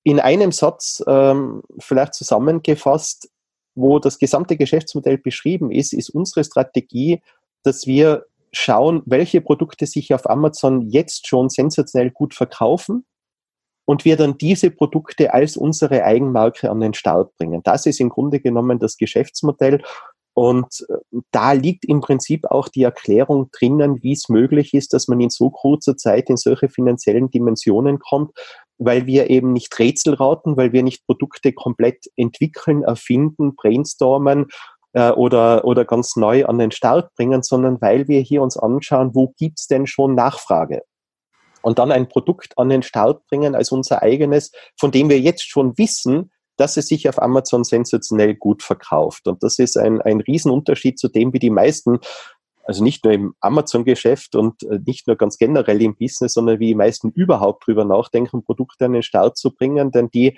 in 0.04 0.20
einem 0.20 0.52
Satz 0.52 1.04
ähm, 1.06 1.62
vielleicht 1.80 2.16
zusammengefasst, 2.16 3.30
wo 3.76 4.00
das 4.00 4.18
gesamte 4.18 4.58
Geschäftsmodell 4.58 5.20
beschrieben 5.20 5.72
ist, 5.72 5.94
ist 5.94 6.10
unsere 6.10 6.44
Strategie, 6.44 7.22
dass 7.64 7.86
wir 7.86 8.26
schauen, 8.54 9.02
welche 9.06 9.42
Produkte 9.42 9.86
sich 9.86 10.14
auf 10.14 10.30
Amazon 10.30 10.82
jetzt 10.90 11.28
schon 11.28 11.50
sensationell 11.50 12.12
gut 12.12 12.34
verkaufen 12.34 13.06
und 13.86 14.06
wir 14.06 14.16
dann 14.16 14.38
diese 14.38 14.72
Produkte 14.72 15.34
als 15.34 15.58
unsere 15.58 16.04
Eigenmarke 16.04 16.70
an 16.70 16.80
den 16.80 16.94
Start 16.94 17.36
bringen. 17.36 17.62
Das 17.64 17.86
ist 17.86 18.00
im 18.00 18.10
Grunde 18.10 18.40
genommen 18.40 18.80
das 18.80 18.98
Geschäftsmodell 18.98 19.82
und 20.34 20.86
äh, 20.90 21.20
da 21.32 21.52
liegt 21.52 21.86
im 21.86 22.02
Prinzip 22.02 22.46
auch 22.46 22.68
die 22.68 22.84
Erklärung 22.84 23.50
drinnen, 23.52 24.02
wie 24.02 24.14
es 24.14 24.30
möglich 24.30 24.74
ist, 24.74 24.94
dass 24.94 25.08
man 25.08 25.20
in 25.20 25.30
so 25.30 25.50
kurzer 25.50 25.96
Zeit 25.96 26.30
in 26.30 26.38
solche 26.38 26.70
finanziellen 26.70 27.30
Dimensionen 27.30 28.00
kommt, 28.00 28.32
weil 28.80 29.06
wir 29.06 29.30
eben 29.30 29.54
nicht 29.54 29.78
Rätsel 29.78 30.16
raten, 30.16 30.58
weil 30.58 30.74
wir 30.74 30.82
nicht 30.84 31.06
Produkte 31.06 31.54
komplett 31.54 32.06
entwickeln, 32.16 32.84
erfinden, 32.84 33.56
brainstormen 33.56 34.48
äh, 34.94 35.12
oder, 35.12 35.66
oder 35.66 35.86
ganz 35.86 36.16
neu 36.16 36.46
an 36.46 36.58
den 36.58 36.72
Start 36.72 37.14
bringen, 37.16 37.44
sondern 37.44 37.82
weil 37.82 38.08
wir 38.08 38.22
hier 38.22 38.42
uns 38.42 38.58
anschauen, 38.58 39.12
wo 39.14 39.34
gibt's 39.38 39.68
denn 39.68 39.88
schon 39.88 40.16
Nachfrage? 40.16 40.84
Und 41.62 41.80
dann 41.80 41.92
ein 41.92 42.10
Produkt 42.10 42.58
an 42.58 42.70
den 42.70 42.84
Start 42.84 43.26
bringen 43.28 43.56
als 43.56 43.72
unser 43.72 44.02
eigenes, 44.02 44.52
von 44.78 44.92
dem 44.92 45.10
wir 45.10 45.20
jetzt 45.20 45.50
schon 45.50 45.78
wissen, 45.78 46.32
dass 46.58 46.78
es 46.78 46.88
sich 46.88 47.10
auf 47.10 47.22
Amazon 47.22 47.64
sensationell 47.64 48.36
gut 48.36 48.62
verkauft. 48.62 49.28
Und 49.28 49.42
das 49.44 49.60
ist 49.60 49.78
ein, 49.78 50.02
ein 50.02 50.22
Riesenunterschied 50.22 51.00
zu 51.00 51.08
dem, 51.08 51.34
wie 51.34 51.40
die 51.40 51.50
meisten, 51.50 52.00
also 52.64 52.84
nicht 52.84 53.04
nur 53.04 53.14
im 53.14 53.34
Amazon-Geschäft 53.40 54.36
und 54.36 54.62
äh, 54.64 54.80
nicht 54.86 55.08
nur 55.08 55.16
ganz 55.16 55.38
generell 55.38 55.82
im 55.82 55.96
Business, 55.96 56.34
sondern 56.34 56.60
wie 56.60 56.68
die 56.68 56.76
meisten 56.76 57.10
überhaupt 57.12 57.66
drüber 57.66 57.86
nachdenken, 57.86 58.44
Produkte 58.44 58.86
an 58.86 58.94
den 58.94 59.04
Start 59.04 59.38
zu 59.38 59.54
bringen, 59.54 59.92
denn 59.92 60.10
die 60.12 60.38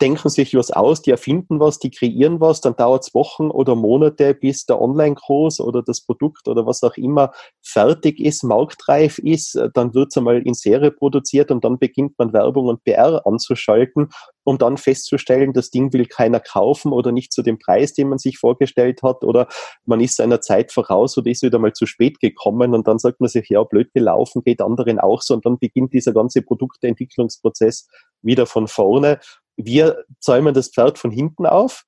denken 0.00 0.28
sich 0.28 0.54
was 0.54 0.70
aus, 0.70 1.02
die 1.02 1.10
erfinden 1.10 1.60
was, 1.60 1.78
die 1.78 1.90
kreieren 1.90 2.40
was, 2.40 2.60
dann 2.60 2.76
dauert 2.76 3.04
es 3.04 3.14
Wochen 3.14 3.50
oder 3.50 3.76
Monate, 3.76 4.34
bis 4.34 4.66
der 4.66 4.80
Online-Kurs 4.80 5.60
oder 5.60 5.82
das 5.82 6.00
Produkt 6.00 6.48
oder 6.48 6.66
was 6.66 6.82
auch 6.82 6.96
immer 6.96 7.32
fertig 7.62 8.18
ist, 8.18 8.42
marktreif 8.42 9.18
ist, 9.18 9.58
dann 9.74 9.94
wird 9.94 10.08
es 10.10 10.16
einmal 10.16 10.42
in 10.42 10.54
Serie 10.54 10.90
produziert 10.90 11.50
und 11.50 11.64
dann 11.64 11.78
beginnt 11.78 12.18
man 12.18 12.32
Werbung 12.32 12.66
und 12.66 12.82
PR 12.82 13.24
anzuschalten, 13.24 14.08
um 14.42 14.58
dann 14.58 14.76
festzustellen, 14.76 15.52
das 15.52 15.70
Ding 15.70 15.92
will 15.92 16.06
keiner 16.06 16.40
kaufen 16.40 16.92
oder 16.92 17.12
nicht 17.12 17.32
zu 17.32 17.42
dem 17.42 17.58
Preis, 17.58 17.94
den 17.94 18.08
man 18.08 18.18
sich 18.18 18.38
vorgestellt 18.38 19.02
hat 19.02 19.22
oder 19.22 19.46
man 19.84 20.00
ist 20.00 20.16
seiner 20.16 20.40
Zeit 20.40 20.72
voraus 20.72 21.16
oder 21.16 21.30
ist 21.30 21.42
wieder 21.42 21.58
mal 21.58 21.72
zu 21.72 21.86
spät 21.86 22.20
gekommen 22.20 22.74
und 22.74 22.88
dann 22.88 22.98
sagt 22.98 23.20
man 23.20 23.28
sich, 23.28 23.48
ja, 23.48 23.62
blöd 23.62 23.92
gelaufen, 23.94 24.42
geht 24.44 24.60
anderen 24.60 24.98
auch 24.98 25.22
so 25.22 25.34
und 25.34 25.46
dann 25.46 25.58
beginnt 25.58 25.92
dieser 25.92 26.12
ganze 26.12 26.42
Produktentwicklungsprozess 26.42 27.88
wieder 28.22 28.46
von 28.46 28.68
vorne 28.68 29.20
wir 29.56 30.04
zäumen 30.20 30.54
das 30.54 30.68
Pferd 30.68 30.98
von 30.98 31.10
hinten 31.10 31.46
auf. 31.46 31.84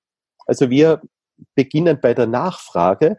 Also 0.46 0.70
wir 0.70 1.02
beginnen 1.54 2.00
bei 2.00 2.14
der 2.14 2.26
Nachfrage 2.26 3.16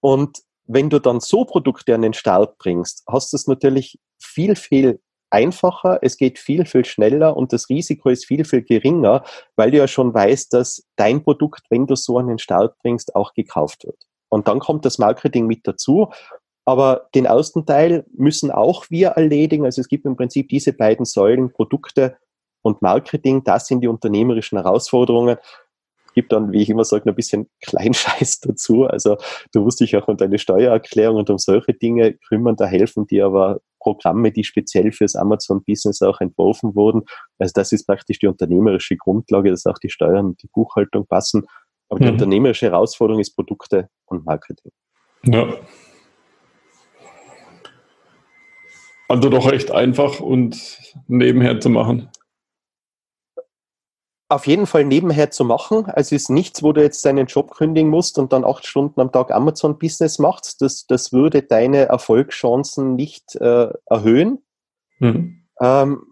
und 0.00 0.38
wenn 0.66 0.88
du 0.88 1.00
dann 1.00 1.20
so 1.20 1.44
Produkte 1.44 1.94
an 1.94 2.02
den 2.02 2.14
Start 2.14 2.56
bringst, 2.58 3.02
hast 3.08 3.32
du 3.32 3.36
es 3.36 3.46
natürlich 3.46 3.98
viel, 4.22 4.54
viel 4.54 5.00
einfacher, 5.30 5.98
es 6.02 6.16
geht 6.16 6.38
viel, 6.38 6.64
viel 6.64 6.84
schneller 6.84 7.36
und 7.36 7.52
das 7.52 7.68
Risiko 7.68 8.08
ist 8.08 8.26
viel, 8.26 8.44
viel 8.44 8.62
geringer, 8.62 9.24
weil 9.56 9.70
du 9.70 9.78
ja 9.78 9.88
schon 9.88 10.12
weißt, 10.12 10.52
dass 10.52 10.84
dein 10.96 11.22
Produkt, 11.22 11.62
wenn 11.70 11.86
du 11.86 11.96
so 11.96 12.18
an 12.18 12.28
den 12.28 12.38
Start 12.38 12.76
bringst, 12.82 13.14
auch 13.14 13.32
gekauft 13.34 13.84
wird. 13.84 14.06
Und 14.28 14.48
dann 14.48 14.60
kommt 14.60 14.84
das 14.84 14.98
Marketing 14.98 15.46
mit 15.46 15.66
dazu. 15.66 16.10
Aber 16.64 17.08
den 17.14 17.24
ersten 17.24 17.66
Teil 17.66 18.04
müssen 18.12 18.50
auch 18.50 18.84
wir 18.90 19.08
erledigen. 19.10 19.64
Also 19.64 19.80
es 19.80 19.88
gibt 19.88 20.04
im 20.06 20.16
Prinzip 20.16 20.48
diese 20.48 20.72
beiden 20.72 21.04
Säulen, 21.04 21.52
Produkte 21.52 22.16
und 22.62 22.82
Marketing, 22.82 23.42
das 23.44 23.66
sind 23.66 23.80
die 23.80 23.88
unternehmerischen 23.88 24.58
Herausforderungen. 24.58 25.36
Gibt 26.14 26.32
dann, 26.32 26.52
wie 26.52 26.60
ich 26.60 26.68
immer 26.68 26.84
sage, 26.84 27.04
noch 27.06 27.12
ein 27.12 27.16
bisschen 27.16 27.48
Kleinscheiß 27.62 28.40
dazu. 28.40 28.84
Also 28.84 29.16
du 29.52 29.62
musst 29.62 29.80
dich 29.80 29.96
auch 29.96 30.08
um 30.08 30.16
deine 30.16 30.38
Steuererklärung 30.38 31.18
und 31.18 31.30
um 31.30 31.38
solche 31.38 31.72
Dinge 31.72 32.14
kümmern. 32.14 32.56
Da 32.56 32.66
helfen 32.66 33.06
dir 33.06 33.26
aber 33.26 33.60
Programme, 33.78 34.32
die 34.32 34.44
speziell 34.44 34.92
fürs 34.92 35.14
Amazon-Business 35.14 36.02
auch 36.02 36.20
entworfen 36.20 36.74
wurden. 36.74 37.02
Also 37.38 37.52
das 37.54 37.72
ist 37.72 37.86
praktisch 37.86 38.18
die 38.18 38.26
unternehmerische 38.26 38.96
Grundlage, 38.96 39.50
dass 39.50 39.66
auch 39.66 39.78
die 39.78 39.88
Steuern 39.88 40.26
und 40.26 40.42
die 40.42 40.48
Buchhaltung 40.52 41.06
passen. 41.06 41.44
Aber 41.88 42.00
die 42.00 42.06
mhm. 42.06 42.12
unternehmerische 42.12 42.66
Herausforderung 42.66 43.20
ist 43.20 43.34
Produkte 43.34 43.88
und 44.06 44.26
Marketing. 44.26 44.72
Ja. 45.24 45.48
Also 49.08 49.28
doch 49.28 49.50
recht 49.50 49.72
einfach 49.72 50.20
und 50.20 50.78
nebenher 51.08 51.58
zu 51.60 51.68
machen 51.68 52.08
auf 54.30 54.46
jeden 54.46 54.66
Fall 54.66 54.84
nebenher 54.84 55.32
zu 55.32 55.44
machen. 55.44 55.86
Also 55.86 56.14
ist 56.14 56.30
nichts, 56.30 56.62
wo 56.62 56.72
du 56.72 56.80
jetzt 56.80 57.04
deinen 57.04 57.26
Job 57.26 57.50
kündigen 57.50 57.90
musst 57.90 58.16
und 58.16 58.32
dann 58.32 58.44
acht 58.44 58.64
Stunden 58.64 59.00
am 59.00 59.10
Tag 59.10 59.32
Amazon-Business 59.32 60.20
machst. 60.20 60.62
Das, 60.62 60.86
das 60.86 61.12
würde 61.12 61.42
deine 61.42 61.86
Erfolgschancen 61.86 62.94
nicht 62.94 63.34
äh, 63.34 63.68
erhöhen. 63.86 64.38
Mhm. 65.00 65.42
Ähm, 65.60 66.02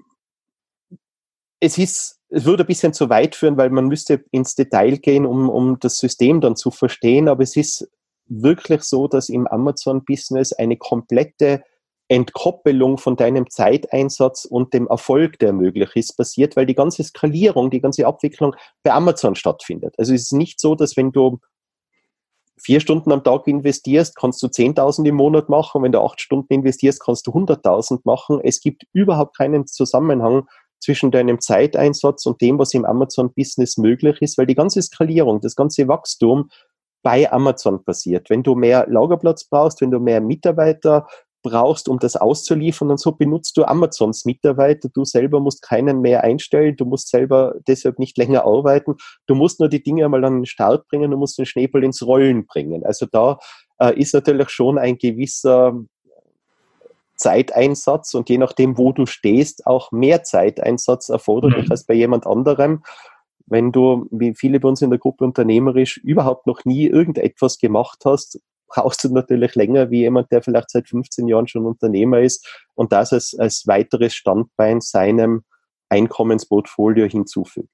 es 1.60 1.78
ist, 1.78 2.20
es 2.28 2.44
würde 2.44 2.64
ein 2.64 2.66
bisschen 2.66 2.92
zu 2.92 3.08
weit 3.08 3.36
führen, 3.36 3.56
weil 3.56 3.70
man 3.70 3.86
müsste 3.86 4.24
ins 4.32 4.56
Detail 4.56 4.98
gehen, 4.98 5.24
um, 5.24 5.48
um 5.48 5.78
das 5.78 5.98
System 5.98 6.40
dann 6.40 6.56
zu 6.56 6.72
verstehen. 6.72 7.28
Aber 7.28 7.44
es 7.44 7.56
ist 7.56 7.88
wirklich 8.26 8.82
so, 8.82 9.06
dass 9.06 9.28
im 9.28 9.46
Amazon-Business 9.46 10.52
eine 10.54 10.76
komplette 10.76 11.62
Entkoppelung 12.08 12.98
von 12.98 13.16
deinem 13.16 13.50
Zeiteinsatz 13.50 14.44
und 14.44 14.72
dem 14.72 14.86
Erfolg, 14.86 15.38
der 15.38 15.52
möglich 15.52 15.90
ist, 15.94 16.16
passiert, 16.16 16.56
weil 16.56 16.66
die 16.66 16.74
ganze 16.74 17.04
Skalierung, 17.04 17.70
die 17.70 17.80
ganze 17.80 18.06
Abwicklung 18.06 18.56
bei 18.82 18.92
Amazon 18.92 19.34
stattfindet. 19.34 19.94
Also 19.98 20.14
es 20.14 20.22
ist 20.22 20.32
nicht 20.32 20.58
so, 20.58 20.74
dass 20.74 20.96
wenn 20.96 21.12
du 21.12 21.38
vier 22.56 22.80
Stunden 22.80 23.12
am 23.12 23.22
Tag 23.22 23.46
investierst, 23.46 24.16
kannst 24.16 24.42
du 24.42 24.46
10.000 24.46 25.06
im 25.06 25.14
Monat 25.14 25.48
machen. 25.48 25.82
Wenn 25.82 25.92
du 25.92 26.00
acht 26.00 26.20
Stunden 26.20 26.52
investierst, 26.52 27.00
kannst 27.00 27.26
du 27.26 27.30
100.000 27.30 28.00
machen. 28.04 28.40
Es 28.42 28.60
gibt 28.60 28.84
überhaupt 28.92 29.36
keinen 29.36 29.66
Zusammenhang 29.66 30.48
zwischen 30.80 31.10
deinem 31.10 31.40
Zeiteinsatz 31.40 32.24
und 32.26 32.40
dem, 32.40 32.58
was 32.58 32.74
im 32.74 32.84
Amazon-Business 32.84 33.78
möglich 33.78 34.22
ist, 34.22 34.38
weil 34.38 34.46
die 34.46 34.54
ganze 34.54 34.80
Skalierung, 34.80 35.40
das 35.40 35.56
ganze 35.56 35.88
Wachstum 35.88 36.50
bei 37.02 37.30
Amazon 37.30 37.84
passiert. 37.84 38.30
Wenn 38.30 38.42
du 38.42 38.54
mehr 38.54 38.86
Lagerplatz 38.88 39.44
brauchst, 39.44 39.80
wenn 39.80 39.90
du 39.90 40.00
mehr 40.00 40.20
Mitarbeiter 40.20 41.06
brauchst, 41.42 41.88
um 41.88 41.98
das 41.98 42.16
auszuliefern. 42.16 42.90
Und 42.90 43.00
so 43.00 43.12
benutzt 43.12 43.56
du 43.56 43.64
Amazons 43.64 44.24
Mitarbeiter. 44.24 44.88
Du 44.88 45.04
selber 45.04 45.40
musst 45.40 45.62
keinen 45.62 46.00
mehr 46.00 46.24
einstellen. 46.24 46.76
Du 46.76 46.84
musst 46.84 47.08
selber 47.08 47.54
deshalb 47.66 47.98
nicht 47.98 48.18
länger 48.18 48.44
arbeiten. 48.44 48.96
Du 49.26 49.34
musst 49.34 49.60
nur 49.60 49.68
die 49.68 49.82
Dinge 49.82 50.04
einmal 50.04 50.24
an 50.24 50.40
den 50.40 50.46
Start 50.46 50.88
bringen. 50.88 51.10
Du 51.10 51.16
musst 51.16 51.38
den 51.38 51.46
Schneeball 51.46 51.84
ins 51.84 52.04
Rollen 52.04 52.46
bringen. 52.46 52.84
Also 52.84 53.06
da 53.10 53.38
äh, 53.78 53.98
ist 53.98 54.14
natürlich 54.14 54.50
schon 54.50 54.78
ein 54.78 54.98
gewisser 54.98 55.74
Zeiteinsatz 57.18 58.14
und 58.14 58.28
je 58.30 58.38
nachdem, 58.38 58.78
wo 58.78 58.92
du 58.92 59.04
stehst, 59.04 59.66
auch 59.66 59.92
mehr 59.92 60.22
Zeiteinsatz 60.22 61.08
erforderlich 61.08 61.66
mhm. 61.66 61.72
als 61.72 61.84
bei 61.84 61.94
jemand 61.94 62.26
anderem. 62.26 62.84
Wenn 63.46 63.72
du, 63.72 64.06
wie 64.10 64.34
viele 64.34 64.60
bei 64.60 64.68
uns 64.68 64.82
in 64.82 64.90
der 64.90 64.98
Gruppe 64.98 65.24
unternehmerisch, 65.24 65.96
überhaupt 65.98 66.46
noch 66.46 66.64
nie 66.64 66.86
irgendetwas 66.86 67.58
gemacht 67.58 68.02
hast, 68.04 68.40
brauchst 68.68 69.04
du 69.04 69.12
natürlich 69.12 69.54
länger 69.54 69.90
wie 69.90 70.00
jemand, 70.00 70.30
der 70.30 70.42
vielleicht 70.42 70.70
seit 70.70 70.88
15 70.88 71.26
Jahren 71.28 71.48
schon 71.48 71.66
Unternehmer 71.66 72.20
ist 72.20 72.46
und 72.74 72.92
das 72.92 73.12
als, 73.12 73.36
als 73.38 73.66
weiteres 73.66 74.14
Standbein 74.14 74.80
seinem 74.80 75.42
Einkommensportfolio 75.88 77.06
hinzufügt. 77.06 77.68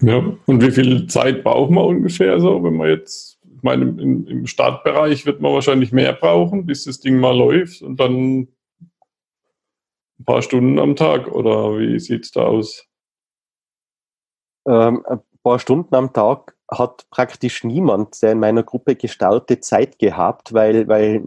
Ja, 0.00 0.18
und 0.46 0.62
wie 0.62 0.70
viel 0.70 1.06
Zeit 1.06 1.42
braucht 1.42 1.70
man 1.70 1.84
ungefähr 1.84 2.38
so, 2.40 2.62
wenn 2.62 2.76
man 2.76 2.88
jetzt, 2.88 3.38
ich 3.42 3.62
meine, 3.62 3.84
im, 3.84 4.26
im 4.26 4.46
Startbereich 4.46 5.24
wird 5.24 5.40
man 5.40 5.52
wahrscheinlich 5.52 5.92
mehr 5.92 6.12
brauchen, 6.12 6.66
bis 6.66 6.84
das 6.84 7.00
Ding 7.00 7.18
mal 7.18 7.36
läuft 7.36 7.82
und 7.82 7.98
dann 7.98 8.48
ein 10.18 10.24
paar 10.24 10.42
Stunden 10.42 10.78
am 10.78 10.96
Tag 10.96 11.28
oder 11.28 11.78
wie 11.78 11.98
sieht 11.98 12.24
es 12.24 12.30
da 12.30 12.42
aus? 12.42 12.86
Ähm, 14.66 15.04
ein 15.06 15.20
paar 15.42 15.58
Stunden 15.58 15.94
am 15.94 16.12
Tag 16.12 16.55
hat 16.68 17.06
praktisch 17.10 17.64
niemand, 17.64 18.20
der 18.22 18.32
in 18.32 18.40
meiner 18.40 18.62
Gruppe 18.62 18.96
gestartet, 18.96 19.64
Zeit 19.64 19.98
gehabt, 19.98 20.52
weil, 20.52 20.88
weil 20.88 21.22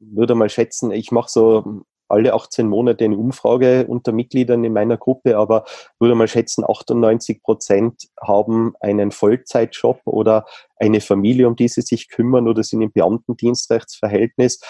würde 0.00 0.34
mal 0.34 0.48
schätzen, 0.48 0.90
ich 0.90 1.10
mache 1.10 1.30
so 1.30 1.82
alle 2.08 2.32
18 2.32 2.66
Monate 2.68 3.04
eine 3.04 3.16
Umfrage 3.16 3.86
unter 3.86 4.12
Mitgliedern 4.12 4.64
in 4.64 4.72
meiner 4.72 4.96
Gruppe, 4.96 5.36
aber 5.36 5.64
würde 5.98 6.14
mal 6.14 6.28
schätzen, 6.28 6.64
98 6.64 7.42
Prozent 7.42 8.08
haben 8.20 8.74
einen 8.80 9.10
Vollzeitjob 9.10 10.00
oder 10.06 10.46
eine 10.76 11.00
Familie, 11.00 11.46
um 11.46 11.56
die 11.56 11.68
sie 11.68 11.82
sich 11.82 12.08
kümmern 12.08 12.48
oder 12.48 12.62
sind 12.62 12.82
im 12.82 12.92
Beamtendienstrechtsverhältnis. 12.92 14.60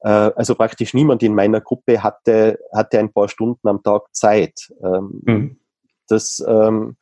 Äh, 0.00 0.08
also 0.08 0.54
praktisch 0.54 0.94
niemand 0.94 1.22
in 1.22 1.34
meiner 1.34 1.60
Gruppe 1.60 2.02
hatte, 2.02 2.58
hatte 2.72 2.98
ein 2.98 3.12
paar 3.12 3.28
Stunden 3.28 3.68
am 3.68 3.82
Tag 3.82 4.02
Zeit. 4.12 4.72
Ähm, 4.82 5.20
mhm. 5.24 5.60
Das 6.08 6.42
ähm, 6.46 6.96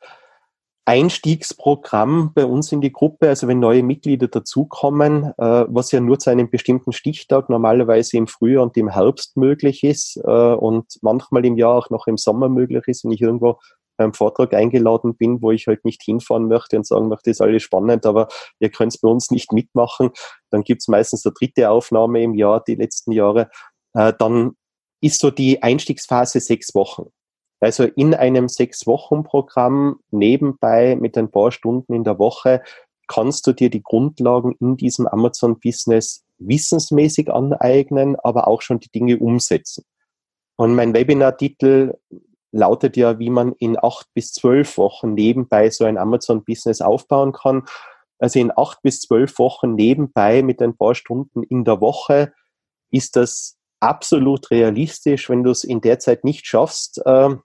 Einstiegsprogramm 0.85 2.31
bei 2.33 2.45
uns 2.45 2.71
in 2.71 2.79
die 2.79 2.91
Gruppe, 2.91 3.29
also 3.29 3.47
wenn 3.47 3.59
neue 3.59 3.81
Mitglieder 3.81 4.27
dazukommen, 4.27 5.33
äh, 5.37 5.65
was 5.67 5.91
ja 5.91 5.99
nur 5.99 6.19
zu 6.19 6.29
einem 6.29 6.49
bestimmten 6.51 6.91
Stichtag 6.91 7.49
normalerweise 7.49 8.17
im 8.17 8.27
Frühjahr 8.27 8.63
und 8.63 8.77
im 8.77 8.89
Herbst 8.89 9.35
möglich 9.35 9.83
ist 9.83 10.17
äh, 10.17 10.29
und 10.29 10.99
manchmal 11.01 11.43
im 11.45 11.57
Jahr 11.57 11.73
auch 11.73 11.89
noch 11.89 12.05
im 12.05 12.17
Sommer 12.17 12.49
möglich 12.49 12.83
ist, 12.87 13.03
wenn 13.03 13.11
ich 13.11 13.21
irgendwo 13.21 13.59
beim 13.97 14.13
Vortrag 14.13 14.53
eingeladen 14.53 15.15
bin, 15.15 15.41
wo 15.41 15.51
ich 15.51 15.67
halt 15.67 15.85
nicht 15.85 16.03
hinfahren 16.03 16.47
möchte 16.47 16.77
und 16.77 16.85
sagen 16.85 17.07
möchte, 17.07 17.31
ist 17.31 17.41
alles 17.41 17.63
spannend, 17.63 18.05
aber 18.05 18.27
ihr 18.59 18.69
könnt 18.69 18.93
es 18.93 18.99
bei 18.99 19.09
uns 19.09 19.31
nicht 19.31 19.53
mitmachen, 19.53 20.11
dann 20.51 20.63
gibt 20.63 20.81
es 20.81 20.87
meistens 20.87 21.25
eine 21.25 21.33
dritte 21.33 21.69
Aufnahme 21.69 22.21
im 22.21 22.35
Jahr, 22.35 22.63
die 22.63 22.75
letzten 22.75 23.11
Jahre, 23.11 23.49
äh, 23.93 24.13
dann 24.19 24.51
ist 25.01 25.19
so 25.19 25.31
die 25.31 25.63
Einstiegsphase 25.63 26.39
sechs 26.39 26.75
Wochen. 26.75 27.05
Also 27.59 27.83
in 27.83 28.13
einem 28.13 28.49
Sechs-Wochen-Programm 28.49 29.99
nebenbei 30.11 30.95
mit 30.95 31.17
ein 31.17 31.31
paar 31.31 31.51
Stunden 31.51 31.93
in 31.93 32.03
der 32.03 32.19
Woche 32.19 32.61
kannst 33.07 33.47
du 33.47 33.53
dir 33.53 33.69
die 33.69 33.83
Grundlagen 33.83 34.55
in 34.59 34.77
diesem 34.77 35.07
Amazon-Business 35.07 36.25
wissensmäßig 36.37 37.31
aneignen, 37.31 38.17
aber 38.17 38.47
auch 38.47 38.61
schon 38.61 38.79
die 38.79 38.89
Dinge 38.89 39.17
umsetzen. 39.17 39.83
Und 40.57 40.75
mein 40.75 40.93
Webinar-Titel 40.93 41.93
lautet 42.51 42.97
ja, 42.97 43.19
wie 43.19 43.29
man 43.29 43.53
in 43.53 43.77
acht 43.81 44.07
bis 44.13 44.31
zwölf 44.31 44.77
Wochen 44.77 45.13
nebenbei 45.13 45.69
so 45.69 45.85
ein 45.85 45.97
Amazon-Business 45.97 46.81
aufbauen 46.81 47.33
kann. 47.33 47.63
Also 48.17 48.39
in 48.39 48.51
acht 48.55 48.81
bis 48.81 49.01
zwölf 49.01 49.37
Wochen 49.39 49.75
nebenbei 49.75 50.41
mit 50.41 50.61
ein 50.61 50.77
paar 50.77 50.95
Stunden 50.95 51.43
in 51.43 51.65
der 51.65 51.81
Woche 51.81 52.33
ist 52.91 53.17
das 53.17 53.57
absolut 53.79 54.49
realistisch. 54.51 55.29
Wenn 55.29 55.43
du 55.43 55.51
es 55.51 55.63
in 55.63 55.81
der 55.81 55.99
Zeit 55.99 56.23
nicht 56.23 56.45
schaffst, 56.45 57.01
äh, 57.05 57.35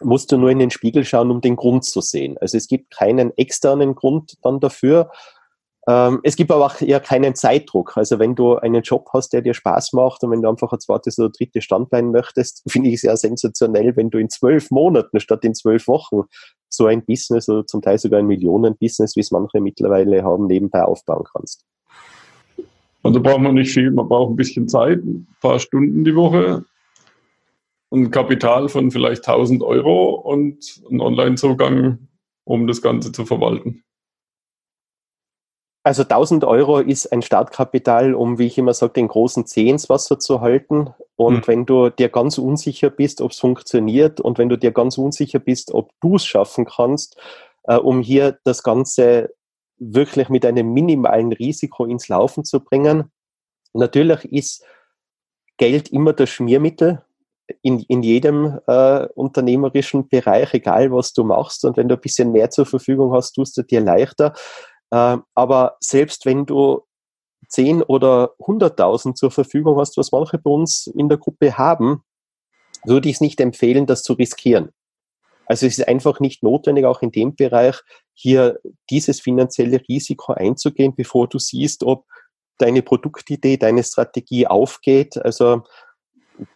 musst 0.00 0.32
du 0.32 0.36
nur 0.36 0.50
in 0.50 0.58
den 0.58 0.70
Spiegel 0.70 1.04
schauen, 1.04 1.30
um 1.30 1.40
den 1.40 1.56
Grund 1.56 1.84
zu 1.84 2.00
sehen. 2.00 2.36
Also 2.40 2.56
es 2.56 2.66
gibt 2.66 2.90
keinen 2.90 3.36
externen 3.36 3.94
Grund 3.94 4.36
dann 4.42 4.60
dafür. 4.60 5.10
Ähm, 5.88 6.20
es 6.22 6.36
gibt 6.36 6.50
aber 6.52 6.66
auch 6.66 6.80
eher 6.80 7.00
keinen 7.00 7.34
Zeitdruck. 7.34 7.96
Also 7.96 8.18
wenn 8.18 8.34
du 8.34 8.56
einen 8.56 8.82
Job 8.82 9.08
hast, 9.12 9.32
der 9.32 9.42
dir 9.42 9.54
Spaß 9.54 9.92
macht 9.94 10.22
und 10.22 10.30
wenn 10.30 10.42
du 10.42 10.48
einfach 10.48 10.72
ein 10.72 10.80
zweites 10.80 11.18
oder 11.18 11.30
drittes 11.30 11.64
Standbein 11.64 12.10
möchtest, 12.12 12.62
finde 12.70 12.90
ich 12.90 13.00
sehr 13.00 13.16
sensationell, 13.16 13.96
wenn 13.96 14.10
du 14.10 14.18
in 14.18 14.30
zwölf 14.30 14.70
Monaten 14.70 15.18
statt 15.20 15.44
in 15.44 15.54
zwölf 15.54 15.88
Wochen 15.88 16.22
so 16.68 16.86
ein 16.86 17.04
Business 17.04 17.48
oder 17.48 17.66
zum 17.66 17.82
Teil 17.82 17.98
sogar 17.98 18.20
ein 18.20 18.26
Millionen-Business, 18.26 19.16
wie 19.16 19.20
es 19.20 19.30
manche 19.30 19.60
mittlerweile 19.60 20.22
haben, 20.22 20.46
nebenbei 20.46 20.84
aufbauen 20.84 21.24
kannst. 21.30 21.64
Also 23.02 23.20
braucht 23.20 23.40
man 23.40 23.54
nicht 23.54 23.72
viel, 23.72 23.90
man 23.90 24.08
braucht 24.08 24.32
ein 24.32 24.36
bisschen 24.36 24.68
Zeit, 24.68 24.98
ein 25.04 25.26
paar 25.40 25.58
Stunden 25.58 26.04
die 26.04 26.14
Woche, 26.14 26.64
ein 27.90 28.10
Kapital 28.10 28.68
von 28.68 28.90
vielleicht 28.90 29.26
1000 29.26 29.62
Euro 29.62 30.14
und 30.14 30.82
einen 30.88 31.00
Online-Zugang, 31.00 32.08
um 32.44 32.66
das 32.66 32.80
Ganze 32.80 33.12
zu 33.12 33.26
verwalten. 33.26 33.84
Also 35.84 36.02
1000 36.02 36.44
Euro 36.44 36.78
ist 36.78 37.12
ein 37.12 37.22
Startkapital, 37.22 38.14
um, 38.14 38.38
wie 38.38 38.46
ich 38.46 38.56
immer 38.56 38.72
sage, 38.72 38.92
den 38.92 39.08
großen 39.08 39.46
Zeh 39.46 39.68
ins 39.68 39.88
Wasser 39.88 40.20
zu 40.20 40.40
halten. 40.40 40.94
Und 41.16 41.38
mhm. 41.38 41.46
wenn 41.46 41.66
du 41.66 41.90
dir 41.90 42.08
ganz 42.08 42.38
unsicher 42.38 42.88
bist, 42.88 43.20
ob 43.20 43.32
es 43.32 43.40
funktioniert 43.40 44.20
und 44.20 44.38
wenn 44.38 44.48
du 44.48 44.56
dir 44.56 44.70
ganz 44.70 44.96
unsicher 44.96 45.40
bist, 45.40 45.74
ob 45.74 45.90
du 46.00 46.16
es 46.16 46.24
schaffen 46.24 46.66
kannst, 46.66 47.20
äh, 47.64 47.76
um 47.76 48.00
hier 48.00 48.38
das 48.44 48.62
Ganze 48.62 49.34
wirklich 49.90 50.28
mit 50.28 50.46
einem 50.46 50.72
minimalen 50.72 51.32
Risiko 51.32 51.84
ins 51.84 52.08
Laufen 52.08 52.44
zu 52.44 52.60
bringen. 52.60 53.10
Natürlich 53.72 54.24
ist 54.26 54.64
Geld 55.56 55.88
immer 55.90 56.12
das 56.12 56.30
Schmiermittel 56.30 57.04
in, 57.62 57.80
in 57.80 58.02
jedem 58.02 58.60
äh, 58.66 59.06
unternehmerischen 59.14 60.08
Bereich, 60.08 60.54
egal 60.54 60.90
was 60.92 61.12
du 61.12 61.24
machst. 61.24 61.64
Und 61.64 61.76
wenn 61.76 61.88
du 61.88 61.96
ein 61.96 62.00
bisschen 62.00 62.32
mehr 62.32 62.50
zur 62.50 62.66
Verfügung 62.66 63.12
hast, 63.12 63.32
tust 63.32 63.56
du 63.56 63.62
dir 63.62 63.80
leichter. 63.80 64.34
Äh, 64.90 65.18
aber 65.34 65.76
selbst 65.80 66.24
wenn 66.26 66.46
du 66.46 66.82
10 67.48 67.82
oder 67.82 68.34
100.000 68.38 69.14
zur 69.14 69.30
Verfügung 69.30 69.78
hast, 69.78 69.96
was 69.96 70.12
manche 70.12 70.38
bei 70.38 70.50
uns 70.50 70.86
in 70.86 71.08
der 71.08 71.18
Gruppe 71.18 71.58
haben, 71.58 72.02
würde 72.84 73.08
ich 73.08 73.16
es 73.16 73.20
nicht 73.20 73.40
empfehlen, 73.40 73.86
das 73.86 74.02
zu 74.02 74.14
riskieren. 74.14 74.70
Also 75.46 75.66
es 75.66 75.78
ist 75.78 75.88
einfach 75.88 76.20
nicht 76.20 76.42
notwendig, 76.42 76.86
auch 76.86 77.02
in 77.02 77.10
dem 77.10 77.34
Bereich 77.34 77.80
hier 78.14 78.58
dieses 78.90 79.20
finanzielle 79.20 79.80
Risiko 79.88 80.32
einzugehen, 80.32 80.94
bevor 80.94 81.28
du 81.28 81.38
siehst, 81.38 81.82
ob 81.82 82.06
deine 82.58 82.82
Produktidee, 82.82 83.56
deine 83.56 83.82
Strategie 83.82 84.46
aufgeht. 84.46 85.16
Also 85.24 85.62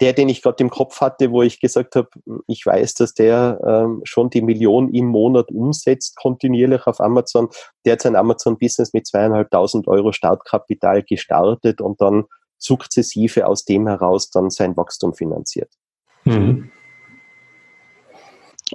der, 0.00 0.12
den 0.12 0.28
ich 0.28 0.42
gerade 0.42 0.62
im 0.62 0.70
Kopf 0.70 1.00
hatte, 1.00 1.30
wo 1.30 1.42
ich 1.42 1.60
gesagt 1.60 1.96
habe, 1.96 2.08
ich 2.46 2.64
weiß, 2.64 2.94
dass 2.94 3.14
der 3.14 3.60
ähm, 3.66 4.00
schon 4.04 4.30
die 4.30 4.42
Million 4.42 4.92
im 4.92 5.06
Monat 5.06 5.50
umsetzt, 5.50 6.16
kontinuierlich 6.16 6.86
auf 6.86 7.00
Amazon, 7.00 7.48
der 7.84 7.94
hat 7.94 8.02
sein 8.02 8.16
Amazon-Business 8.16 8.92
mit 8.92 9.06
zweieinhalbtausend 9.06 9.86
Euro 9.86 10.12
Startkapital 10.12 11.02
gestartet 11.02 11.80
und 11.80 12.00
dann 12.00 12.24
sukzessive 12.58 13.46
aus 13.46 13.64
dem 13.64 13.86
heraus 13.86 14.30
dann 14.30 14.50
sein 14.50 14.76
Wachstum 14.76 15.14
finanziert. 15.14 15.72
Mhm. 16.24 16.70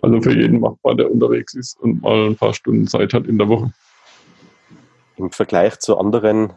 Also 0.01 0.21
für 0.21 0.33
jeden 0.33 0.59
machbar, 0.59 0.95
der 0.95 1.11
unterwegs 1.11 1.53
ist 1.53 1.79
und 1.79 2.01
mal 2.01 2.27
ein 2.27 2.35
paar 2.35 2.53
Stunden 2.53 2.87
Zeit 2.87 3.13
hat 3.13 3.27
in 3.27 3.37
der 3.37 3.49
Woche. 3.49 3.73
Im 5.17 5.31
Vergleich 5.31 5.79
zu 5.79 5.97
anderen 5.97 6.53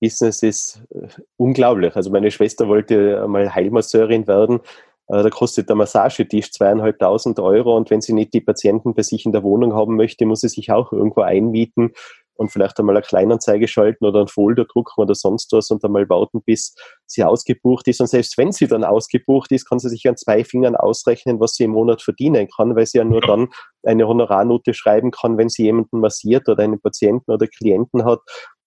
Businesses 0.00 0.82
äh, 0.90 1.08
unglaublich. 1.36 1.96
Also 1.96 2.10
meine 2.10 2.30
Schwester 2.30 2.68
wollte 2.68 3.26
mal 3.26 3.54
Heilmasseurin 3.54 4.26
werden. 4.26 4.60
Äh, 5.08 5.22
da 5.22 5.30
kostet 5.30 5.68
der 5.68 5.76
Massagetisch 5.76 6.52
zweieinhalbtausend 6.52 7.40
Euro 7.40 7.76
und 7.76 7.90
wenn 7.90 8.02
sie 8.02 8.12
nicht 8.12 8.34
die 8.34 8.42
Patienten 8.42 8.94
bei 8.94 9.02
sich 9.02 9.24
in 9.24 9.32
der 9.32 9.42
Wohnung 9.42 9.74
haben 9.74 9.96
möchte, 9.96 10.26
muss 10.26 10.40
sie 10.40 10.48
sich 10.48 10.70
auch 10.70 10.92
irgendwo 10.92 11.22
einmieten 11.22 11.92
und 12.36 12.50
vielleicht 12.50 12.78
einmal 12.78 12.96
eine 12.96 13.04
Kleinanzeige 13.04 13.68
schalten 13.68 14.04
oder 14.04 14.20
ein 14.20 14.28
Folder 14.28 14.64
drucken 14.64 15.00
oder 15.00 15.14
sonst 15.14 15.52
was 15.52 15.70
und 15.70 15.84
einmal 15.84 16.08
warten, 16.08 16.42
bis 16.42 16.74
sie 17.06 17.24
ausgebucht 17.24 17.86
ist. 17.88 18.00
Und 18.00 18.08
selbst 18.08 18.36
wenn 18.38 18.52
sie 18.52 18.66
dann 18.66 18.84
ausgebucht 18.84 19.52
ist, 19.52 19.68
kann 19.68 19.78
sie 19.78 19.88
sich 19.88 20.08
an 20.08 20.16
zwei 20.16 20.44
Fingern 20.44 20.76
ausrechnen, 20.76 21.40
was 21.40 21.54
sie 21.54 21.64
im 21.64 21.72
Monat 21.72 22.02
verdienen 22.02 22.48
kann, 22.48 22.76
weil 22.76 22.86
sie 22.86 22.98
ja 22.98 23.04
nur 23.04 23.20
dann 23.20 23.48
eine 23.84 24.06
Honorarnote 24.08 24.74
schreiben 24.74 25.10
kann, 25.10 25.38
wenn 25.38 25.48
sie 25.48 25.64
jemanden 25.64 26.00
massiert 26.00 26.48
oder 26.48 26.62
einen 26.62 26.80
Patienten 26.80 27.30
oder 27.30 27.46
Klienten 27.46 28.04
hat. 28.04 28.20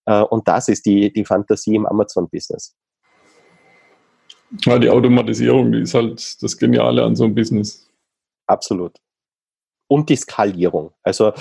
Äh, 0.06 0.22
und 0.22 0.48
das 0.48 0.68
ist 0.68 0.86
die, 0.86 1.12
die 1.12 1.24
Fantasie 1.24 1.74
im 1.74 1.86
Amazon-Business. 1.86 2.74
Ja, 4.64 4.78
die 4.78 4.88
Automatisierung, 4.88 5.72
die 5.72 5.80
ist 5.82 5.94
halt 5.94 6.42
das 6.42 6.56
Geniale 6.56 7.04
an 7.04 7.14
so 7.14 7.24
einem 7.24 7.34
Business. 7.34 7.86
Absolut. 8.46 8.96
Und 9.88 10.08
die 10.08 10.16
Skalierung. 10.16 10.92
Also 11.02 11.32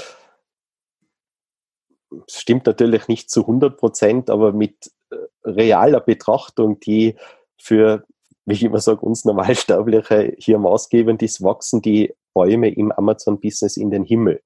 stimmt 2.28 2.66
natürlich 2.66 3.08
nicht 3.08 3.30
zu 3.30 3.42
100 3.42 3.78
Prozent, 3.78 4.30
aber 4.30 4.54
mit 4.54 4.92
äh, 5.10 5.16
realer 5.44 6.00
Betrachtung, 6.00 6.80
die 6.80 7.16
für, 7.60 8.04
wie 8.46 8.54
ich 8.54 8.64
immer 8.64 8.80
sage, 8.80 9.02
uns 9.02 9.26
Normalsterbliche 9.26 10.36
hier 10.38 10.60
maßgebend 10.60 11.22
ist, 11.22 11.44
wachsen 11.44 11.82
die 11.82 12.14
Bäume 12.34 12.70
im 12.70 12.92
Amazon-Business 12.92 13.78
in 13.78 13.92
den 13.92 14.04
Himmel. 14.04 14.42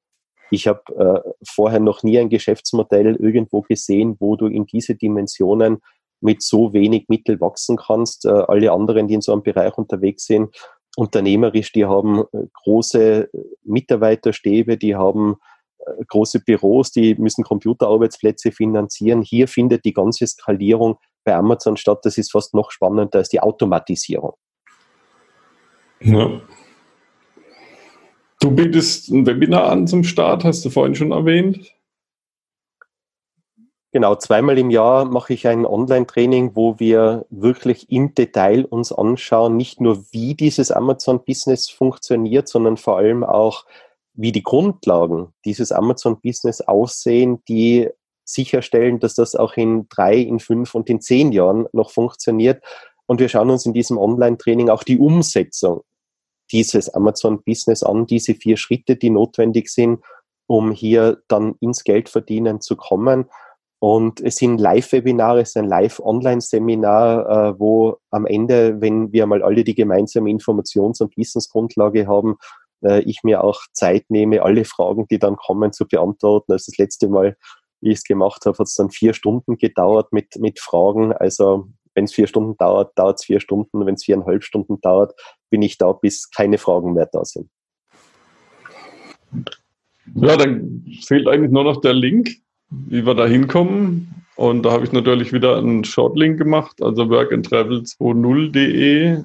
Ich 0.49 0.67
habe 0.67 1.23
äh, 1.25 1.31
vorher 1.47 1.79
noch 1.79 2.03
nie 2.03 2.19
ein 2.19 2.29
Geschäftsmodell 2.29 3.15
irgendwo 3.15 3.61
gesehen, 3.61 4.17
wo 4.19 4.35
du 4.35 4.47
in 4.47 4.65
diese 4.65 4.95
Dimensionen 4.95 5.81
mit 6.19 6.43
so 6.43 6.73
wenig 6.73 7.05
Mittel 7.07 7.39
wachsen 7.39 7.77
kannst. 7.77 8.25
Äh, 8.25 8.29
alle 8.29 8.71
anderen, 8.71 9.07
die 9.07 9.15
in 9.15 9.21
so 9.21 9.31
einem 9.31 9.43
Bereich 9.43 9.77
unterwegs 9.77 10.25
sind, 10.25 10.55
unternehmerisch, 10.95 11.71
die 11.71 11.85
haben 11.85 12.23
äh, 12.33 12.47
große 12.63 13.29
Mitarbeiterstäbe, 13.63 14.77
die 14.77 14.95
haben 14.95 15.33
äh, 15.33 15.35
große 16.07 16.39
Büros, 16.41 16.91
die 16.91 17.15
müssen 17.15 17.43
Computerarbeitsplätze 17.43 18.51
finanzieren. 18.51 19.21
Hier 19.21 19.47
findet 19.47 19.85
die 19.85 19.93
ganze 19.93 20.27
Skalierung 20.27 20.97
bei 21.23 21.35
Amazon 21.35 21.77
statt. 21.77 21.99
Das 22.03 22.17
ist 22.17 22.31
fast 22.31 22.53
noch 22.53 22.71
spannender 22.71 23.19
als 23.19 23.29
die 23.29 23.39
Automatisierung. 23.39 24.33
Ja. 26.01 26.41
Du 28.39 28.51
bietest 28.51 29.09
ein 29.09 29.25
Webinar 29.27 29.69
an 29.69 29.85
zum 29.85 30.03
Start, 30.03 30.43
hast 30.43 30.65
du 30.65 30.69
vorhin 30.71 30.95
schon 30.95 31.11
erwähnt. 31.11 31.75
Genau, 33.93 34.15
zweimal 34.15 34.57
im 34.57 34.69
Jahr 34.71 35.03
mache 35.03 35.33
ich 35.33 35.47
ein 35.47 35.65
Online-Training, 35.65 36.55
wo 36.55 36.79
wir 36.79 37.25
wirklich 37.29 37.91
im 37.91 38.15
Detail 38.15 38.63
uns 38.63 38.93
anschauen, 38.93 39.57
nicht 39.57 39.81
nur 39.81 40.05
wie 40.11 40.33
dieses 40.33 40.71
Amazon-Business 40.71 41.69
funktioniert, 41.69 42.47
sondern 42.47 42.77
vor 42.77 42.97
allem 42.97 43.25
auch, 43.25 43.65
wie 44.13 44.31
die 44.31 44.43
Grundlagen 44.43 45.33
dieses 45.45 45.71
Amazon-Business 45.71 46.61
aussehen, 46.61 47.41
die 47.47 47.89
sicherstellen, 48.25 48.99
dass 48.99 49.15
das 49.15 49.35
auch 49.35 49.55
in 49.55 49.87
drei, 49.89 50.17
in 50.17 50.39
fünf 50.39 50.75
und 50.75 50.89
in 50.89 51.01
zehn 51.01 51.31
Jahren 51.31 51.67
noch 51.73 51.91
funktioniert. 51.91 52.63
Und 53.05 53.19
wir 53.19 53.29
schauen 53.29 53.49
uns 53.49 53.65
in 53.65 53.73
diesem 53.73 53.97
Online-Training 53.97 54.69
auch 54.69 54.83
die 54.83 54.97
Umsetzung 54.97 55.83
dieses 56.51 56.93
Amazon-Business 56.93 57.83
an, 57.83 58.05
diese 58.05 58.33
vier 58.33 58.57
Schritte, 58.57 58.95
die 58.95 59.09
notwendig 59.09 59.69
sind, 59.69 59.99
um 60.47 60.71
hier 60.71 61.21
dann 61.27 61.55
ins 61.59 61.83
Geldverdienen 61.83 62.61
zu 62.61 62.75
kommen. 62.75 63.25
Und 63.79 64.21
es 64.21 64.35
sind 64.35 64.59
Live-Webinare, 64.59 65.41
es 65.41 65.49
ist 65.49 65.57
ein 65.57 65.67
Live-Online-Seminar, 65.67 67.29
äh, 67.55 67.59
wo 67.59 67.97
am 68.11 68.27
Ende, 68.27 68.79
wenn 68.79 69.11
wir 69.11 69.25
mal 69.25 69.41
alle 69.41 69.63
die 69.63 69.73
gemeinsame 69.73 70.29
Informations- 70.29 71.01
und 71.01 71.17
Wissensgrundlage 71.17 72.05
haben, 72.05 72.37
äh, 72.83 73.01
ich 73.01 73.23
mir 73.23 73.43
auch 73.43 73.61
Zeit 73.73 74.05
nehme, 74.09 74.43
alle 74.43 74.65
Fragen, 74.65 75.07
die 75.09 75.19
dann 75.19 75.35
kommen, 75.35 75.73
zu 75.73 75.87
beantworten. 75.87 76.51
Also 76.51 76.71
das 76.71 76.77
letzte 76.77 77.07
Mal, 77.07 77.37
wie 77.81 77.91
ich 77.91 77.99
es 77.99 78.03
gemacht 78.03 78.45
habe, 78.45 78.57
hat 78.57 78.67
es 78.67 78.75
dann 78.75 78.91
vier 78.91 79.13
Stunden 79.13 79.57
gedauert 79.57 80.13
mit, 80.13 80.35
mit 80.39 80.59
Fragen. 80.59 81.13
Also 81.13 81.67
wenn 81.93 82.05
es 82.05 82.13
vier 82.13 82.27
Stunden 82.27 82.57
dauert, 82.57 82.97
dauert 82.97 83.19
es 83.19 83.25
vier 83.25 83.39
Stunden. 83.39 83.85
Wenn 83.85 83.93
es 83.95 84.05
viereinhalb 84.05 84.43
Stunden 84.43 84.79
dauert, 84.81 85.13
bin 85.49 85.61
ich 85.61 85.77
da, 85.77 85.91
bis 85.91 86.31
keine 86.31 86.57
Fragen 86.57 86.93
mehr 86.93 87.09
da 87.11 87.25
sind. 87.25 87.49
Ja, 90.15 90.35
dann 90.35 90.83
fehlt 91.05 91.27
eigentlich 91.27 91.51
nur 91.51 91.63
noch 91.63 91.79
der 91.81 91.93
Link, 91.93 92.37
wie 92.69 93.05
wir 93.05 93.13
da 93.15 93.27
hinkommen. 93.27 94.25
Und 94.35 94.63
da 94.63 94.71
habe 94.71 94.85
ich 94.85 94.91
natürlich 94.91 95.31
wieder 95.33 95.57
einen 95.57 95.83
Shortlink 95.83 96.39
gemacht, 96.39 96.81
also 96.81 97.03
workandtravel20.de 97.03 99.23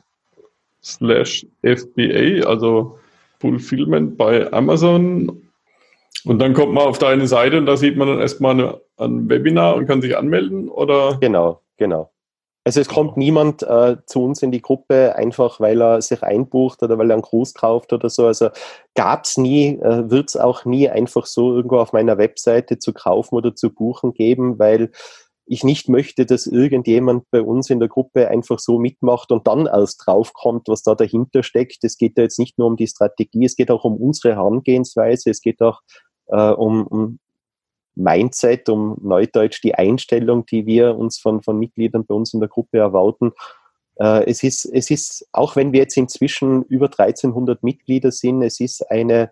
slash 0.83 1.47
FBA, 1.63 2.47
also 2.47 2.99
Fulfillment 3.41 4.17
bei 4.17 4.53
Amazon. 4.53 5.43
Und 6.25 6.39
dann 6.41 6.55
kommt 6.55 6.75
man 6.75 6.85
auf 6.85 6.99
deine 6.99 7.27
Seite 7.27 7.59
und 7.59 7.67
da 7.67 7.77
sieht 7.77 7.97
man 7.97 8.09
dann 8.09 8.21
erstmal 8.21 8.81
ein 8.97 9.29
Webinar 9.29 9.77
und 9.77 9.87
kann 9.87 10.03
sich 10.03 10.17
anmelden, 10.17 10.69
oder? 10.69 11.19
Genau, 11.21 11.61
genau. 11.77 12.11
Also 12.67 12.81
es 12.81 12.89
kommt 12.89 13.17
niemand 13.17 13.63
äh, 13.63 13.97
zu 14.07 14.25
uns 14.25 14.43
in 14.43 14.51
die 14.51 14.61
Gruppe, 14.61 15.15
einfach 15.15 15.61
weil 15.61 15.81
er 15.81 16.03
sich 16.03 16.25
einbucht 16.25 16.83
oder 16.83 16.99
weil 16.99 17.13
er 17.13 17.15
einen 17.15 17.23
Gruß 17.23 17.55
kauft 17.55 17.93
oder 17.93 18.11
so. 18.11 18.27
Also 18.27 18.49
gab 18.97 19.23
es 19.23 19.37
nie, 19.37 19.79
äh, 19.79 20.11
wird 20.11 20.31
es 20.31 20.37
auch 20.37 20.65
nie 20.65 20.89
einfach 20.89 21.27
so 21.27 21.55
irgendwo 21.55 21.79
auf 21.79 21.93
meiner 21.93 22.19
Webseite 22.19 22.81
zu 22.81 22.93
kaufen 22.93 23.37
oder 23.37 23.55
zu 23.55 23.73
buchen 23.73 24.15
geben, 24.15 24.59
weil 24.59 24.91
ich 25.47 25.63
nicht 25.63 25.89
möchte, 25.89 26.27
dass 26.27 26.47
irgendjemand 26.47 27.31
bei 27.31 27.41
uns 27.41 27.71
in 27.71 27.79
der 27.79 27.89
Gruppe 27.89 28.29
einfach 28.29 28.59
so 28.59 28.79
mitmacht 28.79 29.31
und 29.31 29.47
dann 29.47 29.67
erst 29.67 30.03
draufkommt, 30.05 30.69
was 30.69 30.83
da 30.83 30.95
dahinter 30.95 31.43
steckt. 31.43 31.85
Es 31.85 31.97
geht 31.97 32.19
da 32.19 32.23
jetzt 32.23 32.39
nicht 32.39 32.59
nur 32.59 32.67
um 32.67 32.77
die 32.77 32.89
Strategie, 32.89 33.45
es 33.45 33.55
geht 33.55 33.71
auch 33.71 33.85
um 33.85 33.97
unsere 33.97 34.35
Herangehensweise, 34.35 35.31
es 35.31 35.41
geht 35.41 35.63
auch 35.63 35.81
äh, 36.27 36.51
um, 36.51 36.87
um 36.89 37.19
Mindset, 37.95 38.69
um 38.69 38.99
Neudeutsch 39.01 39.63
die 39.63 39.75
Einstellung, 39.75 40.45
die 40.47 40.67
wir 40.67 40.97
uns 40.97 41.19
von, 41.19 41.43
von 41.43 41.59
Mitgliedern 41.59 42.05
bei 42.05 42.15
uns 42.15 42.35
in 42.35 42.41
der 42.41 42.49
Gruppe 42.49 42.79
erwarten. 42.79 43.33
Äh, 43.97 44.25
es, 44.29 44.43
ist, 44.43 44.65
es 44.67 44.91
ist, 44.91 45.29
auch 45.33 45.55
wenn 45.55 45.73
wir 45.73 45.81
jetzt 45.81 45.97
inzwischen 45.97 46.65
über 46.65 46.87
1300 46.87 47.63
Mitglieder 47.63 48.11
sind, 48.11 48.43
es 48.43 48.61
ist 48.61 48.91
eine 48.91 49.31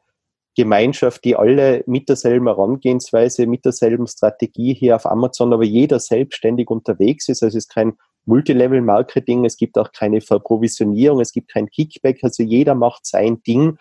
Gemeinschaft, 0.56 1.24
die 1.24 1.36
alle 1.36 1.82
mit 1.86 2.08
derselben 2.08 2.46
Herangehensweise, 2.46 3.46
mit 3.46 3.64
derselben 3.64 4.06
Strategie 4.06 4.74
hier 4.74 4.96
auf 4.96 5.06
Amazon, 5.06 5.52
aber 5.52 5.64
jeder 5.64 5.98
selbstständig 5.98 6.70
unterwegs 6.70 7.28
ist. 7.28 7.42
Also 7.42 7.58
es 7.58 7.64
ist 7.64 7.74
kein 7.74 7.94
Multilevel-Marketing, 8.26 9.44
es 9.44 9.56
gibt 9.56 9.76
auch 9.76 9.92
keine 9.92 10.20
Verprovisionierung, 10.20 11.20
es 11.20 11.32
gibt 11.32 11.52
kein 11.52 11.68
Kickback, 11.68 12.20
also 12.22 12.42
jeder 12.42 12.74
macht 12.74 13.06
sein 13.06 13.42
Ding, 13.42 13.78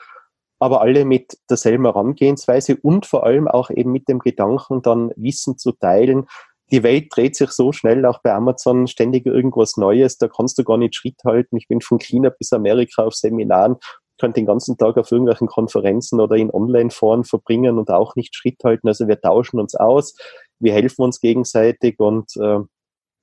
aber 0.59 0.81
alle 0.81 1.05
mit 1.05 1.37
derselben 1.49 1.85
Herangehensweise 1.85 2.77
und 2.81 3.05
vor 3.05 3.25
allem 3.25 3.47
auch 3.47 3.69
eben 3.69 3.91
mit 3.91 4.07
dem 4.09 4.19
Gedanken, 4.19 4.81
dann 4.81 5.11
Wissen 5.15 5.57
zu 5.57 5.71
teilen. 5.73 6.25
Die 6.71 6.83
Welt 6.83 7.07
dreht 7.13 7.35
sich 7.35 7.51
so 7.51 7.71
schnell, 7.71 8.05
auch 8.05 8.21
bei 8.21 8.33
Amazon 8.33 8.87
ständig 8.87 9.25
irgendwas 9.25 9.77
Neues, 9.77 10.17
da 10.17 10.27
kannst 10.27 10.57
du 10.57 10.63
gar 10.63 10.77
nicht 10.77 10.95
Schritt 10.95 11.21
halten. 11.23 11.57
Ich 11.57 11.67
bin 11.67 11.81
von 11.81 11.99
China 11.99 12.29
bis 12.29 12.51
Amerika 12.51 13.03
auf 13.03 13.13
Seminaren 13.13 13.75
könnte 14.23 14.39
den 14.39 14.45
ganzen 14.45 14.77
Tag 14.77 14.97
auf 14.97 15.11
irgendwelchen 15.11 15.47
Konferenzen 15.47 16.21
oder 16.21 16.37
in 16.37 16.49
Online-Foren 16.49 17.25
verbringen 17.25 17.77
und 17.77 17.89
auch 17.89 18.15
nicht 18.15 18.33
Schritt 18.33 18.63
halten. 18.63 18.87
Also 18.87 19.09
wir 19.09 19.19
tauschen 19.19 19.59
uns 19.59 19.75
aus, 19.75 20.15
wir 20.59 20.71
helfen 20.71 21.01
uns 21.01 21.19
gegenseitig 21.19 21.99
und 21.99 22.33
äh, 22.37 22.59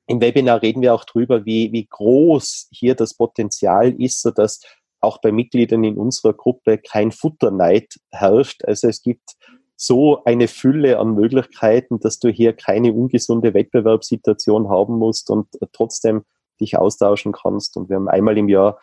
im 0.08 0.20
Webinar 0.20 0.60
reden 0.60 0.82
wir 0.82 0.92
auch 0.92 1.06
drüber, 1.06 1.46
wie, 1.46 1.72
wie 1.72 1.86
groß 1.86 2.68
hier 2.70 2.94
das 2.94 3.14
Potenzial 3.14 3.98
ist, 3.98 4.20
sodass 4.20 4.60
auch 5.00 5.22
bei 5.22 5.32
Mitgliedern 5.32 5.84
in 5.84 5.96
unserer 5.96 6.34
Gruppe 6.34 6.76
kein 6.76 7.12
Futterneid 7.12 7.94
herrscht. 8.10 8.62
Also 8.66 8.86
es 8.86 9.00
gibt 9.00 9.36
so 9.76 10.22
eine 10.24 10.48
Fülle 10.48 10.98
an 10.98 11.14
Möglichkeiten, 11.14 11.98
dass 12.00 12.18
du 12.18 12.28
hier 12.28 12.52
keine 12.52 12.92
ungesunde 12.92 13.54
Wettbewerbssituation 13.54 14.68
haben 14.68 14.98
musst 14.98 15.30
und 15.30 15.46
trotzdem 15.72 16.24
dich 16.60 16.76
austauschen 16.76 17.32
kannst. 17.32 17.78
Und 17.78 17.88
wir 17.88 17.96
haben 17.96 18.08
einmal 18.10 18.36
im 18.36 18.50
Jahr 18.50 18.78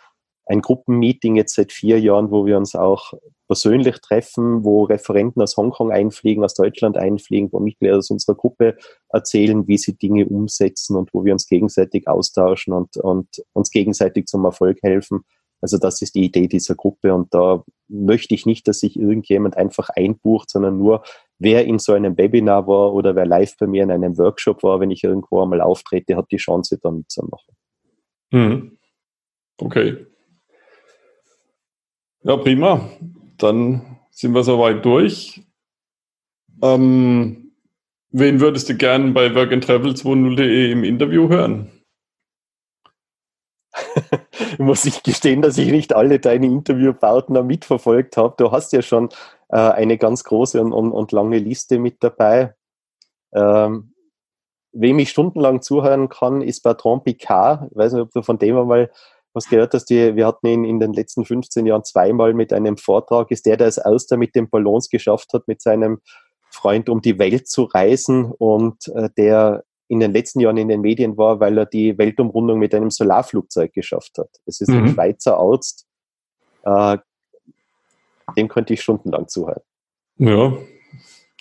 ein 0.48 0.62
Gruppenmeeting 0.62 1.36
jetzt 1.36 1.56
seit 1.56 1.72
vier 1.72 2.00
Jahren, 2.00 2.32
wo 2.32 2.46
wir 2.46 2.58
uns 2.58 2.76
auch 2.76 3.14
persönlich 3.48 4.00
treffen, 4.00 4.64
wo 4.64 4.84
Referenten 4.84 5.42
aus 5.42 5.58
Hongkong 5.58 5.92
einfliegen, 5.92 6.44
aus 6.44 6.54
Deutschland 6.54 6.98
einfliegen, 6.98 7.50
wo 7.52 7.60
Mitglieder 7.60 7.98
aus 7.98 8.10
unserer 8.10 8.36
Gruppe 8.36 8.78
erzählen, 9.10 9.68
wie 9.68 9.78
sie 9.78 9.98
Dinge 9.98 10.26
umsetzen 10.26 10.96
und 10.96 11.14
wo 11.14 11.24
wir 11.24 11.34
uns 11.34 11.48
gegenseitig 11.48 12.08
austauschen 12.08 12.74
und, 12.74 12.98
und 12.98 13.28
uns 13.54 13.72
gegenseitig 13.72 14.26
zum 14.26 14.46
Erfolg 14.46 14.80
helfen. 14.84 15.22
Also 15.62 15.78
das 15.78 16.02
ist 16.02 16.16
die 16.16 16.26
Idee 16.26 16.48
dieser 16.48 16.76
Gruppe 16.76 17.14
und 17.14 17.34
da 17.34 17.64
möchte 17.88 18.36
ich 18.36 18.46
nicht, 18.46 18.68
dass 18.68 18.82
sich 18.82 19.00
irgendjemand 19.00 19.58
einfach 19.58 19.90
einbucht, 19.90 20.50
sondern 20.50 20.78
nur 20.78 21.04
wer 21.40 21.66
in 21.66 21.80
so 21.80 21.94
einem 21.94 22.18
Webinar 22.18 22.68
war 22.68 22.94
oder 22.94 23.16
wer 23.16 23.26
live 23.26 23.58
bei 23.58 23.66
mir 23.66 23.84
in 23.84 23.92
einem 23.92 24.18
Workshop 24.18 24.62
war, 24.62 24.80
wenn 24.80 24.92
ich 24.92 25.04
irgendwo 25.04 25.42
einmal 25.42 25.62
auftrete, 25.62 26.16
hat 26.16 26.32
die 26.32 26.38
Chance 26.38 26.78
da 26.82 26.92
mitzumachen. 26.92 27.56
Mhm. 28.32 28.78
Okay. 29.60 30.07
Ja, 32.28 32.36
prima. 32.36 32.82
Dann 33.38 34.00
sind 34.12 34.34
wir 34.34 34.44
soweit 34.44 34.84
durch. 34.84 35.48
Ähm, 36.62 37.54
wen 38.10 38.42
würdest 38.42 38.68
du 38.68 38.76
gern 38.76 39.14
bei 39.14 39.28
workandtravel20.de 39.28 40.74
im 40.74 40.84
Interview 40.84 41.30
hören? 41.30 41.72
Muss 44.58 44.84
ich 44.84 45.04
gestehen, 45.04 45.42
dass 45.42 45.58
ich 45.58 45.72
nicht 45.72 45.96
alle 45.96 46.20
deine 46.20 46.48
Interviewpartner 46.48 47.44
mitverfolgt 47.44 48.18
habe. 48.18 48.36
Du 48.38 48.52
hast 48.52 48.74
ja 48.74 48.82
schon 48.82 49.08
äh, 49.48 49.56
eine 49.56 49.98
ganz 49.98 50.26
große 50.26 50.60
und, 50.60 50.74
und, 50.74 50.92
und, 50.92 51.14
lange 51.14 51.38
Liste 51.38 51.80
mit 51.80 52.04
dabei. 52.04 52.56
Ähm, 53.32 53.94
wem 54.74 55.00
ich 55.00 55.12
stundenlang 55.12 55.62
zuhören 55.62 56.10
kann, 56.10 56.42
ist 56.42 56.62
Bertrand 56.62 57.06
Picard. 57.06 57.72
Ich 57.72 57.78
weiß 57.78 57.94
nicht, 57.94 58.02
ob 58.02 58.12
du 58.12 58.22
von 58.22 58.38
dem 58.38 58.58
einmal 58.58 58.92
was 59.38 59.48
gehört 59.48 59.74
hast, 59.74 59.86
die, 59.86 60.16
wir 60.16 60.28
hatten 60.28 60.48
ihn 60.48 60.66
in 60.66 60.80
den 60.80 60.94
letzten 60.94 61.24
15 61.24 61.66
Jahren 61.66 61.84
zweimal 61.84 62.34
mit 62.34 62.52
einem 62.52 62.76
Vortrag, 62.76 63.32
ist 63.32 63.46
der, 63.46 63.56
der 63.56 63.68
es 63.68 63.78
erster 63.78 64.18
mit 64.18 64.36
den 64.36 64.50
Ballons 64.50 64.90
geschafft 64.90 65.32
hat, 65.34 65.48
mit 65.48 65.62
seinem 65.62 66.00
Freund 66.50 66.90
um 66.90 67.02
die 67.02 67.20
Welt 67.20 67.48
zu 67.48 67.64
reisen 67.64 68.26
und 68.26 68.88
äh, 68.96 69.10
der 69.16 69.64
in 69.88 70.00
den 70.00 70.12
letzten 70.12 70.42
Jahren 70.42 70.58
in 70.58 70.68
den 70.68 70.82
Medien 70.82 71.18
war, 71.18 71.40
weil 71.40 71.58
er 71.58 71.66
die 71.66 71.98
Weltumrundung 71.98 72.60
mit 72.60 72.74
einem 72.74 72.90
Solarflugzeug 72.90 73.72
geschafft 73.72 74.18
hat. 74.18 74.30
Es 74.46 74.60
ist 74.60 74.70
mhm. 74.70 74.84
ein 74.84 74.88
Schweizer 74.90 75.38
Arzt, 75.38 75.86
äh, 76.64 76.98
dem 78.36 78.48
könnte 78.50 78.74
ich 78.74 78.82
stundenlang 78.82 79.28
zuhören. 79.28 79.62
Ja, 80.18 80.58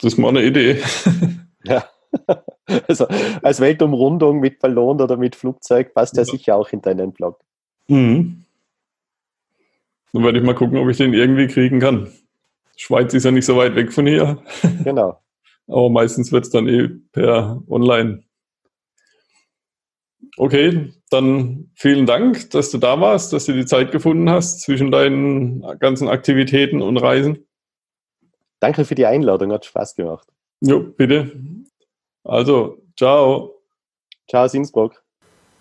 das 0.00 0.12
ist 0.12 0.18
mal 0.18 0.28
eine 0.28 0.44
Idee. 0.44 0.80
ja. 1.64 1.84
Also 2.88 3.06
als 3.42 3.60
Weltumrundung 3.60 4.40
mit 4.40 4.58
Ballon 4.58 5.00
oder 5.00 5.16
mit 5.16 5.36
Flugzeug 5.36 5.94
passt 5.94 6.16
ja. 6.16 6.22
er 6.22 6.26
sicher 6.26 6.56
auch 6.56 6.70
in 6.70 6.82
deinen 6.82 7.12
Blog. 7.12 7.38
Mhm. 7.88 8.44
Dann 10.12 10.24
werde 10.24 10.38
ich 10.38 10.44
mal 10.44 10.54
gucken, 10.54 10.78
ob 10.78 10.88
ich 10.88 10.96
den 10.96 11.12
irgendwie 11.12 11.46
kriegen 11.46 11.78
kann. 11.78 12.10
Schweiz 12.76 13.12
ist 13.14 13.24
ja 13.24 13.30
nicht 13.30 13.46
so 13.46 13.56
weit 13.56 13.74
weg 13.74 13.92
von 13.92 14.06
hier. 14.06 14.42
Genau. 14.84 15.20
Aber 15.66 15.90
meistens 15.90 16.32
wird 16.32 16.44
es 16.44 16.50
dann 16.50 16.68
eh 16.68 16.88
per 17.12 17.62
Online. 17.68 18.22
Okay, 20.38 20.92
dann 21.10 21.70
vielen 21.74 22.06
Dank, 22.06 22.50
dass 22.50 22.70
du 22.70 22.78
da 22.78 23.00
warst, 23.00 23.32
dass 23.32 23.46
du 23.46 23.52
die 23.52 23.64
Zeit 23.64 23.90
gefunden 23.90 24.28
hast 24.28 24.60
zwischen 24.60 24.90
deinen 24.90 25.62
ganzen 25.78 26.08
Aktivitäten 26.08 26.82
und 26.82 26.98
Reisen. 26.98 27.46
Danke 28.60 28.84
für 28.84 28.94
die 28.94 29.06
Einladung, 29.06 29.52
hat 29.52 29.64
Spaß 29.64 29.96
gemacht. 29.96 30.28
Jo, 30.60 30.80
bitte. 30.80 31.40
Also, 32.22 32.82
ciao. 32.96 33.54
Ciao 34.28 34.44
aus 34.44 34.54
Innsbruck. 34.54 35.05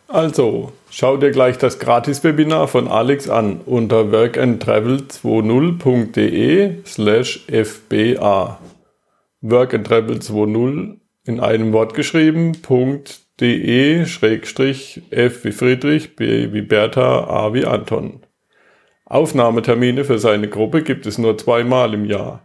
Also, 0.08 0.72
schau 0.92 1.18
dir 1.18 1.32
gleich 1.32 1.58
das 1.58 1.80
Gratis-Webinar 1.80 2.68
von 2.68 2.88
Alex 2.88 3.28
an 3.28 3.62
unter 3.66 4.12
workandtravel20.de 4.12 6.84
slash 6.86 7.48
fba. 7.48 8.60
workandtravel20 9.44 10.98
in 11.26 11.40
einem 11.40 11.74
Wort 11.74 11.96
geschrieben, 11.96 12.52
.de 13.40 14.06
schrägstrich 14.06 15.02
f 15.10 15.44
wie 15.44 15.52
Friedrich, 15.52 16.16
b 16.16 16.54
wie 16.54 16.62
Bertha, 16.62 17.24
a 17.26 17.52
wie 17.54 17.66
Anton. 17.66 18.22
Aufnahmetermine 19.06 20.06
für 20.06 20.20
seine 20.20 20.48
Gruppe 20.48 20.84
gibt 20.84 21.08
es 21.08 21.18
nur 21.18 21.38
zweimal 21.38 21.94
im 21.94 22.06
Jahr. 22.06 22.42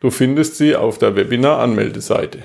Du 0.00 0.10
findest 0.10 0.56
sie 0.56 0.76
auf 0.76 0.98
der 0.98 1.16
Webinar-Anmeldeseite. 1.16 2.44